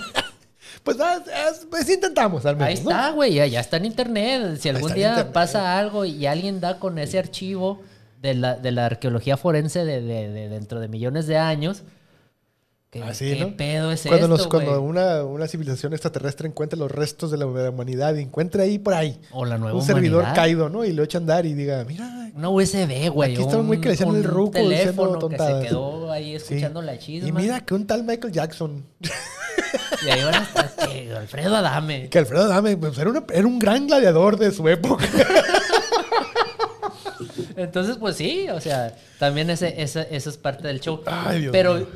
Pues, 0.84 0.98
ah, 1.00 1.22
es- 1.52 1.66
pues 1.70 1.88
intentamos 1.90 2.46
al 2.46 2.56
menos. 2.56 2.70
Ahí 2.70 2.84
¿no? 2.84 2.90
está, 2.92 3.12
güey, 3.12 3.34
ya, 3.36 3.46
ya 3.46 3.60
está 3.60 3.78
en 3.78 3.86
internet. 3.86 4.58
Si 4.60 4.70
algún 4.70 4.94
día 4.94 5.10
internet. 5.10 5.34
pasa 5.34 5.78
algo 5.78 6.06
y 6.06 6.26
alguien 6.26 6.60
da 6.60 6.80
con 6.80 6.98
ese 6.98 7.20
archivo 7.20 7.82
de 8.22 8.34
la, 8.36 8.56
de 8.56 8.72
la 8.72 8.86
arqueología 8.88 9.38
forense 9.38 9.86
de, 9.86 10.02
de- 10.02 10.30
de 10.30 10.50
dentro 10.50 10.80
de 10.80 10.88
millones 10.88 11.28
de 11.28 11.38
años, 11.38 11.84
¿qué, 12.92 13.02
Así, 13.04 13.34
qué 13.34 13.40
¿no? 13.40 13.56
pedo 13.58 13.92
es 13.92 14.04
cuando 14.06 14.36
esto, 14.36 14.50
cuando 14.50 14.82
una, 14.82 15.24
una 15.24 15.48
civilización 15.48 15.94
extraterrestre 15.94 16.48
encuentre 16.48 16.78
los 16.78 16.92
restos 16.92 17.32
de 17.32 17.38
la 17.38 17.46
humanidad 17.48 18.16
y 18.16 18.22
encuentre 18.22 18.62
ahí 18.64 18.78
por 18.78 18.94
ahí 18.94 19.20
O 19.32 19.46
la 19.46 19.58
nueva 19.58 19.78
un 19.80 19.84
servidor 19.84 20.26
caído, 20.36 20.70
¿no? 20.70 20.86
Y 20.86 20.92
lo 20.94 21.04
echa 21.04 21.18
a 21.18 21.22
andar 21.22 21.46
y 21.46 21.54
diga, 21.54 21.84
mira, 21.86 22.30
Una 22.36 22.50
USB, 22.50 23.10
güey. 23.10 23.34
Aquí 23.34 23.42
estaba 23.42 23.64
muy 23.64 23.80
que 23.80 23.86
le 23.86 23.92
decían 23.92 24.16
el 24.16 24.24
ruco 24.24 24.52
teléfono 24.52 25.30
que 25.30 25.38
se 25.38 25.68
quedó 25.68 26.12
ahí 26.12 26.32
sí. 26.32 26.36
escuchando 26.56 26.82
la 26.82 27.00
chisma. 27.00 27.30
Y 27.30 27.32
mira 27.32 27.62
que 27.62 27.74
un 27.74 27.88
tal 27.88 28.04
Michael 28.04 28.34
Jackson, 28.34 28.86
Y 30.06 30.10
ahí 30.10 30.24
van 30.24 30.36
a 30.36 30.44
estar, 30.44 30.76
que 30.90 31.14
Alfredo 31.16 31.56
Adame. 31.56 32.10
que 32.10 32.20
Alfredo 32.20 32.48
Dame, 32.48 32.76
pues, 32.78 32.98
era, 32.98 33.10
una- 33.10 33.24
era 33.34 33.48
un 33.48 33.60
gran 33.60 33.88
gladiador 33.88 34.38
de 34.38 34.52
su 34.52 34.68
época. 34.68 35.06
Entonces, 37.56 37.98
pues 37.98 38.16
sí, 38.16 38.48
o 38.50 38.60
sea, 38.60 38.96
también 39.20 39.50
ese, 39.50 39.76
es 39.82 40.38
parte 40.38 40.68
del 40.68 40.80
show. 40.80 41.02
Ay, 41.06 41.42
Dios 41.42 41.52
Pero. 41.52 41.88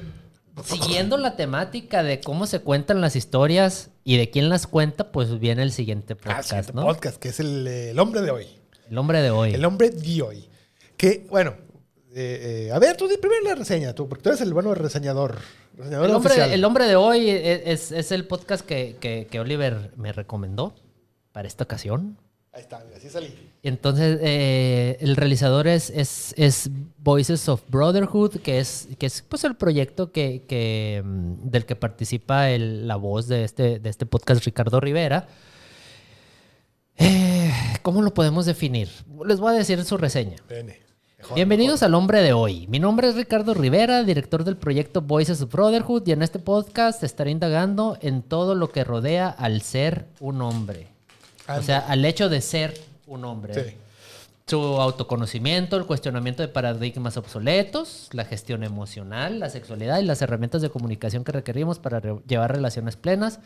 Siguiendo 0.64 1.18
la 1.18 1.36
temática 1.36 2.04
de 2.04 2.22
cómo 2.22 2.46
se 2.48 2.60
cuentan 2.60 3.02
las 3.02 3.16
historias 3.16 3.90
y 4.04 4.18
de 4.18 4.30
quién 4.30 4.50
las 4.50 4.68
cuenta, 4.68 5.12
pues 5.12 5.40
viene 5.40 5.64
el 5.64 5.72
siguiente 5.72 6.14
Ah, 6.14 6.18
podcast, 6.18 6.50
siguiente 6.50 6.74
¿no? 6.74 6.84
podcast, 6.86 7.18
que 7.18 7.30
es 7.30 7.40
el, 7.40 7.68
eh, 7.68 7.90
el 7.92 8.00
hombre 8.00 8.22
de 8.22 8.32
hoy. 8.32 8.48
El 8.90 8.98
hombre 8.98 9.22
de 9.22 9.32
hoy. 9.32 9.54
El 9.54 9.66
hombre 9.66 9.90
de 9.90 10.22
hoy. 10.22 10.48
Que, 10.98 11.26
bueno, 11.30 11.56
eh, 12.14 12.68
eh, 12.68 12.72
a 12.72 12.80
ver, 12.80 12.96
tú 12.96 13.08
primero 13.20 13.44
la 13.44 13.56
reseña, 13.56 13.94
tú, 13.94 14.08
porque 14.08 14.24
tú 14.24 14.30
eres 14.30 14.42
el 14.42 14.54
bueno 14.54 14.74
reseñador. 14.74 15.38
reseñador 15.76 16.10
El 16.10 16.16
hombre, 16.16 16.54
el 16.54 16.64
de 16.88 16.96
hoy 16.96 17.30
e- 17.30 17.72
es, 17.72 17.92
es 17.92 18.12
el 18.12 18.26
podcast 18.26 18.66
que, 18.66 18.96
que- 19.02 19.28
que 19.30 19.40
Oliver 19.40 19.92
me 19.98 20.14
recomendó 20.14 20.74
para 21.34 21.48
esta 21.48 21.66
ocasión. 21.66 22.18
Ahí 22.56 22.62
está, 22.62 22.82
mira, 22.86 22.96
así 22.98 23.10
salí. 23.10 23.34
Entonces, 23.64 24.18
eh, 24.22 24.96
el 25.02 25.18
realizador 25.18 25.68
es, 25.68 25.90
es, 25.90 26.34
es 26.38 26.70
Voices 27.00 27.50
of 27.50 27.62
Brotherhood, 27.68 28.38
que 28.38 28.60
es, 28.60 28.88
que 28.98 29.08
es 29.08 29.22
pues, 29.28 29.44
el 29.44 29.56
proyecto 29.56 30.14
que, 30.14 30.44
que, 30.48 31.04
mm, 31.04 31.50
del 31.50 31.66
que 31.66 31.76
participa 31.76 32.50
el- 32.50 32.88
la 32.88 32.96
voz 32.96 33.28
de 33.28 33.44
este, 33.44 33.80
de 33.80 33.90
este 33.90 34.06
podcast, 34.06 34.46
Ricardo 34.46 34.80
Rivera. 34.80 35.28
Eh, 36.98 37.52
¿Cómo 37.82 38.02
lo 38.02 38.14
podemos 38.14 38.46
definir? 38.46 38.88
Les 39.26 39.40
voy 39.42 39.54
a 39.54 39.58
decir 39.58 39.84
su 39.84 39.98
reseña. 39.98 40.38
Bene. 40.48 40.80
Mejor, 41.18 41.36
Bienvenidos 41.36 41.84
al 41.84 41.94
hombre 41.94 42.22
de 42.22 42.32
hoy. 42.32 42.68
Mi 42.68 42.80
nombre 42.80 43.10
es 43.10 43.16
Ricardo 43.16 43.54
Rivera, 43.54 44.04
director 44.04 44.46
del 44.46 44.56
proyecto 44.56 45.02
Voices 45.02 45.42
of 45.42 45.52
Brotherhood, 45.52 46.08
y 46.08 46.14
en 46.14 46.22
este 46.22 46.40
podcast 46.40 47.04
estaré 47.04 47.32
indagando 47.32 47.98
en 48.02 48.22
todo 48.22 48.56
lo 48.56 48.70
que 48.72 48.86
rodea 48.86 49.28
al 49.28 49.62
ser 49.62 50.06
un 50.22 50.42
hombre. 50.42 50.95
O 51.48 51.62
sea, 51.62 51.80
al 51.80 52.04
hecho 52.06 52.30
de 52.30 52.42
ser 52.42 52.74
un 53.08 53.26
hombre. 53.26 53.54
Sí. 53.54 53.76
Su 54.48 54.60
autoconocimiento, 54.60 55.76
el 55.76 55.86
cuestionamiento 55.88 56.44
de 56.44 56.48
paradigmas 56.50 57.18
obsoletos, 57.18 58.10
la 58.12 58.26
gestión 58.26 58.64
emocional, 58.64 59.40
la 59.40 59.50
sexualidad 59.50 60.00
y 60.00 60.04
las 60.06 60.22
herramientas 60.22 60.62
de 60.62 60.70
comunicación 60.70 61.24
que 61.24 61.32
requerimos 61.32 61.80
para 61.80 62.00
re- 62.00 62.20
llevar 62.28 62.52
relaciones 62.52 62.96
plenas, 62.96 63.40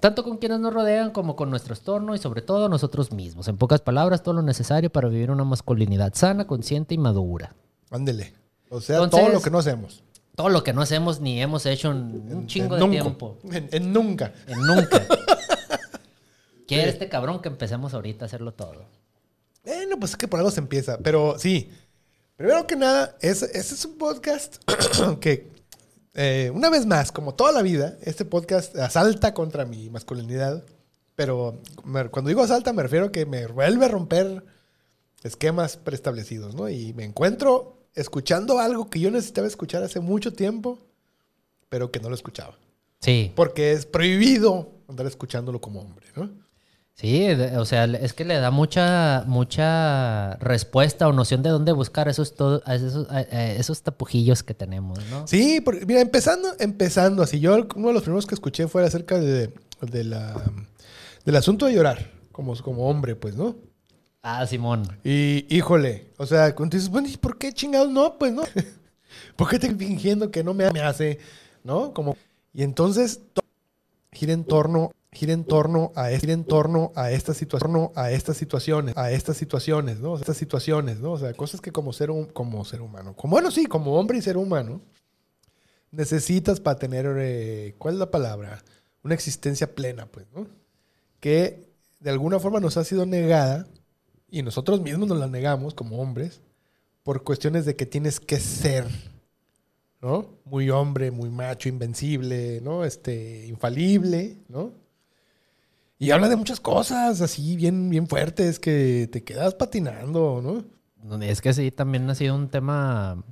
tanto 0.00 0.24
con 0.24 0.38
quienes 0.38 0.60
nos 0.60 0.72
rodean 0.72 1.10
como 1.10 1.36
con 1.36 1.50
nuestro 1.50 1.74
entorno 1.74 2.14
y 2.14 2.18
sobre 2.18 2.40
todo 2.40 2.70
nosotros 2.70 3.12
mismos. 3.12 3.48
En 3.48 3.58
pocas 3.58 3.82
palabras, 3.82 4.22
todo 4.22 4.34
lo 4.34 4.42
necesario 4.42 4.88
para 4.90 5.08
vivir 5.08 5.30
una 5.30 5.44
masculinidad 5.44 6.14
sana, 6.14 6.46
consciente 6.46 6.94
y 6.94 6.98
madura. 6.98 7.54
Ándele. 7.90 8.32
O 8.70 8.80
sea, 8.80 8.96
Entonces- 9.02 9.20
todo 9.20 9.34
lo 9.34 9.42
que 9.42 9.50
no 9.50 9.58
hacemos. 9.58 10.02
Todo 10.36 10.48
lo 10.48 10.62
que 10.64 10.72
no 10.72 10.80
hacemos 10.80 11.20
ni 11.20 11.42
hemos 11.42 11.66
hecho 11.66 11.90
en 11.90 12.32
un 12.34 12.46
chingo 12.46 12.76
En 12.76 12.80
de 12.80 12.86
nunca. 12.86 13.02
tiempo. 13.02 13.38
En, 13.52 13.68
en 13.72 13.92
nunca. 13.92 14.32
En 14.46 14.58
nunca. 14.62 15.02
Quiere 16.76 16.90
este 16.90 17.08
cabrón 17.08 17.40
que 17.42 17.48
empecemos 17.48 17.94
ahorita 17.94 18.24
a 18.24 18.26
hacerlo 18.26 18.52
todo. 18.52 18.84
Bueno, 19.64 19.98
pues 19.98 20.12
es 20.12 20.16
que 20.16 20.28
por 20.28 20.38
algo 20.40 20.50
se 20.50 20.60
empieza. 20.60 20.98
Pero 20.98 21.38
sí, 21.38 21.70
primero 22.36 22.66
que 22.66 22.76
nada, 22.76 23.16
es- 23.20 23.42
ese 23.42 23.74
es 23.74 23.84
un 23.84 23.98
podcast 23.98 24.56
que, 25.20 25.50
eh, 26.14 26.50
una 26.54 26.70
vez 26.70 26.86
más, 26.86 27.12
como 27.12 27.34
toda 27.34 27.52
la 27.52 27.62
vida, 27.62 27.96
este 28.02 28.24
podcast 28.24 28.76
asalta 28.76 29.34
contra 29.34 29.64
mi 29.64 29.90
masculinidad. 29.90 30.64
Pero 31.16 31.58
me- 31.84 32.08
cuando 32.08 32.28
digo 32.28 32.42
asalta, 32.42 32.72
me 32.72 32.82
refiero 32.82 33.06
a 33.06 33.12
que 33.12 33.26
me 33.26 33.46
vuelve 33.46 33.84
a 33.84 33.88
romper 33.88 34.42
esquemas 35.22 35.76
preestablecidos, 35.76 36.54
¿no? 36.54 36.68
Y 36.70 36.94
me 36.94 37.04
encuentro 37.04 37.76
escuchando 37.94 38.58
algo 38.58 38.88
que 38.88 39.00
yo 39.00 39.10
necesitaba 39.10 39.46
escuchar 39.46 39.82
hace 39.82 40.00
mucho 40.00 40.32
tiempo, 40.32 40.78
pero 41.68 41.90
que 41.90 42.00
no 42.00 42.08
lo 42.08 42.14
escuchaba. 42.14 42.56
Sí. 43.00 43.32
Porque 43.36 43.72
es 43.72 43.84
prohibido 43.84 44.72
andar 44.88 45.06
escuchándolo 45.06 45.60
como 45.60 45.80
hombre, 45.80 46.06
¿no? 46.16 46.30
Sí, 47.00 47.28
o 47.56 47.64
sea, 47.64 47.84
es 47.84 48.12
que 48.12 48.26
le 48.26 48.34
da 48.38 48.50
mucha, 48.50 49.24
mucha 49.26 50.34
respuesta 50.36 51.08
o 51.08 51.14
noción 51.14 51.42
de 51.42 51.48
dónde 51.48 51.72
buscar 51.72 52.08
esos, 52.08 52.34
todo, 52.34 52.62
esos, 52.66 53.06
esos 53.32 53.82
tapujillos 53.82 54.42
que 54.42 54.52
tenemos, 54.52 54.98
¿no? 55.10 55.26
Sí, 55.26 55.62
porque, 55.62 55.86
mira, 55.86 56.02
empezando, 56.02 56.50
empezando 56.58 57.22
así, 57.22 57.40
yo 57.40 57.66
uno 57.74 57.88
de 57.88 57.94
los 57.94 58.02
primeros 58.02 58.26
que 58.26 58.34
escuché 58.34 58.68
fue 58.68 58.84
acerca 58.84 59.18
de, 59.18 59.50
de 59.80 60.04
la, 60.04 60.42
del 61.24 61.36
asunto 61.36 61.64
de 61.64 61.72
llorar, 61.72 62.10
como, 62.32 62.54
como 62.56 62.90
hombre, 62.90 63.16
pues, 63.16 63.34
¿no? 63.34 63.56
Ah, 64.22 64.46
Simón. 64.46 64.82
Y, 65.02 65.46
híjole, 65.48 66.10
o 66.18 66.26
sea, 66.26 66.54
cuando 66.54 66.76
dices, 66.76 66.90
bueno, 66.90 67.08
¿y 67.08 67.16
por 67.16 67.38
qué 67.38 67.50
chingados 67.54 67.90
no? 67.90 68.18
Pues, 68.18 68.34
¿no? 68.34 68.42
¿Por 69.36 69.48
qué 69.48 69.58
te 69.58 69.74
fingiendo 69.74 70.30
que 70.30 70.44
no 70.44 70.52
me, 70.52 70.70
me 70.70 70.82
hace, 70.82 71.18
¿no? 71.64 71.94
Como, 71.94 72.14
y 72.52 72.62
entonces, 72.62 73.20
to- 73.32 73.40
gira 74.12 74.34
en 74.34 74.44
torno, 74.44 74.92
gira 75.12 75.32
en 75.32 75.44
torno 75.44 75.92
a, 75.96 76.10
es- 76.12 76.20
gira 76.20 76.32
en 76.32 76.44
torno 76.44 76.92
a 76.94 77.10
esta 77.10 77.34
situación, 77.34 77.90
a 77.96 78.10
estas 78.10 78.36
situaciones, 78.36 78.96
a 78.96 79.10
estas 79.10 79.36
situaciones, 79.36 79.98
¿no? 80.00 80.16
Estas 80.16 80.36
situaciones, 80.36 81.00
¿no? 81.00 81.12
O 81.12 81.18
sea, 81.18 81.32
cosas 81.34 81.60
que 81.60 81.72
como 81.72 81.92
ser, 81.92 82.10
como 82.32 82.64
ser 82.64 82.80
humano, 82.80 83.14
como, 83.16 83.32
bueno, 83.32 83.50
sí, 83.50 83.66
como 83.66 83.98
hombre 83.98 84.18
y 84.18 84.22
ser 84.22 84.36
humano, 84.36 84.80
necesitas 85.90 86.60
para 86.60 86.78
tener, 86.78 87.06
eh, 87.18 87.74
¿cuál 87.78 87.94
es 87.94 88.00
la 88.00 88.10
palabra? 88.10 88.62
Una 89.02 89.14
existencia 89.14 89.74
plena, 89.74 90.06
pues, 90.06 90.26
¿no? 90.34 90.46
Que 91.20 91.68
de 92.00 92.10
alguna 92.10 92.38
forma 92.38 92.60
nos 92.60 92.76
ha 92.76 92.84
sido 92.84 93.06
negada 93.06 93.66
y 94.30 94.42
nosotros 94.42 94.80
mismos 94.80 95.08
nos 95.08 95.18
la 95.18 95.26
negamos 95.26 95.74
como 95.74 96.00
hombres 96.00 96.40
por 97.02 97.24
cuestiones 97.24 97.64
de 97.64 97.76
que 97.76 97.86
tienes 97.86 98.20
que 98.20 98.38
ser, 98.38 98.86
¿no? 100.00 100.28
Muy 100.44 100.70
hombre, 100.70 101.10
muy 101.10 101.30
macho, 101.30 101.68
invencible, 101.68 102.60
¿no? 102.62 102.84
Este, 102.84 103.46
infalible, 103.46 104.38
¿no? 104.48 104.72
Y 106.00 106.10
habla 106.12 106.28
de 106.30 106.36
muchas 106.36 106.58
cosas 106.60 107.20
así 107.20 107.54
bien, 107.56 107.88
bien 107.90 108.08
fuertes 108.08 108.58
que 108.58 109.08
te 109.12 109.22
quedas 109.22 109.54
patinando, 109.54 110.40
¿no? 110.42 111.22
Es 111.22 111.40
que 111.42 111.52
sí, 111.52 111.70
también 111.70 112.08
ha 112.10 112.14
sido 112.14 112.34
un 112.34 112.48
tema 112.48 113.22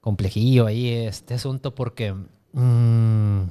complejillo 0.00 0.66
ahí 0.66 0.88
este 0.90 1.34
asunto 1.34 1.74
porque... 1.74 2.14
mm, 2.52 3.44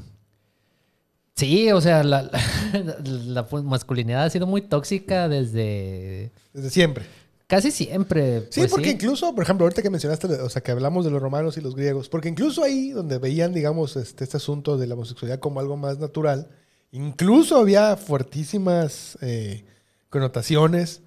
sí, 1.35 1.71
o 1.71 1.81
sea, 1.81 2.03
la, 2.03 2.29
la 3.03 3.47
masculinidad 3.63 4.25
ha 4.25 4.29
sido 4.29 4.45
muy 4.47 4.61
tóxica 4.61 5.27
desde 5.27 6.31
Desde 6.53 6.69
siempre. 6.69 7.05
casi 7.47 7.71
siempre. 7.71 8.41
Sí, 8.51 8.61
pues 8.61 8.71
porque 8.71 8.91
incluso, 8.91 9.33
por 9.33 9.43
ejemplo, 9.43 9.65
ahorita 9.65 9.81
que 9.81 9.89
mencionaste, 9.89 10.27
o 10.27 10.49
sea, 10.49 10.61
que 10.61 10.71
hablamos 10.71 11.05
de 11.05 11.11
los 11.11 11.21
romanos 11.21 11.57
y 11.57 11.61
los 11.61 11.75
griegos, 11.75 12.09
porque 12.09 12.29
incluso 12.29 12.63
ahí 12.63 12.91
donde 12.91 13.17
veían, 13.17 13.53
digamos, 13.53 13.95
este, 13.95 14.23
este 14.23 14.37
asunto 14.37 14.77
de 14.77 14.87
la 14.87 14.93
homosexualidad 14.95 15.39
como 15.39 15.59
algo 15.59 15.77
más 15.77 15.97
natural, 15.99 16.49
incluso 16.91 17.57
había 17.57 17.95
fuertísimas 17.97 19.17
eh, 19.21 19.65
connotaciones 20.09 21.01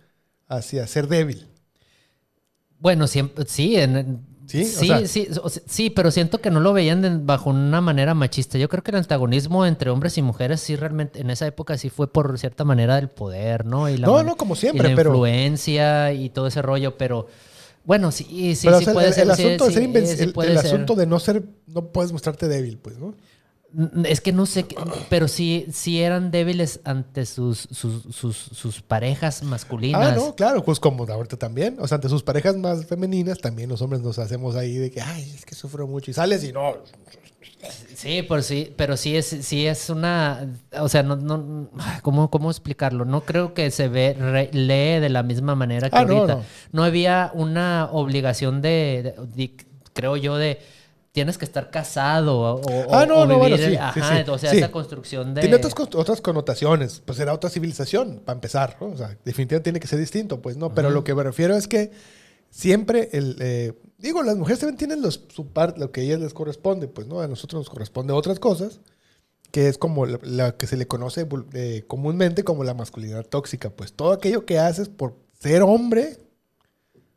hacia 0.49 0.87
ser 0.87 1.09
débil. 1.09 1.49
Bueno, 2.79 3.07
siempre, 3.07 3.45
sí, 3.47 3.77
en, 3.77 4.31
Sí, 4.45 4.65
sí, 4.65 5.07
sí, 5.07 5.29
o 5.43 5.49
sea, 5.49 5.63
sí, 5.67 5.89
pero 5.89 6.11
siento 6.11 6.41
que 6.41 6.51
no 6.51 6.61
lo 6.61 6.73
veían 6.75 7.01
de- 7.01 7.11
bajo 7.17 7.49
una 7.49 7.81
manera 7.81 8.13
machista. 8.13 8.59
Yo 8.59 8.69
creo 8.69 8.83
que 8.83 8.91
el 8.91 8.99
antagonismo 8.99 9.65
entre 9.65 9.89
hombres 9.89 10.19
y 10.19 10.23
mujeres 10.23 10.61
sí 10.61 10.77
realmente 10.77 11.21
en 11.21 11.31
esa 11.31 11.47
época 11.47 11.79
sí 11.79 11.89
fue 11.89 12.13
por 12.13 12.37
cierta 12.39 12.65
manera 12.65 12.97
del 12.97 13.09
poder, 13.09 13.65
¿no? 13.65 13.89
Y 13.89 13.97
la 13.97 14.09
No, 14.09 14.23
no, 14.23 14.37
como 14.37 14.55
y 14.55 14.59
siempre, 14.59 14.91
la 14.91 14.97
pero- 14.97 15.11
influencia 15.11 16.13
y 16.13 16.29
todo 16.29 16.49
ese 16.49 16.61
rollo, 16.61 16.99
pero 16.99 17.29
bueno, 17.85 18.11
sí, 18.11 18.55
sí, 18.57 18.67
Pero 18.67 18.79
sí 18.79 18.83
o 18.83 18.85
sea, 18.87 18.93
puede 18.95 19.09
el, 19.09 19.15
ser. 19.15 19.29
el 19.31 19.37
sí, 19.37 19.43
asunto 19.45 19.67
de 19.69 19.73
ser 19.73 20.17
sí 20.19 20.23
el, 20.25 20.33
puede 20.33 20.51
el 20.51 20.59
ser. 20.59 20.67
asunto 20.67 20.95
de 20.97 21.07
no 21.07 21.19
ser, 21.21 21.45
no 21.69 21.87
puedes 21.93 22.13
mostrarte 22.13 22.47
débil, 22.49 22.79
pues, 22.79 22.99
¿no? 22.99 23.15
Es 24.05 24.21
que 24.21 24.33
no 24.33 24.45
sé, 24.47 24.67
pero 25.09 25.29
sí, 25.29 25.67
sí 25.73 26.03
eran 26.03 26.31
débiles 26.31 26.81
ante 26.85 27.25
sus, 27.25 27.69
sus, 27.71 28.03
sus, 28.15 28.37
sus 28.37 28.83
parejas 28.83 29.43
masculinas. 29.43 30.13
Ah, 30.13 30.15
no, 30.15 30.35
claro, 30.35 30.63
pues 30.63 30.79
como 30.79 31.05
ahorita 31.05 31.37
también. 31.39 31.77
O 31.81 31.89
sea, 31.89 31.95
ante 31.97 32.09
sus 32.11 32.23
parejas 32.23 32.57
más 32.57 32.85
femeninas, 32.87 33.39
también 33.39 33.71
los 33.71 33.81
hombres 33.81 34.03
nos 34.03 34.19
hacemos 34.19 34.57
ahí 34.57 34.77
de 34.77 34.91
que, 34.91 35.01
ay, 35.01 35.23
es 35.35 35.45
que 35.47 35.55
sufro 35.55 35.87
mucho. 35.87 36.11
Y 36.11 36.15
sales 36.15 36.45
y 36.45 36.53
no. 36.53 36.75
Sí, 37.95 38.23
por 38.23 38.43
sí, 38.43 38.73
pero 38.77 38.97
sí 38.97 39.17
es, 39.17 39.27
sí 39.27 39.67
es 39.67 39.89
una, 39.89 40.49
o 40.79 40.89
sea, 40.89 41.03
no, 41.05 41.15
no, 41.17 41.69
¿cómo, 42.03 42.29
cómo 42.31 42.51
explicarlo? 42.51 43.05
No 43.05 43.21
creo 43.25 43.55
que 43.55 43.71
se 43.71 43.87
ve, 43.89 44.15
re- 44.19 44.51
lee 44.53 45.01
de 45.01 45.09
la 45.09 45.23
misma 45.23 45.55
manera 45.55 45.89
que 45.89 45.97
Ah, 45.97 46.05
no, 46.05 46.19
ahorita. 46.19 46.35
no. 46.35 46.43
No. 46.73 46.85
había 46.85 47.31
una 47.35 47.89
obligación 47.93 48.63
de, 48.63 49.15
de- 49.17 49.27
de- 49.37 49.57
creo 49.93 50.17
yo, 50.17 50.37
de 50.37 50.61
tienes 51.13 51.37
que 51.37 51.45
estar 51.45 51.71
casado 51.71 52.41
o, 52.41 52.61
Ah, 52.91 53.07
no, 53.07 53.21
o 53.21 53.27
no, 53.27 53.39
bueno, 53.39 53.57
vivir, 53.57 53.73
sí, 53.73 53.77
ajá, 53.77 53.93
sí, 54.19 54.25
sí, 54.25 54.31
o 54.31 54.39
sea, 54.39 54.53
esa 54.53 54.71
construcción 54.73 55.35
de... 55.35 55.43
Tiene 55.43 55.57
otras, 55.57 55.75
otras 55.95 56.21
connotaciones. 56.21 57.03
Pues 57.05 57.21
era 57.21 57.35
otra 57.35 57.51
civilización, 57.51 58.23
para 58.25 58.35
empezar. 58.35 58.77
¿no? 58.81 58.89
O 58.89 58.97
sea, 58.97 59.17
definitivamente 59.25 59.65
tiene 59.65 59.81
que 59.81 59.87
ser 59.87 59.99
distinto, 59.99 60.41
pues, 60.41 60.57
¿no? 60.57 60.75
Pero 60.75 60.91
lo 60.91 61.05
que 61.05 61.15
me 61.15 61.23
refiero 61.23 61.55
es 61.55 61.69
que 61.69 61.93
siempre 62.51 63.11
el. 63.13 63.37
eh, 63.41 63.75
digo, 63.99 64.23
las 64.23 64.37
mujeres 64.37 64.61
también 64.61 64.79
tienen 64.79 65.03
los, 65.03 65.25
su 65.29 65.49
parte, 65.53 65.79
lo 65.79 65.93
que 65.93 66.01
a 66.01 66.05
ellas 66.05 66.21
les 66.21 66.33
corresponde, 66.33 66.89
pues, 66.89 67.07
¿no? 67.07 67.21
A 67.21 67.29
nosotros 67.29 67.61
nos 67.61 67.71
corresponde 67.71 68.15
otras 68.15 68.41
cosas, 68.41 68.81
que 69.51 69.69
es 69.69 69.77
como 69.77 70.07
la, 70.07 70.19
la 70.23 70.57
que 70.57 70.67
se 70.67 70.79
le 70.79 70.87
conoce 70.87 71.29
eh, 71.53 71.85
comúnmente 71.87 72.43
como 72.43 72.65
la 72.65 72.73
masculinidad 72.73 73.27
tóxica. 73.27 73.69
Pues 73.69 73.93
todo 73.93 74.13
aquello 74.13 74.47
que 74.47 74.59
haces 74.59 74.89
por 74.89 75.19
ser 75.39 75.61
hombre, 75.61 76.19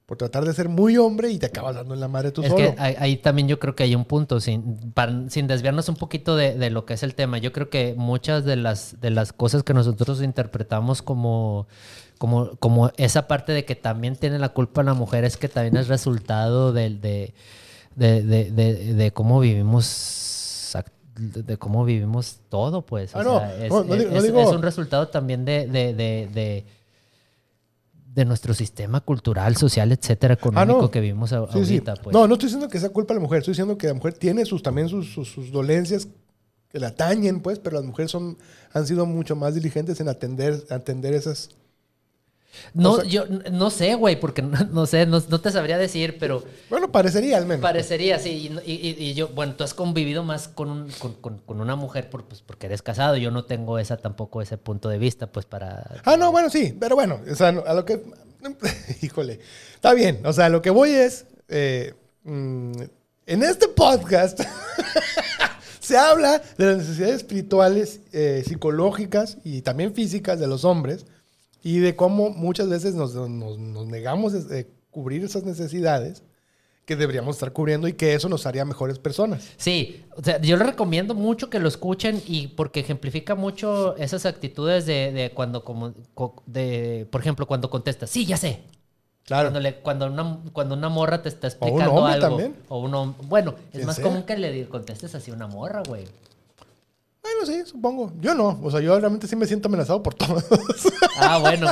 por 0.05 0.17
tratar 0.17 0.45
de 0.45 0.53
ser 0.53 0.69
muy 0.69 0.97
hombre 0.97 1.31
y 1.31 1.39
te 1.39 1.47
acabas 1.47 1.73
dando 1.75 1.95
en 1.95 1.99
la 1.99 2.07
madre 2.07 2.31
tú 2.31 2.43
Es 2.43 2.49
solo. 2.49 2.57
que 2.75 2.75
ahí, 2.79 2.95
ahí 2.99 3.17
también 3.17 3.47
yo 3.47 3.57
creo 3.57 3.75
que 3.75 3.83
hay 3.83 3.95
un 3.95 4.05
punto, 4.05 4.39
sin, 4.39 4.91
para- 4.93 5.29
sin 5.29 5.47
desviarnos 5.47 5.89
un 5.89 5.95
poquito 5.95 6.35
de, 6.35 6.53
de 6.55 6.69
lo 6.69 6.85
que 6.85 6.93
es 6.93 7.01
el 7.01 7.15
tema. 7.15 7.39
Yo 7.39 7.51
creo 7.51 7.69
que 7.71 7.95
muchas 7.97 8.45
de 8.45 8.55
las, 8.55 9.01
de 9.01 9.09
las 9.09 9.33
cosas 9.33 9.63
que 9.63 9.73
nosotros 9.73 10.21
interpretamos 10.21 11.01
como, 11.01 11.67
como, 12.19 12.51
como 12.57 12.91
esa 12.97 13.27
parte 13.27 13.51
de 13.51 13.65
que 13.65 13.75
también 13.75 14.15
tiene 14.15 14.37
la 14.37 14.49
culpa 14.49 14.83
la 14.83 14.93
mujer 14.93 15.23
es 15.25 15.37
que 15.37 15.49
también 15.49 15.75
es 15.77 15.87
resultado 15.87 16.71
del- 16.71 17.01
de, 17.01 17.33
de, 17.95 18.21
de, 18.23 19.11
cómo 19.11 19.39
vivimos 19.39 20.31
de 21.17 21.55
cómo 21.57 21.85
vivimos 21.85 22.39
todo, 22.49 22.81
pues. 22.85 23.15
O 23.15 23.19
Ah, 23.19 23.23
no, 23.23 23.41
es, 23.45 23.71
no, 23.71 23.83
no 23.85 23.95
digo- 23.95 24.11
no 24.11 24.17
es- 24.17 24.23
digo- 24.23 24.41
es 24.41 24.49
un 24.49 24.61
resultado 24.61 25.07
también 25.07 25.45
de, 25.45 25.65
de, 25.65 25.93
de, 25.93 26.65
de- 28.15 28.25
nuestro 28.25 28.53
sistema 28.53 29.01
cultural, 29.01 29.55
social, 29.57 29.91
etcétera, 29.91 30.33
económico 30.35 30.79
Ah, 30.79 30.81
no. 30.83 30.91
que 30.91 30.99
vivimos 31.01 31.33
a- 31.33 31.45
Sí, 31.47 31.51
sí. 31.65 31.73
ahorita. 31.75 31.95
Pues. 31.95 32.13
No, 32.13 32.27
no 32.27 32.33
estoy 32.35 32.47
diciendo 32.47 32.69
que 32.69 32.79
sea 32.79 32.89
culpa 32.89 33.13
de 33.13 33.19
la 33.19 33.23
mujer, 33.23 33.39
estoy 33.39 33.51
diciendo 33.51 33.77
que 33.77 33.87
la 33.87 33.93
mujer 33.93 34.13
tiene 34.13 34.45
sus, 34.45 34.63
también 34.63 34.87
sus, 34.89 35.13
sus, 35.13 35.27
sus 35.29 35.51
dolencias 35.51 36.07
que 36.69 36.79
la 36.79 36.87
atañen, 36.87 37.41
pues, 37.41 37.59
pero 37.59 37.75
las 37.77 37.85
mujeres 37.85 38.11
son, 38.11 38.37
han 38.73 38.85
sido 38.87 39.05
mucho 39.05 39.35
más 39.35 39.53
diligentes 39.53 39.99
en 39.99 40.09
atender, 40.09 40.63
atender 40.69 41.13
esas... 41.13 41.49
No, 42.73 42.91
O 42.93 42.95
sea- 43.01 43.05
yo 43.05 43.25
no 43.51 43.69
sé, 43.69 43.95
güey, 43.95 44.19
porque 44.19 44.41
no, 44.43 44.57
no 44.71 44.85
sé, 44.85 45.05
no, 45.05 45.21
no 45.29 45.41
te 45.41 45.51
sabría 45.51 45.77
decir, 45.77 46.17
pero 46.19 46.43
Bueno, 46.69 46.91
parecería 46.91 47.37
al 47.37 47.45
menos. 47.45 47.61
parecería 47.61 48.15
así. 48.17 48.51
Y, 48.65 48.71
y- 48.73 49.13
yo, 49.13 49.29
bueno, 49.29 49.55
tú 49.55 49.63
has 49.63 49.73
convivido 49.73 50.23
más 50.23 50.47
con, 50.47 50.69
un- 50.69 50.89
con, 50.99 51.13
con- 51.13 51.37
con 51.39 51.61
una 51.61 51.75
mujer 51.75 52.09
por, 52.09 52.25
pues, 52.25 52.41
porque 52.41 52.67
eres 52.67 52.81
casado. 52.81 53.15
Yo 53.17 53.31
no 53.31 53.45
tengo 53.45 53.79
esa 53.79 53.97
tampoco 53.97 54.41
ese 54.41 54.57
punto 54.57 54.89
de 54.89 54.97
vista, 54.97 55.27
pues 55.27 55.45
para. 55.45 56.01
Ah, 56.05 56.17
no, 56.17 56.31
bueno, 56.31 56.49
sí, 56.49 56.75
pero 56.79 56.95
bueno, 56.95 57.19
o 57.31 57.35
sea, 57.35 57.49
a 57.49 57.73
lo 57.73 57.85
que... 57.85 58.03
Híjole, 59.01 59.39
está 59.73 59.93
bien, 59.93 60.21
o 60.25 60.33
sea, 60.33 60.49
lo 60.49 60.61
que 60.61 60.69
voy 60.69 60.91
es... 60.91 61.25
eh, 61.47 61.93
mm, 62.23 62.73
en 63.27 63.41
este 63.43 63.67
podcast 63.69 64.39
se 65.79 65.97
habla 65.97 66.41
de 66.57 66.65
las 66.65 66.77
necesidades 66.77 67.15
espirituales, 67.17 67.99
eh, 68.11 68.43
psicológicas 68.47 69.37
y 69.43 69.61
también 69.61 69.93
físicas 69.93 70.39
de 70.39 70.47
los 70.47 70.63
hombres 70.65 71.05
y 71.65 71.79
de 71.79 71.95
cómo 71.95 72.29
muchas 72.29 72.69
veces 72.69 72.93
nos, 72.93 73.15
nos- 73.15 73.57
nos 73.57 73.87
negamos 73.87 74.35
a 74.35 74.39
cubrir 74.91 75.23
esas 75.23 75.43
necesidades 75.45 76.21
que 76.85 76.95
deberíamos 76.95 77.37
estar 77.37 77.51
cubriendo 77.53 77.87
y 77.87 77.93
que 77.93 78.13
eso 78.13 78.29
nos 78.29 78.45
haría 78.45 78.63
mejores 78.65 78.99
personas. 78.99 79.49
Sí, 79.57 80.05
o 80.15 80.21
sea, 80.21 80.39
yo 80.39 80.57
les 80.57 80.67
recomiendo 80.67 81.15
mucho 81.15 81.49
que 81.49 81.57
lo 81.59 81.67
escuchen 81.67 82.21
y 82.27 82.49
porque 82.49 82.81
ejemplifica 82.81 83.33
mucho 83.33 83.97
esas 83.97 84.27
actitudes 84.27 84.85
de, 84.85 85.11
de 85.11 85.31
cuando, 85.31 85.63
como, 85.63 85.95
co- 86.13 86.43
de, 86.45 87.07
por 87.09 87.21
ejemplo, 87.21 87.47
cuando 87.47 87.71
contestas, 87.71 88.11
sí, 88.11 88.27
ya 88.27 88.37
sé. 88.37 88.59
Claro. 89.23 89.47
Cuando, 89.49 89.59
le- 89.61 89.75
cuando, 89.77 90.05
una, 90.05 90.39
cuando 90.53 90.75
una 90.75 90.89
morra 90.89 91.23
te 91.23 91.29
está 91.29 91.47
un 91.47 91.51
explicando 91.53 91.93
hombre 91.95 92.13
algo. 92.13 92.27
también. 92.27 92.55
O 92.69 92.77
un 92.79 92.91
hom- 92.91 93.15
Bueno, 93.23 93.55
es 93.73 93.83
más 93.83 93.95
sea. 93.95 94.05
común 94.05 94.21
que 94.21 94.37
le 94.37 94.67
contestes 94.67 95.15
así 95.15 95.31
a 95.31 95.33
una 95.33 95.47
morra, 95.47 95.81
güey. 95.87 96.03
Bueno, 97.25 97.45
sí, 97.45 97.63
supongo. 97.69 98.11
Yo 98.21 98.35
no. 98.35 98.59
O 98.61 98.69
sea, 98.69 98.81
yo 98.81 98.99
realmente 98.99 99.25
sí 99.27 99.35
me 99.35 99.47
siento 99.47 99.67
amenazado 99.67 100.03
por 100.03 100.13
todos. 100.13 100.43
Ah, 101.17 101.37
bueno. 101.39 101.67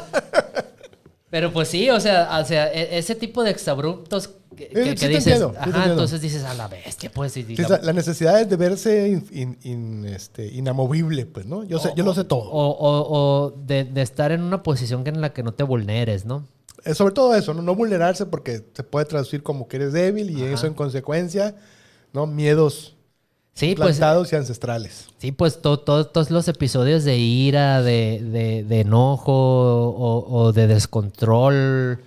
Pero 1.30 1.51
pues 1.51 1.68
sí, 1.68 1.89
o 1.89 1.99
sea, 1.99 2.39
o 2.41 2.45
sea 2.45 2.72
e- 2.72 2.97
ese 2.97 3.14
tipo 3.16 3.43
de 3.43 3.49
exabruptos 3.51 4.30
que, 4.56 4.68
que- 4.68 4.84
sí 4.84 4.89
que 4.91 4.95
te 4.95 5.08
dices, 5.10 5.28
entiendo, 5.34 5.49
sí 5.64 5.72
te 5.72 5.78
ajá, 5.78 5.89
entonces 5.89 6.22
dices 6.22 6.43
a 6.43 6.54
la 6.54 6.68
bestia, 6.68 7.12
pues. 7.14 7.36
y- 7.38 7.56
la- 7.58 7.80
la 7.82 7.91
necesidad 7.93 8.39
es 8.39 8.47
de 8.49 8.56
verse 8.56 9.08
in- 9.10 9.28
in- 9.32 9.58
in- 9.64 10.06
este, 10.06 10.47
inamovible, 10.47 11.26
pues, 11.26 11.45
¿no? 11.45 11.64
Yo, 11.66 11.80
sé, 11.80 11.91
yo 11.95 12.04
lo 12.06 12.14
sé 12.14 12.24
todo. 12.24 12.49
O, 12.51 12.70
o- 12.70 13.18
o 13.47 13.51
de, 13.51 13.84
de 13.84 14.01
estar 14.01 14.32
en 14.32 14.41
una 14.43 14.64
posición 14.64 15.06
en 15.08 15.22
la 15.22 15.34
que 15.34 15.43
no 15.43 15.54
te 15.54 15.64
vulneres, 15.64 16.24
¿no? 16.26 16.47
Eh, 16.86 16.93
sobre 16.93 17.14
todo 17.14 17.34
eso, 17.36 17.54
¿no? 17.54 17.62
no 17.62 17.76
vulnerarse 17.76 18.26
porque 18.28 18.64
se 18.74 18.84
puede 18.84 19.06
traducir 19.08 19.41
como 19.43 19.68
que 19.68 19.78
eres 19.78 19.91
débil 19.93 20.30
y 20.30 20.43
eso 20.43 20.68
en 20.68 20.74
consecuencia, 20.74 21.56
¿no? 22.14 22.28
Miedos 22.28 22.95
Sí, 23.56 23.76
pues, 23.76 23.97
plantados 23.97 24.34
y 24.34 24.36
ancestrales. 24.36 25.08
sí, 25.20 25.32
pues 25.32 25.62
to- 25.62 25.80
to- 25.80 26.08
todos 26.08 26.32
los 26.32 26.47
episodios 26.47 27.04
de 27.04 27.18
ira, 27.18 27.82
de, 27.84 28.20
de- 28.24 28.64
de 28.64 28.80
enojo 28.82 29.32
o, 29.32 30.26
o 30.28 30.51
de 30.54 30.66
descontrol 30.68 31.99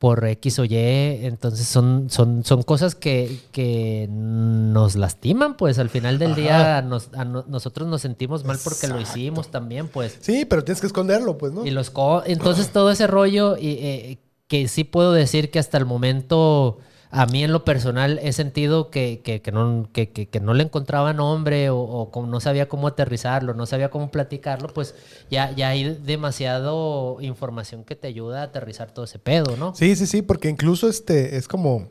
por 0.00 0.24
X 0.26 0.58
o 0.58 0.64
Y, 0.64 0.74
entonces 0.76 1.66
son, 1.66 2.08
son, 2.10 2.42
son 2.42 2.62
cosas 2.62 2.94
que, 2.94 3.38
que 3.52 4.08
nos 4.10 4.96
lastiman, 4.96 5.56
pues 5.58 5.78
al 5.78 5.90
final 5.90 6.18
del 6.18 6.32
Ajá. 6.32 6.40
día 6.40 6.82
nos- 6.82 7.10
a 7.14 7.24
no- 7.24 7.44
nosotros 7.46 7.86
nos 7.86 8.00
sentimos 8.00 8.44
mal 8.44 8.58
porque 8.64 8.88
lo 8.88 8.98
hicimos 9.00 9.48
también, 9.50 9.88
pues. 9.88 10.16
Sí, 10.20 10.44
pero 10.46 10.64
tienes 10.64 10.80
que 10.80 10.86
esconderlo, 10.86 11.36
pues, 11.38 11.52
¿no? 11.52 11.66
Y 11.66 11.70
los 11.70 11.90
co- 11.90 12.22
entonces 12.26 12.70
todo 12.70 12.90
ese 12.90 13.06
rollo 13.06 13.56
y, 13.58 13.68
eh, 13.80 14.18
que 14.48 14.66
sí 14.68 14.84
puedo 14.84 15.12
decir 15.12 15.50
que 15.50 15.58
hasta 15.58 15.76
el 15.78 15.84
momento 15.84 16.78
a 17.10 17.26
mí 17.26 17.42
en 17.42 17.52
lo 17.52 17.64
personal 17.64 18.20
he 18.22 18.32
sentido 18.32 18.90
que, 18.90 19.20
que, 19.24 19.42
que 19.42 19.52
no, 19.52 19.88
que, 19.92 20.10
que- 20.10 20.40
no 20.40 20.54
le 20.54 20.62
encontraba 20.62 21.12
nombre 21.12 21.70
o, 21.70 21.78
o 21.78 22.26
no 22.26 22.40
sabía 22.40 22.68
cómo 22.68 22.86
aterrizarlo, 22.88 23.52
no 23.54 23.66
sabía 23.66 23.90
cómo 23.90 24.10
platicarlo, 24.10 24.68
pues 24.68 24.94
ya, 25.30 25.50
ya 25.52 25.68
hay 25.70 25.94
demasiado 25.94 27.18
información 27.20 27.84
que 27.84 27.96
te 27.96 28.06
ayuda 28.08 28.40
a 28.40 28.44
aterrizar 28.44 28.92
todo 28.92 29.04
ese 29.04 29.18
pedo, 29.18 29.56
¿no? 29.56 29.74
Sí, 29.74 29.96
sí, 29.96 30.06
sí, 30.06 30.22
porque 30.22 30.48
incluso 30.48 30.88
este 30.88 31.36
es 31.36 31.48
como. 31.48 31.90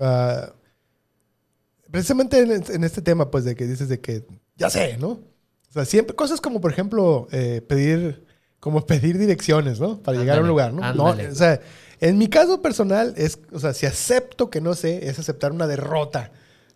ah, 0.00 0.52
precisamente 1.90 2.40
en, 2.40 2.50
en 2.52 2.84
este 2.84 3.02
tema, 3.02 3.30
pues, 3.30 3.44
de 3.44 3.54
que 3.54 3.66
dices 3.66 3.88
de 3.88 4.00
que 4.00 4.24
ya 4.56 4.70
sé, 4.70 4.96
¿no? 4.98 5.08
O 5.08 5.72
sea, 5.72 5.84
siempre 5.84 6.14
cosas 6.14 6.40
como, 6.40 6.60
por 6.60 6.70
ejemplo, 6.72 7.28
eh, 7.32 7.62
pedir, 7.66 8.24
como 8.62 8.86
pedir 8.86 9.18
direcciones, 9.18 9.80
¿no? 9.80 9.98
Para 10.00 10.16
llegar 10.18 10.38
a 10.38 10.40
un 10.40 10.46
Ándale, 10.46 10.48
lugar, 10.48 10.72
¿no? 10.72 10.94
No, 10.94 11.08
ándale. 11.10 11.30
o 11.30 11.34
sea, 11.34 11.60
en 12.00 12.16
mi 12.16 12.28
caso 12.28 12.62
personal 12.62 13.12
es, 13.16 13.40
o 13.50 13.58
sea, 13.58 13.72
si 13.74 13.86
acepto 13.86 14.50
que 14.50 14.60
no 14.60 14.74
sé, 14.76 15.08
es 15.08 15.18
aceptar 15.18 15.50
una 15.50 15.66
derrota. 15.66 16.30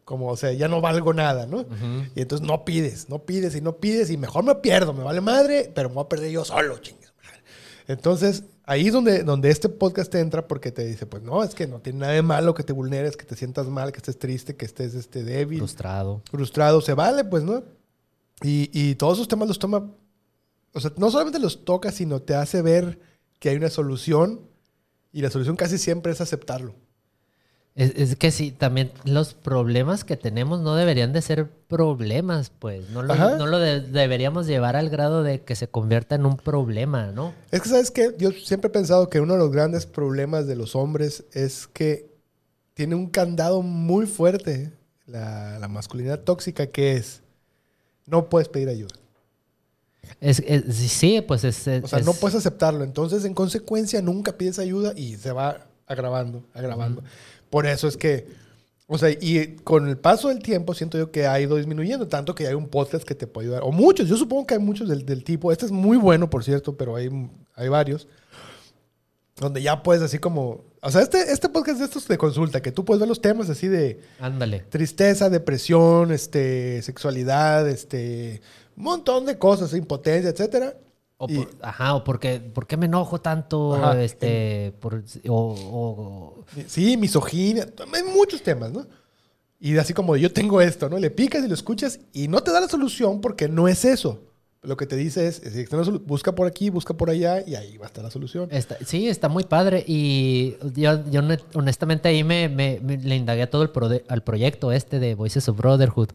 Como, 0.04 0.26
o 0.28 0.36
sea, 0.36 0.52
ya 0.52 0.66
no 0.66 0.80
valgo 0.80 1.12
nada, 1.14 1.46
¿no? 1.46 1.64
Y 2.16 2.20
entonces 2.22 2.44
no 2.46 2.64
pides, 2.64 3.08
no 3.08 3.20
pides 3.24 3.54
y 3.54 3.60
no 3.60 3.76
pides 3.76 4.10
y 4.10 4.16
mejor 4.16 4.42
me 4.44 4.54
pierdo, 4.56 4.92
me 4.94 5.04
vale 5.04 5.20
madre, 5.20 5.70
pero 5.74 5.88
me 5.88 5.94
voy 5.96 6.04
a 6.04 6.08
perder 6.08 6.30
yo 6.32 6.44
solo, 6.44 6.78
chingues. 6.78 7.12
Entonces, 7.88 8.42
ahí 8.64 8.88
es 8.88 8.92
donde, 8.92 9.22
donde 9.22 9.50
este 9.50 9.68
podcast 9.68 10.10
te 10.10 10.18
entra 10.20 10.48
porque 10.48 10.72
te 10.72 10.84
dice, 10.84 11.06
pues 11.06 11.22
no, 11.22 11.44
es 11.44 11.54
que 11.54 11.66
no 11.68 11.80
tiene 11.80 12.00
nada 12.00 12.12
de 12.14 12.22
malo 12.22 12.52
que 12.54 12.64
te 12.64 12.72
vulneres, 12.72 13.16
que 13.16 13.24
te 13.24 13.36
sientas 13.36 13.66
mal, 13.68 13.92
que 13.92 13.98
estés 13.98 14.18
triste, 14.18 14.56
que 14.56 14.64
estés 14.64 14.94
este, 14.94 15.22
débil, 15.22 15.58
Frustrado. 15.58 16.22
frustrado, 16.30 16.80
se 16.80 16.94
vale, 16.94 17.24
pues, 17.24 17.44
¿no? 17.44 17.62
Y, 18.42 18.70
y 18.72 18.96
todos 18.96 19.18
esos 19.18 19.28
temas 19.28 19.46
los 19.48 19.58
toma, 19.58 19.88
o 20.76 20.80
sea, 20.80 20.92
no 20.96 21.10
solamente 21.10 21.38
los 21.40 21.64
toca, 21.64 21.90
sino 21.90 22.20
te 22.22 22.34
hace 22.34 22.62
ver 22.62 22.98
que 23.38 23.48
hay 23.48 23.56
una 23.56 23.70
solución 23.70 24.42
y 25.12 25.22
la 25.22 25.30
solución 25.30 25.56
casi 25.56 25.78
siempre 25.78 26.12
es 26.12 26.20
aceptarlo. 26.20 26.74
Es, 27.74 27.92
es 27.96 28.16
que 28.16 28.30
sí, 28.30 28.52
también 28.52 28.90
los 29.04 29.34
problemas 29.34 30.04
que 30.04 30.16
tenemos 30.16 30.60
no 30.60 30.74
deberían 30.76 31.12
de 31.12 31.20
ser 31.20 31.50
problemas, 31.50 32.50
pues. 32.50 32.88
No 32.90 33.02
lo, 33.02 33.14
no 33.14 33.46
lo 33.46 33.58
de- 33.58 33.82
deberíamos 33.82 34.46
llevar 34.46 34.76
al 34.76 34.88
grado 34.88 35.22
de 35.22 35.42
que 35.42 35.54
se 35.56 35.68
convierta 35.68 36.14
en 36.14 36.24
un 36.24 36.38
problema, 36.38 37.12
¿no? 37.12 37.34
Es 37.50 37.60
que, 37.60 37.68
¿sabes 37.68 37.90
qué? 37.90 38.14
Yo 38.18 38.30
siempre 38.32 38.68
he 38.68 38.72
pensado 38.72 39.10
que 39.10 39.20
uno 39.20 39.34
de 39.34 39.38
los 39.40 39.52
grandes 39.52 39.84
problemas 39.84 40.46
de 40.46 40.56
los 40.56 40.74
hombres 40.74 41.24
es 41.32 41.66
que 41.66 42.10
tiene 42.72 42.94
un 42.94 43.08
candado 43.10 43.60
muy 43.60 44.06
fuerte 44.06 44.72
la, 45.06 45.58
la 45.58 45.68
masculinidad 45.68 46.20
tóxica 46.20 46.66
que 46.68 46.94
es 46.96 47.22
no 48.06 48.28
puedes 48.30 48.48
pedir 48.48 48.68
ayuda. 48.70 48.94
Es, 50.20 50.42
es- 50.46 50.74
sí, 50.76 51.20
pues 51.26 51.44
es... 51.44 51.66
O 51.82 51.86
sea, 51.88 52.00
no 52.00 52.12
puedes 52.14 52.36
aceptarlo. 52.36 52.84
Entonces, 52.84 53.24
en 53.24 53.34
consecuencia, 53.34 54.00
nunca 54.02 54.32
pides 54.36 54.58
ayuda 54.58 54.92
y 54.96 55.16
se 55.16 55.32
va 55.32 55.66
agravando, 55.86 56.44
agravando. 56.54 57.02
Por 57.50 57.66
eso 57.66 57.86
es 57.88 57.96
que, 57.96 58.26
o 58.88 58.98
sea, 58.98 59.10
y 59.10 59.56
con 59.62 59.88
el 59.88 59.96
paso 59.98 60.28
del 60.28 60.40
tiempo 60.40 60.74
siento 60.74 60.98
yo 60.98 61.10
que 61.10 61.26
ha 61.26 61.40
ido 61.40 61.56
disminuyendo, 61.56 62.08
tanto 62.08 62.34
que 62.34 62.46
hay 62.46 62.54
un 62.54 62.68
podcast 62.68 63.04
que 63.04 63.14
te 63.14 63.26
puede 63.26 63.46
ayudar. 63.48 63.62
O 63.64 63.70
muchos, 63.72 64.08
yo 64.08 64.16
supongo 64.16 64.46
que 64.46 64.54
hay 64.54 64.60
muchos 64.60 64.88
del, 64.88 65.04
del 65.06 65.22
tipo. 65.24 65.52
Este 65.52 65.66
es 65.66 65.72
muy 65.72 65.96
bueno, 65.96 66.28
por 66.30 66.42
cierto, 66.44 66.76
pero 66.76 66.96
hay, 66.96 67.08
hay 67.54 67.68
varios. 67.68 68.08
Donde 69.38 69.60
ya 69.62 69.82
puedes 69.82 70.02
así 70.02 70.18
como... 70.18 70.64
O 70.80 70.90
sea, 70.90 71.02
este, 71.02 71.30
este 71.30 71.48
podcast 71.48 71.78
de 71.80 71.84
estos 71.84 72.08
de 72.08 72.16
consulta, 72.16 72.62
que 72.62 72.72
tú 72.72 72.84
puedes 72.84 73.00
ver 73.00 73.08
los 73.08 73.20
temas 73.20 73.50
así 73.50 73.68
de 73.68 74.00
Ándale. 74.18 74.60
tristeza, 74.70 75.28
depresión, 75.28 76.10
este, 76.12 76.80
sexualidad, 76.82 77.68
este, 77.68 78.40
un 78.76 78.82
montón 78.84 79.24
de 79.26 79.38
cosas, 79.38 79.72
impotencia, 79.74 80.30
etcétera. 80.30 80.74
O 81.18 81.26
Y- 81.30 81.36
por- 81.36 81.48
ajá, 81.62 81.94
o 81.94 82.04
porque, 82.04 82.40
¿por 82.40 82.66
qué 82.66 82.76
me 82.76 82.86
enojo 82.86 83.20
tanto? 83.20 83.74
Ajá. 83.74 84.02
Este, 84.02 84.72
por, 84.80 85.02
o, 85.28 85.34
o- 85.34 86.44
Sí, 86.66 86.96
misoginia, 86.96 87.66
hay 87.94 88.02
muchos 88.02 88.42
temas, 88.42 88.70
¿no? 88.72 88.86
Y 89.58 89.76
así 89.78 89.94
como 89.94 90.16
yo 90.16 90.30
tengo 90.30 90.60
esto, 90.60 90.90
¿no? 90.90 90.98
Le 90.98 91.10
picas 91.10 91.42
y 91.42 91.48
lo 91.48 91.54
escuchas 91.54 92.00
y 92.12 92.28
no 92.28 92.42
te 92.42 92.50
da 92.52 92.60
la 92.60 92.68
solución 92.68 93.22
porque 93.22 93.48
no 93.48 93.66
es 93.68 93.84
eso. 93.86 94.20
Lo 94.62 94.76
que 94.76 94.84
te 94.86 94.96
dice 94.96 95.26
es, 95.28 95.40
es 95.42 95.68
busca 96.04 96.34
por 96.34 96.46
aquí, 96.46 96.70
busca 96.70 96.92
por 96.92 97.08
allá 97.08 97.40
y 97.46 97.54
ahí 97.54 97.78
va 97.78 97.84
a 97.84 97.88
estar 97.88 98.02
la 98.04 98.10
solución. 98.10 98.48
Está- 98.50 98.76
sí, 98.84 99.08
está 99.08 99.28
muy 99.28 99.44
padre. 99.44 99.84
Y 99.86 100.56
yo, 100.74 101.08
yo 101.08 101.22
honestamente 101.54 102.08
ahí 102.08 102.24
me, 102.24 102.48
me- 102.48 102.80
me- 102.82 102.98
le 102.98 103.16
indagué 103.16 103.42
a 103.42 103.50
todo 103.50 103.62
el 103.62 103.72
prode- 103.72 104.02
al 104.08 104.22
proyecto 104.22 104.72
este 104.72 104.98
de 104.98 105.14
Voices 105.14 105.48
of 105.48 105.56
Brotherhood. 105.56 106.08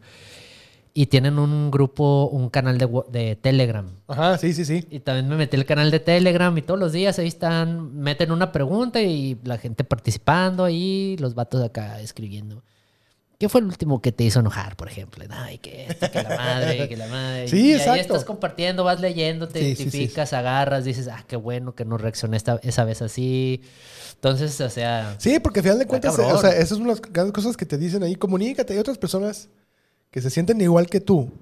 Y 0.94 1.06
tienen 1.06 1.38
un 1.38 1.70
grupo, 1.70 2.28
un 2.30 2.50
canal 2.50 2.76
de, 2.76 2.86
de 3.10 3.36
Telegram. 3.36 3.88
Ajá, 4.08 4.36
sí, 4.36 4.52
sí, 4.52 4.64
sí. 4.66 4.86
Y 4.90 5.00
también 5.00 5.26
me 5.28 5.36
metí 5.36 5.56
al 5.56 5.64
canal 5.64 5.90
de 5.90 6.00
Telegram 6.00 6.56
y 6.58 6.62
todos 6.62 6.78
los 6.78 6.92
días 6.92 7.18
ahí 7.18 7.28
están, 7.28 7.96
meten 7.98 8.30
una 8.30 8.52
pregunta 8.52 9.00
y 9.00 9.38
la 9.44 9.56
gente 9.56 9.84
participando 9.84 10.64
ahí, 10.64 11.16
los 11.18 11.34
vatos 11.34 11.62
acá 11.62 11.98
escribiendo. 12.00 12.62
¿Qué 13.38 13.48
fue 13.48 13.60
el 13.60 13.66
último 13.66 14.00
que 14.00 14.12
te 14.12 14.22
hizo 14.22 14.38
enojar, 14.38 14.76
por 14.76 14.88
ejemplo? 14.88 15.24
Ay, 15.30 15.58
que 15.58 15.86
esto, 15.86 16.08
que 16.12 16.22
la 16.22 16.36
madre, 16.36 16.88
que 16.88 16.96
la 16.96 17.08
madre. 17.08 17.48
Sí, 17.48 17.70
y 17.70 17.72
exacto. 17.72 17.92
ahí 17.92 18.00
estás 18.00 18.24
compartiendo, 18.24 18.84
vas 18.84 19.00
leyendo, 19.00 19.48
te 19.48 19.58
Sí, 19.58 19.64
sí, 19.64 19.74
sí. 19.74 19.82
identificas, 19.82 20.32
agarras, 20.32 20.84
dices, 20.84 21.08
ah, 21.08 21.24
qué 21.26 21.34
bueno 21.34 21.74
que 21.74 21.84
no 21.84 21.98
reaccioné 21.98 22.36
esta, 22.36 22.60
esa 22.62 22.84
vez 22.84 23.02
así. 23.02 23.60
Entonces, 24.14 24.60
o 24.60 24.70
sea, 24.70 25.16
Sí, 25.18 25.40
porque 25.40 25.58
al 25.58 25.64
final 25.64 25.78
de 25.80 25.86
cuentas, 25.88 26.16
o 26.16 26.38
sea, 26.38 26.50
esas 26.50 26.78
son 26.78 26.86
las 26.86 27.00
grandes 27.02 27.32
cosas 27.32 27.56
que 27.56 27.66
te 27.66 27.78
dicen 27.78 28.04
ahí. 28.04 28.14
Comunícate. 28.14 28.74
Hay 28.74 28.78
otras 28.78 28.96
personas 28.96 29.48
que 30.12 30.22
se 30.22 30.30
sienten 30.30 30.60
igual 30.60 30.86
que 30.86 31.00
tú. 31.00 31.32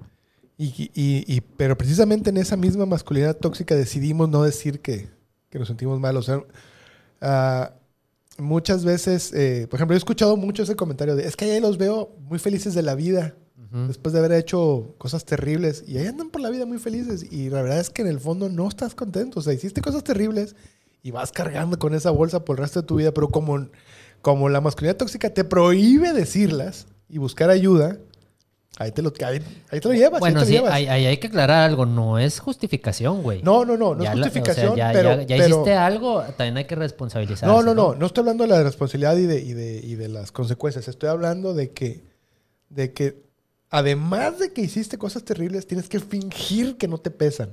Y, 0.57 0.91
y- 0.95 1.25
y- 1.27 1.41
pero 1.59 1.77
precisamente 1.77 2.31
en 2.31 2.37
esa 2.39 2.57
misma 2.57 2.87
masculinidad 2.87 3.37
tóxica 3.37 3.75
decidimos 3.75 4.29
no 4.31 4.43
decir 4.43 4.81
que, 4.81 5.09
que 5.51 5.59
nos 5.59 5.69
sentimos 5.69 6.01
mal. 6.01 6.17
O 6.17 6.23
sea, 6.23 6.43
ah, 7.21 7.73
muchas 8.39 8.85
veces, 8.85 9.33
eh, 9.35 9.67
por 9.69 9.79
ejemplo, 9.79 9.95
he 9.95 9.99
escuchado 9.99 10.37
mucho 10.37 10.63
ese 10.63 10.77
comentario 10.77 11.17
de, 11.17 11.27
es 11.27 11.37
que 11.37 11.47
ahí 11.47 11.61
los 11.61 11.79
veo 11.79 12.15
muy 12.29 12.39
felices 12.39 12.75
de 12.75 12.83
la 12.83 12.95
vida. 12.95 13.35
ujú. 13.57 13.87
Después 13.89 14.13
de 14.13 14.19
haber 14.19 14.33
hecho 14.33 14.95
cosas 14.99 15.25
terribles 15.25 15.85
y 15.87 15.99
ahí 15.99 16.07
andan 16.07 16.31
por 16.31 16.41
la 16.41 16.51
vida 16.51 16.67
muy 16.67 16.79
felices 16.79 17.25
y 17.31 17.51
la 17.51 17.63
verdad 17.63 17.81
es 17.81 17.91
que 17.91 18.03
en 18.03 18.09
el 18.09 18.21
fondo 18.21 18.49
no 18.49 18.69
estás 18.69 18.95
contento, 18.95 19.41
o 19.41 19.43
sea, 19.43 19.53
hiciste 19.53 19.81
cosas 19.81 20.05
terribles 20.05 20.57
y 21.03 21.11
vas 21.11 21.33
cargando 21.33 21.79
con 21.79 21.95
esa 21.95 22.11
bolsa 22.11 22.45
por 22.45 22.57
el 22.59 22.63
resto 22.65 22.83
de 22.83 22.87
tu 22.87 22.97
vida, 22.97 23.13
pero 23.13 23.29
como, 23.31 23.67
como 24.21 24.49
la 24.51 24.61
masculinidad 24.61 24.99
tóxica 24.99 25.31
te 25.31 25.45
prohíbe 25.45 26.13
decirlas 26.13 26.87
y 27.09 27.17
buscar 27.19 27.49
ayuda, 27.51 27.99
ahí 28.79 28.93
te 28.93 29.03
lo, 29.03 29.13
ahí, 29.25 29.43
ahí 29.71 29.81
te 29.81 29.89
lo 29.89 29.95
llevas. 29.95 30.15
ahí 30.15 30.21
bueno, 30.21 30.41
lo 30.41 30.47
sí, 30.47 30.53
llevas. 30.53 30.73
ahí, 30.73 30.87
ahí 30.87 31.07
hay 31.07 31.17
que 31.19 31.27
aclarar 31.27 31.69
algo, 31.69 31.85
no 31.87 32.19
es 32.19 32.41
justificación, 32.41 33.23
güey. 33.23 33.43
No, 33.43 33.65
no, 33.65 33.77
no, 33.77 33.95
no 33.95 34.03
Ya 34.03 34.13
es 34.13 34.19
la- 34.19 34.27
o 34.27 34.31
sea, 34.31 34.33
justificación, 34.41 34.77
ya, 34.77 34.91
pero... 34.93 35.11
ya- 35.17 35.23
ya 35.23 35.37
pero- 35.37 35.49
hiciste 35.49 35.75
algo, 35.75 36.23
también 36.37 36.57
hay 36.57 36.65
que 36.65 36.77
responsabilizarse. 36.77 37.47
no, 37.47 37.63
no, 37.63 37.75
no, 37.75 37.95
no 37.95 38.07
estoy 38.07 38.23
hablando 38.23 38.45
de 38.45 38.51
la 38.51 38.63
responsabilidad 38.63 39.17
y 39.17 39.27
de, 39.27 39.41
y 39.41 39.53
de, 39.53 39.81
y 39.85 39.95
de 39.97 40.09
las 40.09 40.33
consecuencias, 40.33 40.89
estoy 40.89 41.09
hablando 41.11 41.53
de 41.55 41.73
que, 41.73 42.05
de 42.69 42.93
que 42.93 43.23
además 43.69 44.39
de 44.39 44.53
que 44.53 44.63
hiciste 44.63 44.99
cosas 44.99 45.25
terribles, 45.25 45.67
tienes 45.67 45.89
que 45.89 46.01
fingir 46.01 46.77
que 46.77 46.89
no 46.89 46.99
te 46.99 47.11
pesan. 47.11 47.51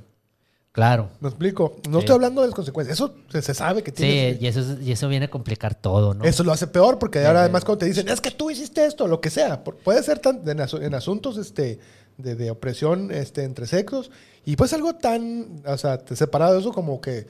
Claro. 0.77 1.09
¿Me 1.21 1.29
explico? 1.29 1.77
No 1.89 1.97
Sí. 1.97 1.99
estoy 2.05 2.13
hablando 2.13 2.41
de 2.41 2.49
las 2.49 2.55
consecuencias. 2.55 2.95
Eso 2.99 3.15
se, 3.29 3.41
sabe 3.55 3.81
que 3.81 3.89
Sí, 3.89 3.95
tienes. 3.97 4.39
y 4.43 4.45
eso, 4.45 4.59
es- 4.59 4.79
y 4.79 4.91
eso 4.91 5.07
viene 5.07 5.25
a 5.25 5.29
complicar 5.31 5.73
todo, 5.73 6.13
¿no? 6.13 6.23
Eso 6.23 6.43
lo 6.43 6.51
hace 6.51 6.67
peor 6.67 6.99
porque 6.99 7.17
ahora 7.25 7.39
Sí, 7.39 7.43
además 7.45 7.61
sí. 7.61 7.65
cuando 7.65 7.79
te 7.79 7.85
dicen, 7.87 8.07
es 8.09 8.21
que 8.21 8.29
tú 8.29 8.51
hiciste 8.51 8.85
esto, 8.85 9.07
lo 9.07 9.19
que 9.19 9.31
sea. 9.31 9.63
Puede 9.63 10.03
ser 10.03 10.19
tan, 10.19 10.47
en, 10.47 10.59
asu- 10.59 10.83
en 10.83 10.93
asuntos 10.93 11.37
este, 11.37 11.79
de, 12.17 12.35
de 12.35 12.51
opresión 12.51 13.09
este, 13.11 13.43
entre 13.43 13.65
sexos 13.65 14.11
y 14.45 14.55
pues 14.55 14.71
algo 14.71 14.93
tan, 14.93 15.63
o 15.65 15.77
sea, 15.79 15.97
te- 15.97 16.15
separado 16.15 16.53
de 16.53 16.59
eso 16.59 16.71
como 16.71 17.01
que 17.01 17.25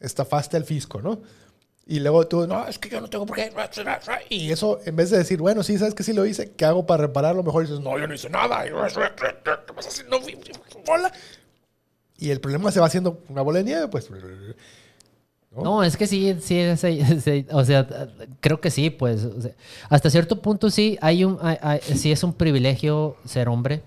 estafaste 0.00 0.56
al 0.56 0.64
fisco, 0.64 1.02
¿no? 1.02 1.20
Y 1.86 2.00
luego 2.00 2.26
tú, 2.26 2.46
no, 2.46 2.66
es 2.66 2.78
que 2.78 2.88
yo 2.88 3.02
no 3.02 3.10
tengo 3.10 3.26
por 3.26 3.36
qué. 3.36 3.52
Y 4.30 4.50
eso, 4.50 4.80
en 4.86 4.96
vez 4.96 5.10
de 5.10 5.18
decir, 5.18 5.40
bueno, 5.40 5.62
sí, 5.62 5.76
sabes 5.76 5.92
que 5.94 6.04
sí 6.04 6.14
lo 6.14 6.24
hice, 6.24 6.52
¿qué 6.52 6.64
hago 6.64 6.86
para 6.86 7.02
repararlo? 7.02 7.42
Mejor 7.42 7.64
dices, 7.66 7.80
no, 7.80 7.98
yo 7.98 8.06
no 8.06 8.14
hice 8.14 8.30
nada. 8.30 8.64
Bola. 10.86 11.12
Y 12.22 12.30
el 12.30 12.40
problema 12.40 12.70
se 12.70 12.80
va 12.80 12.86
haciendo 12.86 13.20
una 13.28 13.42
bola 13.42 13.58
de 13.58 13.64
nieve, 13.64 13.88
pues. 13.88 14.08
¿no? 15.50 15.62
No, 15.62 15.82
es 15.84 15.96
que 15.96 16.06
sí, 16.06 16.36
sí, 16.40 16.62
sí, 16.76 17.46
o 17.50 17.64
sea, 17.64 17.86
creo 18.40 18.60
que 18.60 18.70
sí, 18.70 18.88
pues, 18.90 19.24
o 19.24 19.40
sea, 19.42 19.52
hasta 19.90 20.08
cierto 20.08 20.40
punto 20.40 20.70
sí, 20.70 20.96
hay 21.02 21.24
un, 21.24 21.38
hay- 21.42 21.58
hay- 21.60 21.80
sí 21.80 22.10
es 22.10 22.22
un 22.24 22.32
privilegio 22.32 23.16
ser 23.26 23.48
hombre, 23.48 23.82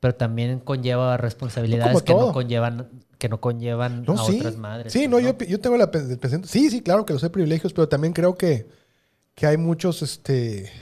pero 0.00 0.14
también 0.16 0.58
conlleva 0.58 1.16
responsabilidades 1.16 2.02
que 2.02 2.12
no 2.14 2.32
conllevan, 2.32 2.88
que 3.18 3.28
no 3.28 3.40
conllevan 3.40 4.02
No, 4.04 4.14
a 4.14 4.24
sí. 4.24 4.38
otras 4.38 4.56
madres. 4.56 4.92
Sí, 4.92 5.06
pues, 5.06 5.10
no, 5.10 5.20
Yo, 5.20 5.38
yo 5.46 5.60
tengo 5.60 5.76
la. 5.76 5.88
Sí, 6.44 6.70
sí, 6.70 6.80
claro 6.80 7.06
que 7.06 7.12
los 7.12 7.22
hay 7.22 7.30
privilegios, 7.30 7.72
pero 7.72 7.88
también 7.88 8.12
creo 8.12 8.34
que, 8.36 8.66
que 9.36 9.46
hay 9.46 9.58
muchos 9.58 10.02
este, 10.02 10.72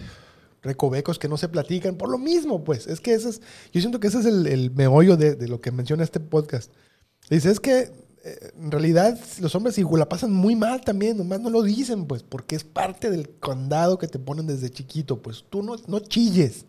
recovecos 0.68 1.18
que 1.18 1.28
no 1.28 1.36
se 1.36 1.48
platican 1.48 1.96
por 1.96 2.08
lo 2.10 2.18
mismo, 2.18 2.62
pues. 2.62 2.86
Es 2.86 3.00
que 3.00 3.14
ese 3.14 3.30
es, 3.30 3.40
yo 3.72 3.80
siento 3.80 3.98
que 3.98 4.06
ese 4.06 4.20
es 4.20 4.26
el, 4.26 4.46
el 4.46 4.70
meollo 4.70 5.16
de, 5.16 5.34
lo 5.48 5.60
que 5.60 5.72
menciona 5.72 6.04
este 6.04 6.20
podcast. 6.20 6.70
Dice, 7.30 7.50
es 7.50 7.58
que 7.60 7.90
eh, 8.24 8.50
en 8.56 8.70
realidad 8.70 9.18
los 9.40 9.54
hombres 9.54 9.76
la 9.98 10.08
pasan 10.08 10.32
muy 10.32 10.54
mal 10.56 10.80
también, 10.82 11.16
nomás 11.16 11.40
no 11.40 11.50
lo 11.50 11.62
dicen, 11.62 12.06
pues, 12.06 12.22
porque 12.22 12.54
es 12.56 12.64
parte 12.64 13.10
del 13.10 13.28
condado 13.40 13.98
que 13.98 14.06
te 14.08 14.18
ponen 14.18 14.46
desde 14.46 14.70
chiquito, 14.70 15.20
pues. 15.20 15.44
Tú 15.50 15.62
no, 15.62 15.74
no 15.86 15.98
chilles. 16.00 16.64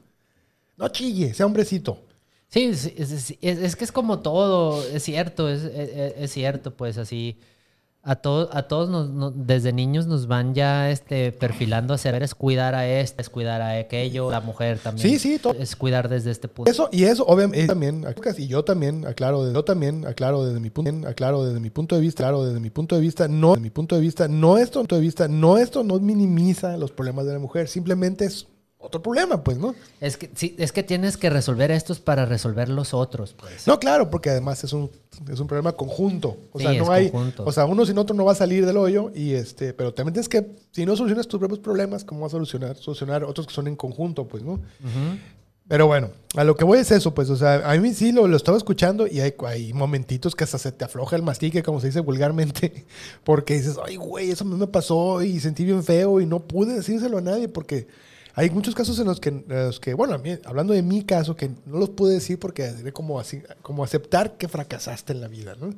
No 0.77 0.87
chilles, 0.87 1.37
sea 1.37 1.45
hombrecito. 1.45 2.03
Sí, 2.47 2.63
es, 2.65 2.85
es- 2.85 3.35
es- 3.41 3.75
que 3.75 3.83
es 3.83 3.91
como 3.91 4.19
todo, 4.19 4.83
es 4.87 5.03
cierto, 5.03 5.49
es, 5.49 5.61
es- 5.63 6.13
es 6.17 6.31
cierto, 6.31 6.75
pues 6.75 6.97
así. 6.97 7.37
A, 8.09 8.15
to- 8.15 8.49
a 8.51 8.63
todos 8.63 8.89
nos- 8.89 9.09
nos- 9.11 9.33
desde 9.35 9.71
niños 9.71 10.07
nos 10.07 10.25
van 10.25 10.55
ya 10.55 10.89
este, 10.89 11.31
perfilando 11.31 11.93
hacia 11.93 12.11
ver 12.11 12.23
es 12.23 12.33
cuidar 12.33 12.73
a 12.73 12.87
este, 12.87 13.21
es 13.21 13.29
cuidar 13.29 13.61
a 13.61 13.77
aquello, 13.77 14.31
la 14.31 14.41
mujer 14.41 14.79
también. 14.79 15.07
Sí, 15.07 15.19
sí, 15.19 15.37
todo. 15.37 15.53
Es 15.53 15.75
cuidar 15.75 16.09
desde 16.09 16.31
este 16.31 16.47
punto. 16.47 16.71
Eso, 16.71 16.89
y 16.91 17.03
eso, 17.03 17.23
obviamente, 17.25 17.67
también, 17.67 18.03
y 18.37 18.47
yo 18.47 18.63
también 18.63 19.05
aclaro, 19.05 19.51
yo 19.53 19.63
también 19.63 20.07
aclaro 20.07 20.43
desde 20.43 20.59
mi 20.59 20.71
punto, 20.71 21.07
aclaro 21.07 21.45
desde 21.45 21.59
mi 21.59 21.69
punto 21.69 21.93
de 21.95 22.01
vista, 22.01 22.23
claro, 22.23 22.43
desde 22.45 22.59
mi 22.59 22.71
punto 22.71 22.95
de 22.95 23.01
vista, 23.01 23.27
no, 23.27 23.49
desde 23.49 23.61
mi 23.61 23.69
punto 23.69 23.93
de 23.95 24.01
vista, 24.01 24.27
no 24.27 24.57
esto, 24.57 24.79
punto 24.79 24.95
de 24.95 25.01
vista, 25.01 25.27
no 25.27 25.59
esto 25.59 25.83
no 25.83 25.99
minimiza 25.99 26.77
los 26.77 26.91
problemas 26.91 27.27
de 27.27 27.33
la 27.33 27.39
mujer, 27.39 27.67
simplemente 27.67 28.25
es 28.25 28.47
otro 28.81 29.01
problema, 29.03 29.43
pues, 29.43 29.57
¿no? 29.57 29.75
Es 29.99 30.15
que, 30.15 30.29
sí, 30.35 30.55
es 30.57 30.71
que 30.71 30.83
tienes 30.83 31.17
que 31.17 31.29
resolver 31.29 31.69
estos 31.69 31.99
para 31.99 32.25
resolver 32.25 32.69
los 32.69 32.93
otros, 32.93 33.33
pues. 33.37 33.67
No, 33.67 33.77
claro, 33.77 34.09
porque 34.09 34.29
además 34.29 34.63
es 34.63 34.71
un, 34.71 34.89
es 35.29 35.39
un 35.39 35.47
problema 35.47 35.73
conjunto. 35.73 36.37
O 36.53 36.59
Sí, 36.59 36.65
sea, 36.65 36.73
no 36.81 36.89
hay, 36.91 37.09
conjunto. 37.11 37.43
o 37.45 37.51
sea, 37.51 37.65
uno 37.65 37.85
sin 37.85 37.97
otro 37.97 38.15
no 38.15 38.23
va 38.23 38.31
a 38.31 38.35
salir 38.35 38.65
del 38.65 38.77
hoyo 38.77 39.11
y 39.13 39.33
este, 39.33 39.73
pero 39.73 39.93
también 39.93 40.13
tienes 40.13 40.29
que, 40.29 40.47
si 40.71 40.85
no 40.85 40.95
solucionas 40.95 41.27
tus 41.27 41.39
propios 41.39 41.59
problemas, 41.59 42.05
¿cómo 42.05 42.21
vas 42.21 42.29
a 42.29 42.37
solucionar, 42.37 42.77
solucionar 42.77 43.25
otros 43.25 43.45
que 43.47 43.53
son 43.53 43.67
en 43.67 43.75
conjunto, 43.75 44.27
pues, 44.27 44.43
¿no? 44.43 44.61
Pero 45.67 45.85
bueno, 45.85 46.09
a 46.35 46.43
lo 46.43 46.55
que 46.55 46.63
voy 46.63 46.79
es 46.79 46.89
eso, 46.89 47.13
pues, 47.13 47.29
o 47.29 47.35
sea, 47.35 47.69
a 47.69 47.75
mí 47.77 47.93
sí 47.93 48.11
lo, 48.11 48.27
lo 48.27 48.37
estaba 48.37 48.57
escuchando 48.57 49.05
y 49.05 49.19
hay, 49.19 49.35
hay 49.45 49.71
momentitos 49.73 50.35
que 50.35 50.43
hasta 50.45 50.57
se 50.57 50.71
te 50.71 50.83
afloja 50.83 51.15
el 51.15 51.21
mastique, 51.21 51.61
como 51.61 51.79
se 51.79 51.87
dice 51.87 51.99
vulgarmente, 51.99 52.85
porque 53.23 53.53
dices, 53.55 53.75
ay, 53.85 53.97
güey, 53.97 54.31
eso 54.31 54.45
a 54.45 54.47
mí 54.47 54.55
me 54.55 54.65
pasó 54.67 55.21
y 55.21 55.39
sentí 55.39 55.65
bien 55.65 55.83
feo 55.83 56.21
y 56.21 56.25
no 56.25 56.39
pude 56.39 56.73
decírselo 56.73 57.19
a 57.19 57.21
nadie 57.21 57.49
porque 57.49 57.87
hay 58.39 58.49
muchos 58.49 58.73
casos 58.73 58.97
en 58.99 59.05
los 59.05 59.19
que, 59.19 59.29
en 59.29 59.43
los 59.47 59.79
que 59.79 59.93
bueno, 59.93 60.13
a 60.13 60.17
mí- 60.17 60.39
hablando 60.45 60.73
de 60.73 60.81
mi 60.81 61.03
caso, 61.03 61.35
que 61.35 61.49
no 61.65 61.77
los 61.77 61.89
pude 61.89 62.13
decir 62.13 62.39
porque 62.39 62.69
sería 62.71 62.91
como, 62.93 63.19
así, 63.19 63.41
como 63.61 63.83
aceptar 63.83 64.37
que 64.37 64.47
fracasaste 64.47 65.13
en 65.13 65.21
la 65.21 65.27
vida, 65.27 65.55
¿no? 65.59 65.73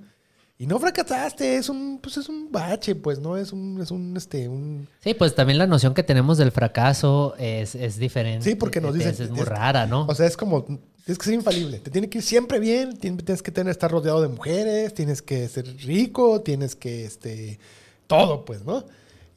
Y 0.58 0.68
no 0.68 0.78
fracasaste, 0.78 1.56
es 1.56 1.70
un, 1.70 1.98
pues 2.04 2.18
es 2.18 2.30
un 2.30 2.52
bache, 2.52 2.94
pues, 2.94 3.18
¿no? 3.18 3.36
Es 3.36 3.52
un, 3.52 3.82
es 3.82 3.90
un, 3.90 4.16
este, 4.16 4.48
un... 4.48 4.88
Sí, 5.04 5.16
pues 5.16 5.34
también 5.34 5.58
la 5.58 5.66
noción 5.66 5.96
que 5.96 6.04
tenemos 6.04 6.38
del 6.38 6.52
fracaso 6.52 7.34
es, 7.40 7.74
es 7.74 7.98
diferente. 7.98 8.48
Sí, 8.48 8.54
porque 8.56 8.80
nos 8.80 8.94
dicen... 8.94 9.10
Es, 9.12 9.22
es 9.22 9.32
muy 9.32 9.42
rara, 9.42 9.88
¿no? 9.88 10.06
O 10.06 10.14
sea, 10.14 10.28
es 10.28 10.38
como, 10.38 10.64
tienes 10.64 11.18
que 11.18 11.26
ser 11.26 11.34
infalible, 11.34 11.80
te 11.80 11.90
tiene 11.90 12.10
que 12.10 12.20
ir 12.20 12.24
siempre 12.24 12.60
bien, 12.60 12.96
tienes 12.96 13.42
que 13.42 13.52
tener, 13.52 13.72
estar 13.72 13.90
rodeado 13.90 14.22
de 14.22 14.28
mujeres, 14.28 14.94
tienes 14.94 15.24
que 15.24 15.48
ser 15.50 15.66
rico, 15.78 16.42
tienes 16.42 16.76
que, 16.76 17.06
este, 17.06 17.58
todo, 18.06 18.46
pues, 18.46 18.64
¿no? 18.64 18.86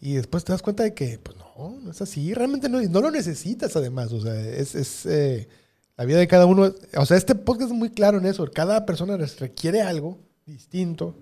Y 0.02 0.16
después 0.16 0.44
te 0.44 0.52
das 0.52 0.60
cuenta 0.60 0.82
de 0.82 0.92
que, 0.92 1.18
pues, 1.22 1.33
no, 1.56 1.80
no 1.80 1.90
es 1.90 2.00
así, 2.02 2.34
realmente 2.34 2.68
no, 2.68 2.80
no 2.82 3.00
lo 3.00 3.10
necesitas, 3.10 3.76
además, 3.76 4.12
o 4.12 4.20
sea, 4.20 4.34
es... 4.40 4.74
es 4.74 5.06
eh, 5.06 5.48
la 5.96 6.04
vida 6.04 6.18
de 6.18 6.26
cada 6.26 6.46
uno, 6.46 6.74
o 6.96 7.06
sea, 7.06 7.16
este 7.16 7.34
podcast 7.34 7.70
es 7.70 7.76
muy 7.76 7.90
claro 7.90 8.18
en 8.18 8.26
eso. 8.26 8.44
Cada 8.52 8.84
persona 8.84 9.16
requiere 9.16 9.80
algo 9.82 10.18
distinto 10.44 11.14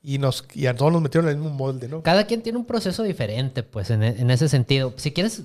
y, 0.00 0.18
nos, 0.18 0.44
y 0.54 0.66
a 0.66 0.76
todos 0.76 0.92
nos 0.92 1.02
metieron 1.02 1.28
en 1.28 1.36
el 1.36 1.42
mismo 1.42 1.56
molde, 1.56 1.88
¿no? 1.88 2.02
Cada 2.02 2.24
quien 2.24 2.42
tiene 2.42 2.58
un 2.58 2.64
proceso 2.64 3.02
diferente, 3.02 3.64
pues, 3.64 3.90
en, 3.90 4.04
en 4.04 4.30
ese 4.30 4.48
sentido. 4.48 4.94
Si 4.96 5.10
quieres, 5.10 5.42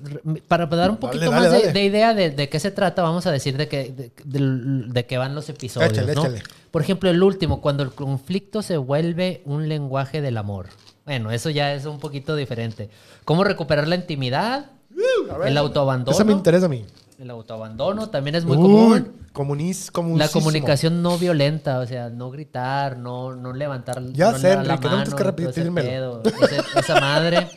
para 0.47 0.67
dar 0.67 0.91
un 0.91 0.97
poquito 0.97 1.31
más 1.31 1.51
de, 1.51 1.73
de, 1.73 1.83
idea 1.83 2.13
de, 2.13 2.29
de, 2.29 2.47
qué 2.47 2.59
se 2.59 2.69
trata, 2.69 3.01
vamos 3.01 3.25
a 3.25 3.31
decir 3.31 3.57
de 3.57 3.67
qué 3.67 4.11
de, 4.23 5.05
qué 5.05 5.17
van 5.17 5.33
los 5.33 5.49
episodios, 5.49 5.91
échale, 5.91 6.13
¿no? 6.13 6.21
Échale. 6.21 6.43
Por 6.69 6.83
ejemplo, 6.83 7.09
el 7.09 7.23
último, 7.23 7.59
cuando 7.59 7.81
el 7.81 7.91
conflicto 7.91 8.61
se 8.61 8.77
vuelve 8.77 9.41
un 9.45 9.67
lenguaje 9.67 10.21
del 10.21 10.37
amor. 10.37 10.67
Bueno, 11.05 11.31
eso 11.31 11.49
ya 11.49 11.73
es 11.73 11.85
un 11.85 11.99
poquito 11.99 12.35
diferente. 12.35 12.89
¿Cómo 13.25 13.43
recuperar 13.43 13.87
la 13.87 13.95
intimidad? 13.95 14.67
Uh, 14.91 15.43
el 15.43 15.57
autoabandono. 15.57 16.15
Eso 16.15 16.25
me 16.25 16.31
interesa 16.33 16.67
a 16.67 16.69
mí. 16.69 16.85
El 17.19 17.29
autoabandono 17.29 18.09
también 18.09 18.35
es 18.35 18.45
muy 18.45 18.57
común. 18.57 19.13
Comunis, 19.33 19.91
la 20.15 20.27
comunicación 20.27 21.01
no 21.01 21.17
violenta, 21.17 21.79
o 21.79 21.87
sea, 21.87 22.09
no 22.09 22.29
gritar, 22.29 22.97
no, 22.97 23.35
no 23.35 23.51
levantar 23.51 24.03
ya 24.11 24.31
no 24.31 24.37
sé, 24.37 24.55
la 24.55 24.77
mano, 24.77 25.05
no 25.05 25.15
que 25.15 25.23
repetírmelo. 25.23 26.21
Esa 26.75 26.99
madre. 26.99 27.47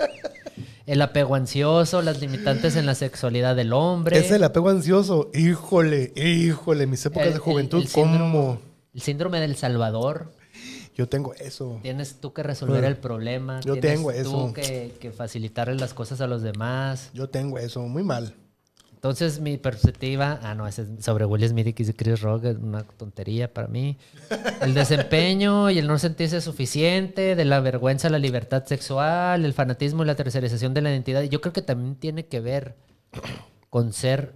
El 0.86 1.02
apego 1.02 1.34
ansioso, 1.34 2.00
las 2.00 2.20
limitantes 2.20 2.76
en 2.76 2.86
la 2.86 2.94
sexualidad 2.94 3.56
del 3.56 3.72
hombre. 3.72 4.18
Es 4.18 4.30
el 4.30 4.44
apego 4.44 4.70
ansioso. 4.70 5.30
Híjole, 5.34 6.12
híjole, 6.14 6.86
mis 6.86 7.04
épocas 7.04 7.32
de 7.32 7.38
juventud, 7.38 7.82
el, 7.82 7.90
¿cómo? 7.90 8.60
El 8.94 9.00
síndrome 9.00 9.40
del 9.40 9.56
Salvador. 9.56 10.32
Yo 10.96 11.08
tengo 11.08 11.34
eso. 11.34 11.78
Tienes 11.82 12.20
tú 12.20 12.32
que 12.32 12.42
resolver 12.42 12.82
el 12.84 12.96
problema. 12.96 13.60
Yo 13.60 13.78
tengo 13.78 14.10
eso. 14.10 14.46
Tú 14.46 14.52
que, 14.54 14.94
que 14.98 15.12
facilitarle 15.12 15.74
las 15.74 15.92
cosas 15.92 16.22
a 16.22 16.26
los 16.26 16.42
demás. 16.42 17.10
Yo 17.12 17.28
tengo 17.28 17.58
eso, 17.58 17.82
muy 17.82 18.02
mal. 18.02 18.34
Entonces, 18.94 19.40
mi 19.40 19.58
perspectiva, 19.58 20.40
ah, 20.42 20.54
no, 20.54 20.66
es 20.66 20.80
sobre 21.00 21.26
Will 21.26 21.46
Smith 21.46 21.66
y 21.66 21.74
Chris 21.74 22.22
Rock, 22.22 22.44
es 22.46 22.56
una 22.56 22.82
tontería 22.82 23.52
para 23.52 23.68
mí. 23.68 23.98
El 24.62 24.72
desempeño 24.72 25.70
y 25.70 25.78
el 25.78 25.86
no 25.86 25.98
sentirse 25.98 26.40
suficiente, 26.40 27.36
de 27.36 27.44
la 27.44 27.60
vergüenza, 27.60 28.08
la 28.08 28.18
libertad 28.18 28.64
sexual, 28.64 29.44
el 29.44 29.52
fanatismo 29.52 30.02
y 30.02 30.06
la 30.06 30.16
tercerización 30.16 30.72
de 30.72 30.80
la 30.80 30.90
identidad. 30.90 31.22
Yo 31.24 31.42
creo 31.42 31.52
que 31.52 31.60
también 31.60 31.94
tiene 31.96 32.26
que 32.26 32.40
ver 32.40 32.74
con 33.68 33.92
ser 33.92 34.34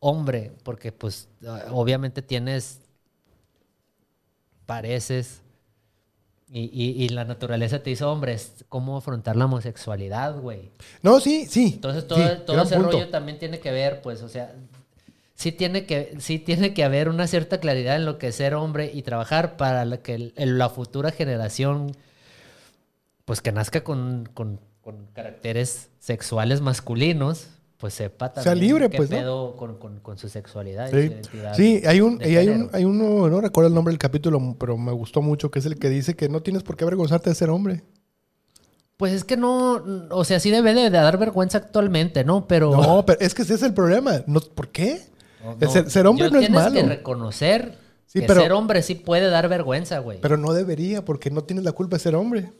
hombre, 0.00 0.52
porque 0.62 0.90
pues 0.90 1.28
obviamente 1.70 2.22
tienes, 2.22 2.80
pareces, 4.64 5.42
y, 6.50 7.04
y, 7.04 7.08
la 7.10 7.24
naturaleza 7.24 7.82
te 7.82 7.90
hizo, 7.90 8.10
hombre, 8.10 8.32
es 8.32 8.64
cómo 8.68 8.96
afrontar 8.96 9.36
la 9.36 9.44
homosexualidad, 9.44 10.38
güey. 10.40 10.70
No, 11.02 11.20
sí, 11.20 11.46
sí. 11.46 11.72
Entonces 11.74 12.06
todo, 12.06 12.38
todo 12.38 12.62
ese 12.62 12.78
rollo 12.78 13.08
también 13.10 13.38
tiene 13.38 13.60
que 13.60 13.70
ver, 13.70 14.00
pues, 14.00 14.22
o 14.22 14.30
sea, 14.30 14.54
sí 15.34 15.52
tiene, 15.52 15.84
que, 15.84 16.16
sí 16.20 16.38
tiene 16.38 16.72
que 16.72 16.84
haber 16.84 17.10
una 17.10 17.26
cierta 17.26 17.60
claridad 17.60 17.96
en 17.96 18.06
lo 18.06 18.16
que 18.16 18.28
es 18.28 18.36
ser 18.36 18.54
hombre 18.54 18.90
y 18.92 19.02
trabajar 19.02 19.56
para 19.58 19.98
que 19.98 20.32
la 20.36 20.70
futura 20.70 21.10
generación, 21.10 21.94
pues 23.26 23.42
que 23.42 23.52
nazca 23.52 23.84
con, 23.84 24.28
con, 24.32 24.58
con 24.80 25.06
caracteres 25.08 25.90
sexuales 25.98 26.62
masculinos, 26.62 27.48
pues 27.78 27.94
sepa 27.94 28.32
también 28.32 28.42
sea 28.42 28.54
libre, 28.56 28.90
qué 28.90 28.96
pues, 28.96 29.08
pedo 29.08 29.54
con, 29.54 29.78
con, 29.78 30.00
con, 30.00 30.18
su 30.18 30.28
sexualidad 30.28 30.90
sí. 30.90 30.96
y 30.96 31.00
su 31.00 31.06
identidad. 31.06 31.54
Sí, 31.54 31.82
hay 31.86 32.00
un, 32.00 32.20
y 32.20 32.36
hay 32.36 32.48
un, 32.48 32.68
hay 32.72 32.84
uno, 32.84 33.28
no 33.28 33.40
recuerdo 33.40 33.68
el 33.68 33.74
nombre 33.74 33.92
del 33.92 33.98
capítulo, 33.98 34.56
pero 34.58 34.76
me 34.76 34.90
gustó 34.90 35.22
mucho, 35.22 35.52
que 35.52 35.60
es 35.60 35.66
el 35.66 35.78
que 35.78 35.88
dice 35.88 36.16
que 36.16 36.28
no 36.28 36.42
tienes 36.42 36.64
por 36.64 36.76
qué 36.76 36.82
avergonzarte 36.82 37.30
de 37.30 37.36
ser 37.36 37.50
hombre. 37.50 37.84
Pues 38.96 39.12
es 39.12 39.22
que 39.22 39.36
no, 39.36 39.80
o 40.10 40.24
sea, 40.24 40.40
sí 40.40 40.50
debe 40.50 40.74
de, 40.74 40.90
dar 40.90 41.18
vergüenza 41.18 41.58
actualmente, 41.58 42.24
¿no? 42.24 42.48
Pero... 42.48 42.72
No, 42.72 43.06
pero 43.06 43.20
es 43.20 43.32
que 43.32 43.42
ese 43.42 43.54
es 43.54 43.62
el 43.62 43.72
problema. 43.72 44.24
No, 44.26 44.40
¿Por 44.40 44.70
qué? 44.70 45.00
No, 45.60 45.70
ser, 45.70 45.88
ser, 45.88 46.08
hombre 46.08 46.32
no 46.32 46.40
es 46.40 46.50
malo. 46.50 46.72
Tienes 46.72 46.90
que 46.90 46.96
reconocer 46.96 47.78
sí, 48.06 48.18
que 48.18 48.26
pero, 48.26 48.40
ser 48.40 48.52
hombre 48.52 48.82
sí 48.82 48.96
puede 48.96 49.30
dar 49.30 49.48
vergüenza, 49.48 50.00
güey. 50.00 50.20
Pero 50.20 50.36
no 50.36 50.52
debería, 50.52 51.04
porque 51.04 51.30
no 51.30 51.44
tienes 51.44 51.64
la 51.64 51.70
culpa 51.70 51.94
de 51.94 52.00
ser 52.00 52.16
hombre. 52.16 52.50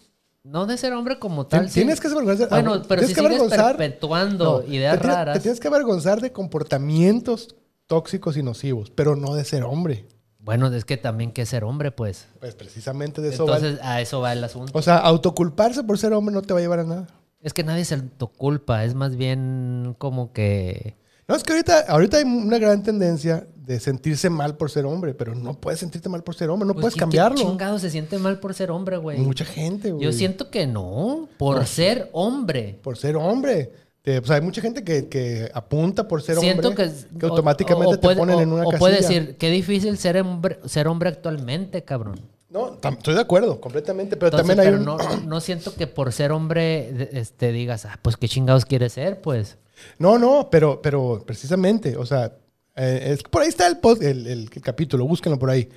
No 0.49 0.64
de 0.64 0.78
ser 0.78 0.94
hombre 0.94 1.18
como 1.18 1.46
tal. 1.46 1.70
Tienes 1.70 1.96
sí. 1.96 2.03
que 2.03 2.09
avergonzar. 2.09 2.49
Bueno, 2.49 2.82
pero 2.88 3.03
si 3.03 3.14
que 3.14 3.20
sigues 3.20 3.51
perpetuando 3.51 4.62
no, 4.62 4.72
ideas 4.72 4.94
te 4.94 5.01
tienes, 5.01 5.16
raras. 5.16 5.34
Te 5.34 5.40
tienes 5.40 5.61
que 5.61 5.68
avergonzar 5.68 6.22
de 6.22 6.32
comportamientos 6.32 7.55
tóxicos 7.86 8.38
y 8.38 8.42
nocivos, 8.42 8.90
pero 8.90 9.14
no 9.14 9.34
de 9.34 9.44
ser 9.44 9.62
hombre. 9.62 10.07
Bueno, 10.38 10.68
es 10.68 10.86
que 10.86 10.96
también 10.96 11.32
que 11.32 11.44
ser 11.44 11.64
hombre, 11.64 11.90
pues. 11.90 12.28
Pues 12.40 12.55
precisamente 12.55 13.20
de 13.20 13.28
eso 13.28 13.44
Entonces, 13.44 13.78
va. 13.78 13.92
a 13.92 14.01
eso 14.01 14.20
va 14.20 14.32
el 14.32 14.42
asunto. 14.42 14.72
O 14.74 14.80
sea, 14.80 14.96
autoculparse 14.96 15.84
por 15.84 15.99
ser 15.99 16.14
hombre 16.14 16.34
no 16.34 16.40
te 16.40 16.55
va 16.55 16.61
a 16.61 16.62
llevar 16.62 16.78
a 16.78 16.84
nada. 16.84 17.07
Es 17.42 17.53
que 17.53 17.62
nadie 17.62 17.84
se 17.84 17.96
autoculpa, 17.96 18.84
es 18.84 18.94
más 18.94 19.16
bien 19.16 19.94
como 19.99 20.32
que. 20.32 20.96
No, 21.28 21.34
es 21.34 21.44
que 21.44 21.53
ahorita, 21.53 21.84
ahorita 21.88 22.16
hay 22.16 22.24
una 22.24 22.59
gran 22.59 22.82
tendencia 22.82 23.46
de 23.69 23.79
sentirse 23.81 24.31
mal 24.31 24.57
por 24.57 24.71
ser 24.71 24.87
hombre, 24.87 25.12
pero 25.12 25.35
no 25.35 25.53
puedes 25.53 25.79
sentirte 25.79 26.09
mal 26.09 26.25
por 26.25 26.35
ser 26.35 26.49
hombre, 26.49 26.66
no 26.66 26.73
pues 26.73 26.85
puedes 26.85 26.95
¿qué, 26.95 27.01
cambiarlo. 27.01 27.37
¿Qué 27.37 27.43
chingado 27.43 27.79
se 27.79 27.91
siente 27.91 28.16
mal 28.16 28.41
por 28.41 28.55
ser 28.55 28.71
hombre, 28.71 28.97
güey? 28.97 29.19
Mucha 29.19 29.45
gente, 29.45 29.93
güey. 29.93 30.03
Yo 30.03 30.11
siento 30.11 30.51
que 30.51 30.66
no, 30.66 31.29
por 31.37 31.59
no. 31.59 31.66
ser 31.66 32.09
hombre. 32.14 32.79
Por 32.83 32.97
ser 32.97 33.16
hombre. 33.16 33.71
Te, 34.01 34.21
o 34.21 34.25
sea, 34.25 34.37
hay 34.37 34.41
mucha 34.41 34.62
gente 34.62 34.83
que, 34.83 35.09
que 35.09 35.51
apunta 35.53 36.09
por 36.09 36.23
ser 36.23 36.39
siento 36.39 36.69
hombre 36.69 36.87
que, 36.87 37.19
que 37.19 37.27
automáticamente 37.27 37.97
o, 37.97 37.99
o 37.99 38.01
puede, 38.01 38.14
te 38.14 38.21
ponen 38.21 38.37
o, 38.37 38.41
en 38.41 38.53
una 38.55 38.62
o 38.62 38.71
casilla. 38.71 38.79
puede 38.79 38.97
decir, 38.97 39.37
qué 39.37 39.51
difícil 39.51 39.99
ser 39.99 40.19
hombre, 40.23 40.61
ser 40.64 40.89
hombre 40.89 41.11
actualmente, 41.11 41.85
cabrón. 41.85 42.19
No, 42.49 42.79
estoy 42.83 43.16
de 43.16 43.21
acuerdo, 43.21 43.61
completamente, 43.61 44.16
pero 44.16 44.29
Entonces, 44.29 44.57
también 44.57 44.61
hay 44.61 44.83
pero 44.83 44.95
un... 44.95 44.99
no, 44.99 45.21
no 45.27 45.41
siento 45.43 45.75
que 45.75 45.87
por 45.87 46.11
ser 46.14 46.33
hombre 46.33 47.11
este, 47.12 47.53
digas, 47.53 47.85
ah, 47.85 47.99
pues 48.01 48.16
qué 48.16 48.29
chingados 48.29 48.64
quieres 48.64 48.95
ser, 48.95 49.21
pues. 49.21 49.59
No, 49.99 50.19
no, 50.19 50.49
pero, 50.51 50.81
pero 50.81 51.23
precisamente, 51.27 51.99
o 51.99 52.07
sea, 52.07 52.33
eh, 52.79 53.12
es, 53.12 53.22
por 53.24 53.43
ahí 53.43 53.49
está 53.49 53.66
el, 53.66 53.79
post, 53.79 54.03
el, 54.03 54.26
el, 54.26 54.51
el, 54.53 54.62
capítulo, 54.62 55.05
búsquenlo 55.05 55.39
por 55.39 55.51
ahí. 55.51 55.68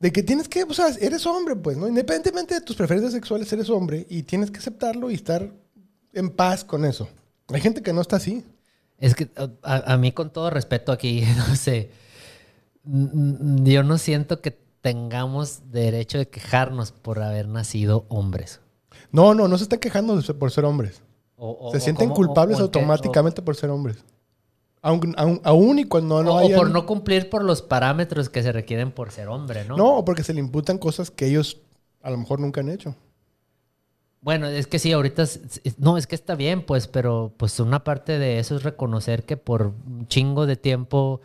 De 0.00 0.10
que 0.10 0.22
tienes 0.22 0.48
que, 0.48 0.64
o 0.64 0.74
sea, 0.74 0.88
eres 1.00 1.26
hombre, 1.26 1.54
pues, 1.54 1.76
¿no? 1.76 1.86
Independientemente 1.86 2.54
de 2.54 2.60
tus 2.62 2.76
preferencias 2.76 3.12
sexuales, 3.12 3.52
eres 3.52 3.68
hombre 3.68 4.06
y 4.08 4.22
tienes 4.22 4.50
que 4.50 4.58
aceptarlo 4.58 5.10
y 5.10 5.14
estar 5.14 5.52
en 6.14 6.30
paz 6.30 6.64
con 6.64 6.84
eso. 6.84 7.08
Hay 7.48 7.60
gente 7.60 7.82
que 7.82 7.92
no 7.92 8.00
está 8.00 8.16
así. 8.16 8.44
Es 8.98 9.14
que 9.14 9.28
a, 9.62 9.92
a 9.92 9.96
mí, 9.98 10.12
con 10.12 10.32
todo 10.32 10.48
respeto 10.48 10.92
aquí, 10.92 11.22
no 11.48 11.54
sé, 11.56 11.90
yo 12.84 13.82
no 13.82 13.98
siento 13.98 14.40
que 14.40 14.50
tengamos 14.80 15.70
derecho 15.70 16.16
de 16.16 16.28
quejarnos 16.28 16.92
por 16.92 17.22
haber 17.22 17.48
nacido 17.48 18.06
hombres. 18.08 18.60
No, 19.12 19.34
no, 19.34 19.48
no 19.48 19.58
se 19.58 19.64
están 19.64 19.80
quejando 19.80 20.20
por 20.38 20.50
ser 20.50 20.64
hombres. 20.64 21.02
O, 21.36 21.68
o, 21.68 21.72
se 21.72 21.80
sienten 21.80 22.10
o 22.10 22.14
culpables 22.14 22.60
automáticamente 22.60 23.42
por 23.42 23.56
ser 23.56 23.68
hombres. 23.70 23.98
Aun, 24.86 25.14
aun, 25.16 25.40
aún 25.42 25.80
y 25.80 25.84
cuando 25.84 26.22
no 26.22 26.36
o, 26.36 26.38
hayan... 26.38 26.56
por 26.56 26.70
no 26.70 26.86
cumplir 26.86 27.28
por 27.28 27.42
los 27.42 27.60
parámetros 27.60 28.28
que 28.28 28.44
se 28.44 28.52
requieren 28.52 28.92
por 28.92 29.10
ser 29.10 29.26
hombre, 29.26 29.64
¿no? 29.64 29.76
No, 29.76 30.04
porque 30.04 30.22
se 30.22 30.32
le 30.32 30.38
imputan 30.38 30.78
cosas 30.78 31.10
que 31.10 31.26
ellos 31.26 31.60
a 32.02 32.10
lo 32.10 32.18
mejor 32.18 32.38
nunca 32.38 32.60
han 32.60 32.68
hecho. 32.68 32.94
Bueno, 34.20 34.46
es 34.46 34.68
que 34.68 34.78
sí, 34.78 34.92
ahorita... 34.92 35.24
No, 35.78 35.98
es 35.98 36.06
que 36.06 36.14
está 36.14 36.36
bien, 36.36 36.62
pues, 36.62 36.86
pero 36.86 37.32
pues 37.36 37.58
una 37.58 37.82
parte 37.82 38.20
de 38.20 38.38
eso 38.38 38.54
es 38.54 38.62
reconocer 38.62 39.24
que 39.24 39.36
por 39.36 39.72
un 39.88 40.06
chingo 40.06 40.46
de 40.46 40.54
tiempo 40.54 41.20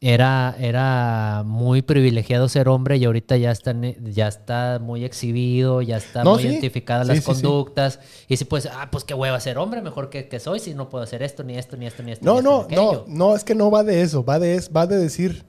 era, 0.00 0.54
era 0.60 1.42
muy 1.44 1.82
privilegiado 1.82 2.48
ser 2.48 2.68
hombre 2.68 2.98
y 2.98 3.04
ahorita 3.04 3.36
ya 3.36 3.50
está, 3.50 3.74
ya 4.02 4.28
está 4.28 4.78
muy 4.80 5.04
exhibido, 5.04 5.82
ya 5.82 5.96
está 5.96 6.22
No, 6.22 6.34
muy 6.34 6.42
sí. 6.42 6.48
identificadas 6.48 7.06
Sí, 7.08 7.14
las 7.14 7.18
sí, 7.18 7.24
conductas. 7.24 7.98
Y 8.28 8.36
si 8.36 8.44
pues, 8.44 8.66
ah, 8.66 8.88
pues 8.92 9.02
qué 9.04 9.14
hueva 9.14 9.40
ser 9.40 9.58
hombre, 9.58 9.82
mejor 9.82 10.08
que, 10.08 10.28
que 10.28 10.38
soy 10.38 10.60
si 10.60 10.74
no 10.74 10.88
puedo 10.88 11.02
hacer 11.02 11.22
esto, 11.22 11.42
ni 11.42 11.56
esto, 11.58 11.76
ni 11.76 11.86
esto, 11.86 12.02
ni 12.04 12.12
esto. 12.12 12.24
No, 12.24 12.34
ni 12.34 12.38
esto, 12.38 12.68
no, 12.70 12.92
no, 12.92 13.04
no, 13.08 13.34
es 13.36 13.42
que 13.42 13.56
no 13.56 13.70
va 13.72 13.82
de 13.82 14.02
eso, 14.02 14.24
va 14.24 14.38
de, 14.38 14.62
va 14.74 14.86
de 14.86 14.96
decir, 14.98 15.44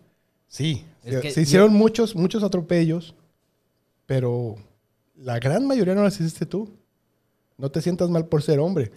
sí, 0.47 0.83
Es 1.03 1.13
se, 1.13 1.21
que 1.21 1.31
se 1.31 1.41
hicieron 1.41 1.73
muchos, 1.73 2.15
muchos 2.15 2.41
atropellos, 2.41 3.13
pero 4.07 4.55
la 5.15 5.37
gran 5.37 5.67
mayoría 5.67 5.93
no 5.93 6.03
las 6.03 6.19
hiciste 6.19 6.45
tú. 6.47 6.71
No 7.57 7.69
te 7.69 7.81
sientas 7.81 8.09
mal 8.09 8.25
por 8.25 8.41
ser 8.41 8.57
hombre. 8.59 8.89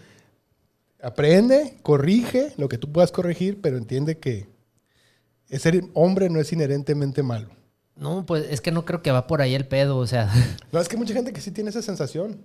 Aprende, 1.02 1.76
corrige 1.82 2.52
lo 2.56 2.68
que 2.68 2.78
tú 2.78 2.90
puedas 2.92 3.10
corregir, 3.10 3.60
pero 3.60 3.76
entiende 3.76 4.18
que 4.18 4.46
ser 5.58 5.84
hombre 5.94 6.30
no 6.30 6.40
es 6.40 6.52
inherentemente 6.52 7.22
malo. 7.22 7.48
No, 7.96 8.24
pues 8.26 8.46
es 8.50 8.60
que 8.60 8.72
no 8.72 8.84
creo 8.84 9.02
que 9.02 9.12
va 9.12 9.26
por 9.26 9.42
ahí 9.42 9.54
el 9.54 9.66
pedo, 9.66 9.98
o 9.98 10.06
sea. 10.06 10.30
No, 10.72 10.80
es 10.80 10.88
que 10.88 10.96
hay 10.96 11.00
mucha 11.00 11.14
gente 11.14 11.32
que 11.32 11.40
sí 11.40 11.50
tiene 11.50 11.70
esa 11.70 11.82
sensación. 11.82 12.40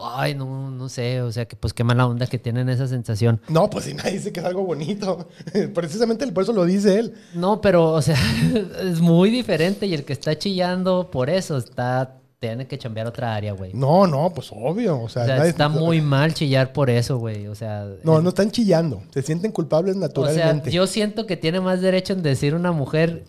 Ay, 0.00 0.34
no, 0.34 0.70
no 0.70 0.88
sé, 0.88 1.22
o 1.22 1.32
sea, 1.32 1.46
que 1.46 1.56
pues 1.56 1.72
qué 1.72 1.82
mala 1.82 2.06
onda 2.06 2.26
que 2.26 2.38
tienen 2.38 2.68
esa 2.68 2.86
sensación. 2.86 3.40
No, 3.48 3.68
pues 3.68 3.86
si 3.86 3.94
nadie 3.94 4.12
dice 4.12 4.32
que 4.32 4.40
es 4.40 4.46
algo 4.46 4.62
bonito. 4.64 5.28
Precisamente 5.74 6.26
por 6.28 6.44
eso 6.44 6.52
lo 6.52 6.64
dice 6.64 6.98
él. 6.98 7.14
No, 7.34 7.60
pero, 7.60 7.92
o 7.92 8.02
sea, 8.02 8.18
es 8.82 9.00
muy 9.00 9.30
diferente 9.30 9.86
y 9.86 9.94
el 9.94 10.04
que 10.04 10.12
está 10.12 10.38
chillando 10.38 11.10
por 11.10 11.30
eso 11.30 11.56
está, 11.56 12.19
tiene 12.40 12.66
que 12.66 12.78
chambear 12.78 13.06
otra 13.06 13.34
área, 13.34 13.52
güey. 13.52 13.72
No, 13.74 14.06
no, 14.06 14.30
pues 14.34 14.50
obvio. 14.50 14.98
O 15.02 15.08
sea, 15.10 15.24
O 15.24 15.26
sea, 15.26 15.36
nadie- 15.38 15.50
está 15.50 15.68
muy 15.68 16.00
mal 16.00 16.32
chillar 16.32 16.72
por 16.72 16.88
eso, 16.88 17.18
güey. 17.18 17.46
O 17.46 17.54
sea, 17.54 17.86
No, 18.02 18.22
no 18.22 18.30
están 18.30 18.50
chillando. 18.50 19.02
Se 19.12 19.20
sienten 19.22 19.52
culpables 19.52 19.94
o 19.94 19.98
sea, 19.98 20.08
naturalmente. 20.08 20.70
yo 20.70 20.86
siento 20.86 21.26
que 21.26 21.36
tiene 21.36 21.60
más 21.60 21.82
derecho 21.82 22.14
en 22.14 22.22
decir 22.22 22.54
una 22.54 22.72
mujer, 22.72 23.24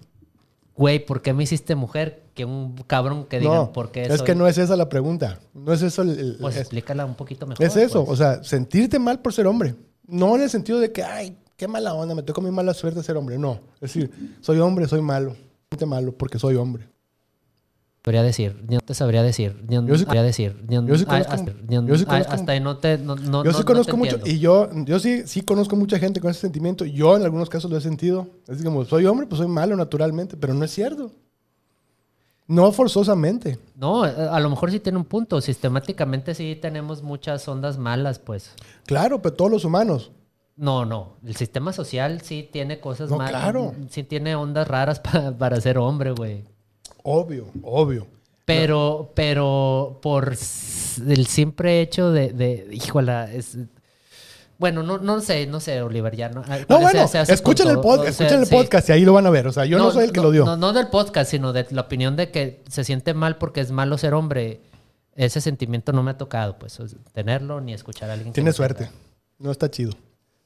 güey, 0.77 1.05
¿por 1.05 1.21
qué 1.21 1.33
me 1.33 1.43
hiciste 1.43 1.75
mujer? 1.75 2.23
Que 2.33 2.45
un 2.45 2.75
cabrón 2.87 3.25
que 3.25 3.39
diga, 3.41 3.53
no, 3.53 3.73
¿por 3.73 3.91
qué 3.91 4.03
es 4.03 4.17
soy-?" 4.17 4.25
que 4.25 4.33
no 4.35 4.47
es 4.47 4.57
esa 4.57 4.77
la 4.77 4.87
pregunta. 4.87 5.39
No 5.53 5.73
es 5.73 5.81
eso 5.81 6.03
el... 6.03 6.17
el- 6.17 6.37
Pues 6.39 6.55
es, 6.55 6.61
explícala 6.61 7.05
un 7.05 7.15
poquito 7.15 7.45
mejor. 7.45 7.65
es 7.65 7.75
eso. 7.75 8.05
pues. 8.05 8.13
O 8.13 8.23
sea, 8.23 8.41
sentirte 8.45 8.97
mal 8.97 9.19
por 9.19 9.33
ser 9.33 9.45
hombre. 9.45 9.75
No 10.07 10.37
en 10.37 10.43
el 10.43 10.49
sentido 10.49 10.79
de 10.79 10.93
que, 10.93 11.03
ay, 11.03 11.35
qué 11.57 11.67
mala 11.67 11.93
onda, 11.93 12.15
me 12.15 12.23
tocó 12.23 12.39
mi 12.41 12.49
mala 12.51 12.73
suerte 12.73 13.03
ser 13.03 13.17
hombre. 13.17 13.37
No. 13.37 13.59
Es 13.75 13.93
decir, 13.93 14.09
soy 14.39 14.59
hombre, 14.59 14.87
soy 14.87 15.01
malo. 15.01 15.35
Malo 15.85 16.11
porque 16.13 16.39
soy 16.39 16.55
hombre. 16.55 16.87
Podría 18.03 18.23
decir, 18.23 18.63
no 18.67 18.79
te 18.79 18.95
sabría 18.95 19.21
decir, 19.21 19.63
no 19.69 19.85
Yo 19.85 19.95
sí- 19.95 20.05
podría 20.05 20.23
decir, 20.23 20.57
yo 20.67 20.81
sí 20.97 21.05
conozco- 21.05 21.33
hasta, 21.33 21.51
yo 21.69 21.97
sí 21.97 22.05
conozco- 22.05 22.33
hasta 22.33 22.51
ahí 22.53 22.59
no 22.59 22.77
te, 22.77 22.97
no, 22.97 23.15
no, 23.15 23.43
Yo 23.43 23.51
sí 23.53 23.59
no 23.59 23.65
conozco 23.65 23.91
te 23.91 23.97
mucho, 23.97 24.15
entiendo. 24.15 24.37
y 24.37 24.39
yo, 24.39 24.69
yo 24.85 24.99
sí, 24.99 25.21
sí 25.27 25.41
conozco 25.43 25.75
mucha 25.75 25.99
gente 25.99 26.19
con 26.19 26.31
ese 26.31 26.39
sentimiento. 26.39 26.83
Yo 26.83 27.15
en 27.15 27.21
algunos 27.23 27.47
casos 27.47 27.69
lo 27.69 27.77
he 27.77 27.81
sentido. 27.81 28.27
Es 28.47 28.63
como, 28.63 28.85
soy 28.85 29.05
hombre, 29.05 29.27
pues 29.27 29.37
soy 29.37 29.47
malo 29.47 29.75
naturalmente, 29.75 30.35
pero 30.35 30.55
no 30.55 30.65
es 30.65 30.71
cierto. 30.71 31.11
No 32.47 32.71
forzosamente. 32.71 33.59
No, 33.75 34.03
a 34.03 34.39
lo 34.39 34.49
mejor 34.49 34.71
sí 34.71 34.79
tiene 34.79 34.97
un 34.97 35.05
punto. 35.05 35.39
Sistemáticamente 35.39 36.33
sí 36.33 36.57
tenemos 36.59 37.01
muchas 37.03 37.47
ondas 37.47 37.77
malas, 37.77 38.19
pues. 38.19 38.51
Claro, 38.87 39.21
pero 39.21 39.35
todos 39.35 39.51
los 39.51 39.63
humanos. 39.63 40.11
No, 40.57 40.85
no. 40.85 41.17
El 41.25 41.35
sistema 41.35 41.71
social 41.71 42.21
sí 42.21 42.49
tiene 42.51 42.79
cosas 42.79 43.09
No, 43.09 43.17
malas. 43.17 43.31
claro. 43.43 43.73
Sí 43.89 44.03
tiene 44.03 44.35
ondas 44.35 44.67
raras 44.67 44.99
pa- 44.99 45.31
para 45.37 45.61
ser 45.61 45.77
hombre, 45.77 46.11
güey. 46.11 46.43
Obvio, 47.03 47.47
obvio. 47.63 48.07
Pero, 48.45 49.11
pero 49.15 49.99
por 50.01 50.29
el 51.07 51.27
simple 51.27 51.81
hecho 51.81 52.11
de, 52.11 52.33
de 52.33 52.67
híjola, 52.71 53.31
es... 53.31 53.57
Bueno, 54.57 54.83
no, 54.83 54.99
no 54.99 55.21
sé, 55.21 55.47
no 55.47 55.59
sé, 55.59 55.81
Oliver, 55.81 56.15
ya 56.15 56.29
no. 56.29 56.43
No, 56.69 56.79
bueno, 56.79 57.03
escuchen 57.27 57.67
el, 57.67 57.77
pod- 57.77 58.05
escuchen 58.05 58.41
el 58.41 58.47
podcast 58.47 58.89
y 58.89 58.91
ahí 58.91 59.05
lo 59.05 59.13
van 59.13 59.25
a 59.25 59.31
ver. 59.31 59.47
O 59.47 59.51
sea, 59.51 59.65
yo 59.65 59.79
no, 59.79 59.89
soy 59.89 60.03
el 60.05 60.11
que 60.11 60.21
lo 60.21 60.29
dio. 60.29 60.45
No, 60.45 60.55
no 60.55 60.71
del 60.71 60.89
podcast, 60.89 61.31
sino 61.31 61.51
de 61.51 61.65
la 61.71 61.81
opinión 61.81 62.15
de 62.15 62.29
que 62.29 62.63
se 62.69 62.83
siente 62.83 63.15
mal 63.15 63.37
porque 63.37 63.61
es 63.61 63.71
malo 63.71 63.97
ser 63.97 64.13
hombre. 64.13 64.61
Ese 65.15 65.41
sentimiento 65.41 65.93
no 65.93 66.03
me 66.03 66.11
ha 66.11 66.17
tocado, 66.17 66.59
pues, 66.59 66.79
tenerlo 67.11 67.59
ni 67.59 67.73
escuchar 67.73 68.11
a 68.11 68.13
alguien. 68.13 68.33
Tiene 68.33 68.53
suerte. 68.53 68.89
No 69.39 69.49
está 69.49 69.71
chido. 69.71 69.93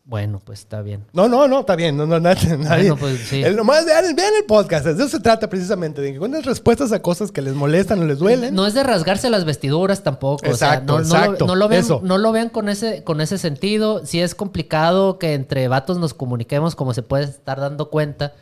Bueno, 0.08 0.40
pues 0.40 0.60
está 0.60 0.84
bien. 0.84 1.04
No, 1.14 1.28
no, 1.28 1.48
no, 1.48 1.62
está 1.62 1.76
bien. 1.76 1.98
No, 1.98 2.06
no, 2.06 2.20
nadie. 2.22 2.56
nadie. 2.58 2.94
pues, 2.96 3.18
sí. 3.28 3.42
El- 3.42 3.56
nomás 3.56 3.86
vean, 3.86 4.16
vean 4.16 4.34
el 4.38 4.46
podcast. 4.46 4.86
De 4.86 4.92
eso 4.92 5.08
se 5.08 5.20
trata 5.20 5.50
precisamente. 5.50 6.00
De 6.00 6.10
que 6.10 6.16
encuentren 6.18 6.44
respuestas 6.44 6.92
a 6.92 7.02
cosas 7.02 7.32
que 7.32 7.42
les 7.42 7.56
molestan 7.56 8.00
o 8.02 8.06
les 8.06 8.20
duelen. 8.20 8.54
No 8.54 8.68
es 8.68 8.76
de 8.76 8.84
rasgarse 8.84 9.32
las 9.32 9.46
vestiduras 9.46 10.04
tampoco. 10.04 10.48
o 10.48 10.54
sea, 10.56 10.74
Exacto, 10.76 11.00
no, 11.00 11.00
no 11.00 11.08
lo- 11.10 11.16
exacto, 11.16 11.48
no 11.48 11.56
lo, 11.56 11.68
vean, 11.68 11.82
eso. 11.84 12.02
no 12.04 12.18
lo 12.20 12.32
vean 12.32 12.50
con 12.50 12.70
ese, 12.70 13.04
con 13.04 13.20
ese 13.20 13.40
sentido. 13.40 14.06
Sí 14.06 14.22
es 14.22 14.36
complicado 14.36 15.18
que 15.18 15.34
entre 15.34 15.68
vatos 15.68 15.98
nos 15.98 16.14
comuniquemos 16.14 16.76
como 16.76 16.94
se 16.94 17.02
puede 17.02 17.24
estar 17.24 17.60
dando 17.60 17.90
cuenta. 17.90 18.34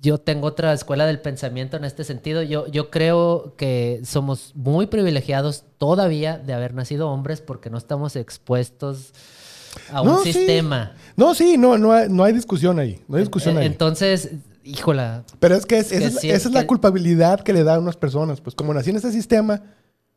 Yo 0.00 0.18
tengo 0.18 0.48
otra 0.48 0.72
escuela 0.72 1.06
del 1.06 1.20
pensamiento 1.20 1.76
en 1.76 1.84
este 1.84 2.02
sentido. 2.02 2.42
Yo, 2.42 2.66
yo 2.66 2.90
creo 2.90 3.54
que 3.56 4.00
somos 4.04 4.50
muy 4.56 4.86
privilegiados 4.88 5.62
todavía 5.78 6.38
de 6.38 6.52
haber 6.52 6.74
nacido 6.74 7.08
hombres 7.10 7.40
porque 7.40 7.70
no 7.70 7.78
estamos 7.78 8.16
expuestos 8.16 9.12
a 9.90 10.02
No, 10.02 10.18
un 10.18 10.24
sí. 10.24 10.32
sistema. 10.32 10.92
No, 11.16 11.34
sí, 11.34 11.56
no, 11.58 11.76
no 11.78 11.92
hay, 11.92 12.08
no 12.08 12.24
hay 12.24 12.32
discusión 12.32 12.78
ahí. 12.78 13.02
No 13.08 13.16
hay 13.16 13.22
discusión 13.22 13.56
Eh, 13.56 13.60
ahí. 13.60 13.66
Entonces, 13.66 14.30
híjola, 14.64 15.24
Pero 15.40 15.54
es 15.54 15.66
que, 15.66 15.78
es- 15.78 15.88
que 15.88 15.96
esa, 15.98 16.06
es, 16.08 16.14
sí, 16.20 16.28
esa 16.30 16.36
es 16.48 16.54
que- 16.54 16.60
la 16.60 16.66
culpabilidad 16.66 17.40
que 17.40 17.52
le 17.52 17.64
dan 17.64 17.76
a 17.76 17.80
unas 17.80 17.96
personas. 17.96 18.40
Pues 18.40 18.54
como 18.56 18.72
nací 18.72 18.90
en 18.90 18.96
ese 18.96 19.12
sistema, 19.12 19.62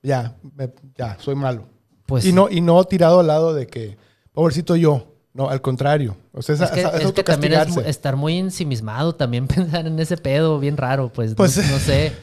ya, 0.04 0.36
me- 0.56 0.72
ya, 0.98 1.18
soy 1.20 1.36
malo. 1.36 1.68
pues 2.06 2.24
y, 2.26 2.32
no, 2.34 2.50
y 2.50 2.62
no 2.62 2.84
tirado 2.84 3.20
al 3.20 3.28
lado 3.28 3.54
de 3.54 3.66
que, 3.68 3.98
pobrecito 4.34 4.76
yo. 4.76 5.12
No, 5.34 5.50
al 5.50 5.62
contrario. 5.62 6.16
O 6.32 6.42
sea, 6.42 6.56
esa- 6.56 6.66
Es 6.66 6.72
que, 6.72 6.80
es 6.82 7.04
es 7.06 7.12
que 7.12 7.24
también 7.24 7.54
es 7.54 7.76
estar 7.88 8.16
muy 8.16 8.38
ensimismado, 8.38 9.16
también 9.16 9.48
pensar 9.78 9.86
en 9.86 10.00
ese 10.00 10.16
pedo 10.16 10.60
bien 10.60 10.78
raro, 10.78 11.12
pues, 11.12 11.32
no- 11.32 11.36
Pues- 11.36 11.58
no, 11.58 11.78
sé. 11.80 12.14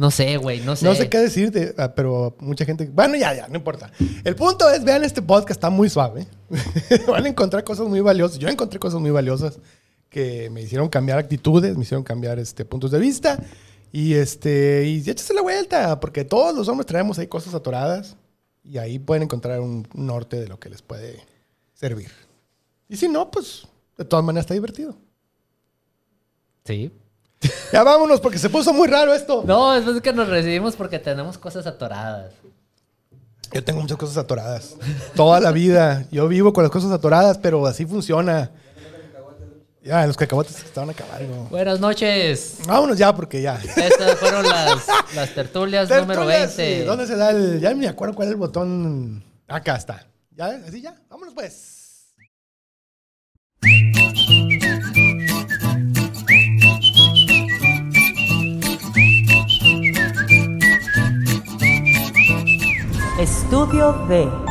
No 0.00 0.10
sé, 0.10 0.38
güey, 0.38 0.62
no 0.62 0.76
sé. 0.76 0.86
No 0.86 0.94
sé 0.94 1.10
qué 1.10 1.18
decirte, 1.18 1.74
ah, 1.76 1.92
pero 1.94 2.34
mucha 2.40 2.64
gente. 2.64 2.86
Bueno, 2.90 3.16
ya, 3.16 3.34
ya, 3.34 3.48
no 3.48 3.56
importa. 3.56 3.92
El 4.24 4.34
punto 4.34 4.70
es: 4.70 4.82
vean 4.82 5.04
este 5.04 5.20
podcast, 5.20 5.50
está 5.50 5.68
muy 5.68 5.90
suave. 5.90 6.26
Van 7.06 7.26
a 7.26 7.28
encontrar 7.28 7.64
cosas 7.64 7.86
muy 7.86 8.00
valiosas. 8.00 8.38
Yo 8.38 8.48
encontré 8.48 8.78
cosas 8.78 8.98
muy 8.98 9.10
valiosas 9.10 9.58
que 10.08 10.48
me 10.48 10.62
hicieron 10.62 10.88
cambiar 10.88 11.18
actitudes, 11.18 11.76
me 11.76 11.82
hicieron 11.82 12.02
cambiar 12.02 12.38
este, 12.38 12.64
puntos 12.64 12.92
de 12.92 12.98
vista. 12.98 13.44
Y 13.92 14.14
este, 14.14 14.86
y 14.86 15.00
échese 15.00 15.34
la 15.34 15.42
vuelta, 15.42 16.00
porque 16.00 16.24
todos 16.24 16.56
los 16.56 16.66
hombres 16.68 16.86
traemos 16.86 17.18
ahí 17.18 17.26
cosas 17.26 17.52
atoradas. 17.52 18.16
Y 18.64 18.78
ahí 18.78 18.98
pueden 18.98 19.24
encontrar 19.24 19.60
un 19.60 19.86
norte 19.92 20.40
de 20.40 20.48
lo 20.48 20.58
que 20.58 20.70
les 20.70 20.80
puede 20.80 21.20
servir. 21.74 22.10
Y 22.88 22.96
si 22.96 23.06
no, 23.06 23.30
pues 23.30 23.68
de 23.98 24.06
todas 24.06 24.24
maneras 24.24 24.44
está 24.44 24.54
divertido. 24.54 24.96
Sí. 26.64 26.90
Ya 27.72 27.82
vámonos, 27.84 28.20
porque 28.20 28.38
se 28.38 28.50
puso 28.50 28.72
muy 28.72 28.88
raro 28.88 29.14
esto. 29.14 29.44
No, 29.46 29.74
es 29.74 30.00
que 30.02 30.12
nos 30.12 30.28
recibimos 30.28 30.76
porque 30.76 30.98
tenemos 30.98 31.38
cosas 31.38 31.66
atoradas. 31.66 32.32
Yo 33.52 33.64
tengo 33.64 33.80
muchas 33.80 33.96
cosas 33.96 34.16
atoradas. 34.16 34.76
Toda 35.14 35.40
la 35.40 35.50
vida. 35.50 36.04
Yo 36.10 36.28
vivo 36.28 36.52
con 36.52 36.62
las 36.62 36.70
cosas 36.70 36.92
atoradas, 36.92 37.38
pero 37.38 37.66
así 37.66 37.84
funciona. 37.86 38.50
Ya, 39.82 40.06
los 40.06 40.16
cacahuates 40.16 40.56
se 40.56 40.66
estaban 40.66 40.90
acabando. 40.90 41.46
Buenas 41.50 41.80
noches. 41.80 42.58
Vámonos 42.66 42.98
ya, 42.98 43.14
porque 43.14 43.40
ya. 43.40 43.58
Estas 43.76 44.18
fueron 44.18 44.46
las, 44.46 44.86
las 45.14 45.34
tertulias, 45.34 45.88
número 45.88 46.26
Tertulias, 46.26 46.56
20. 46.56 46.80
sí. 46.80 46.84
¿Dónde 46.84 47.06
se 47.06 47.16
da 47.16 47.30
el.? 47.30 47.60
Ya 47.60 47.72
ni 47.72 47.80
me 47.80 47.88
acuerdo 47.88 48.14
cuál 48.14 48.28
es 48.28 48.32
el 48.32 48.38
botón. 48.38 49.24
Acá 49.48 49.76
está. 49.76 50.06
¿Ya? 50.36 50.60
¿Así 50.68 50.82
ya? 50.82 50.94
Vámonos 51.08 51.34
pues. 51.34 52.14
Estudio 63.20 63.92
B. 64.08 64.49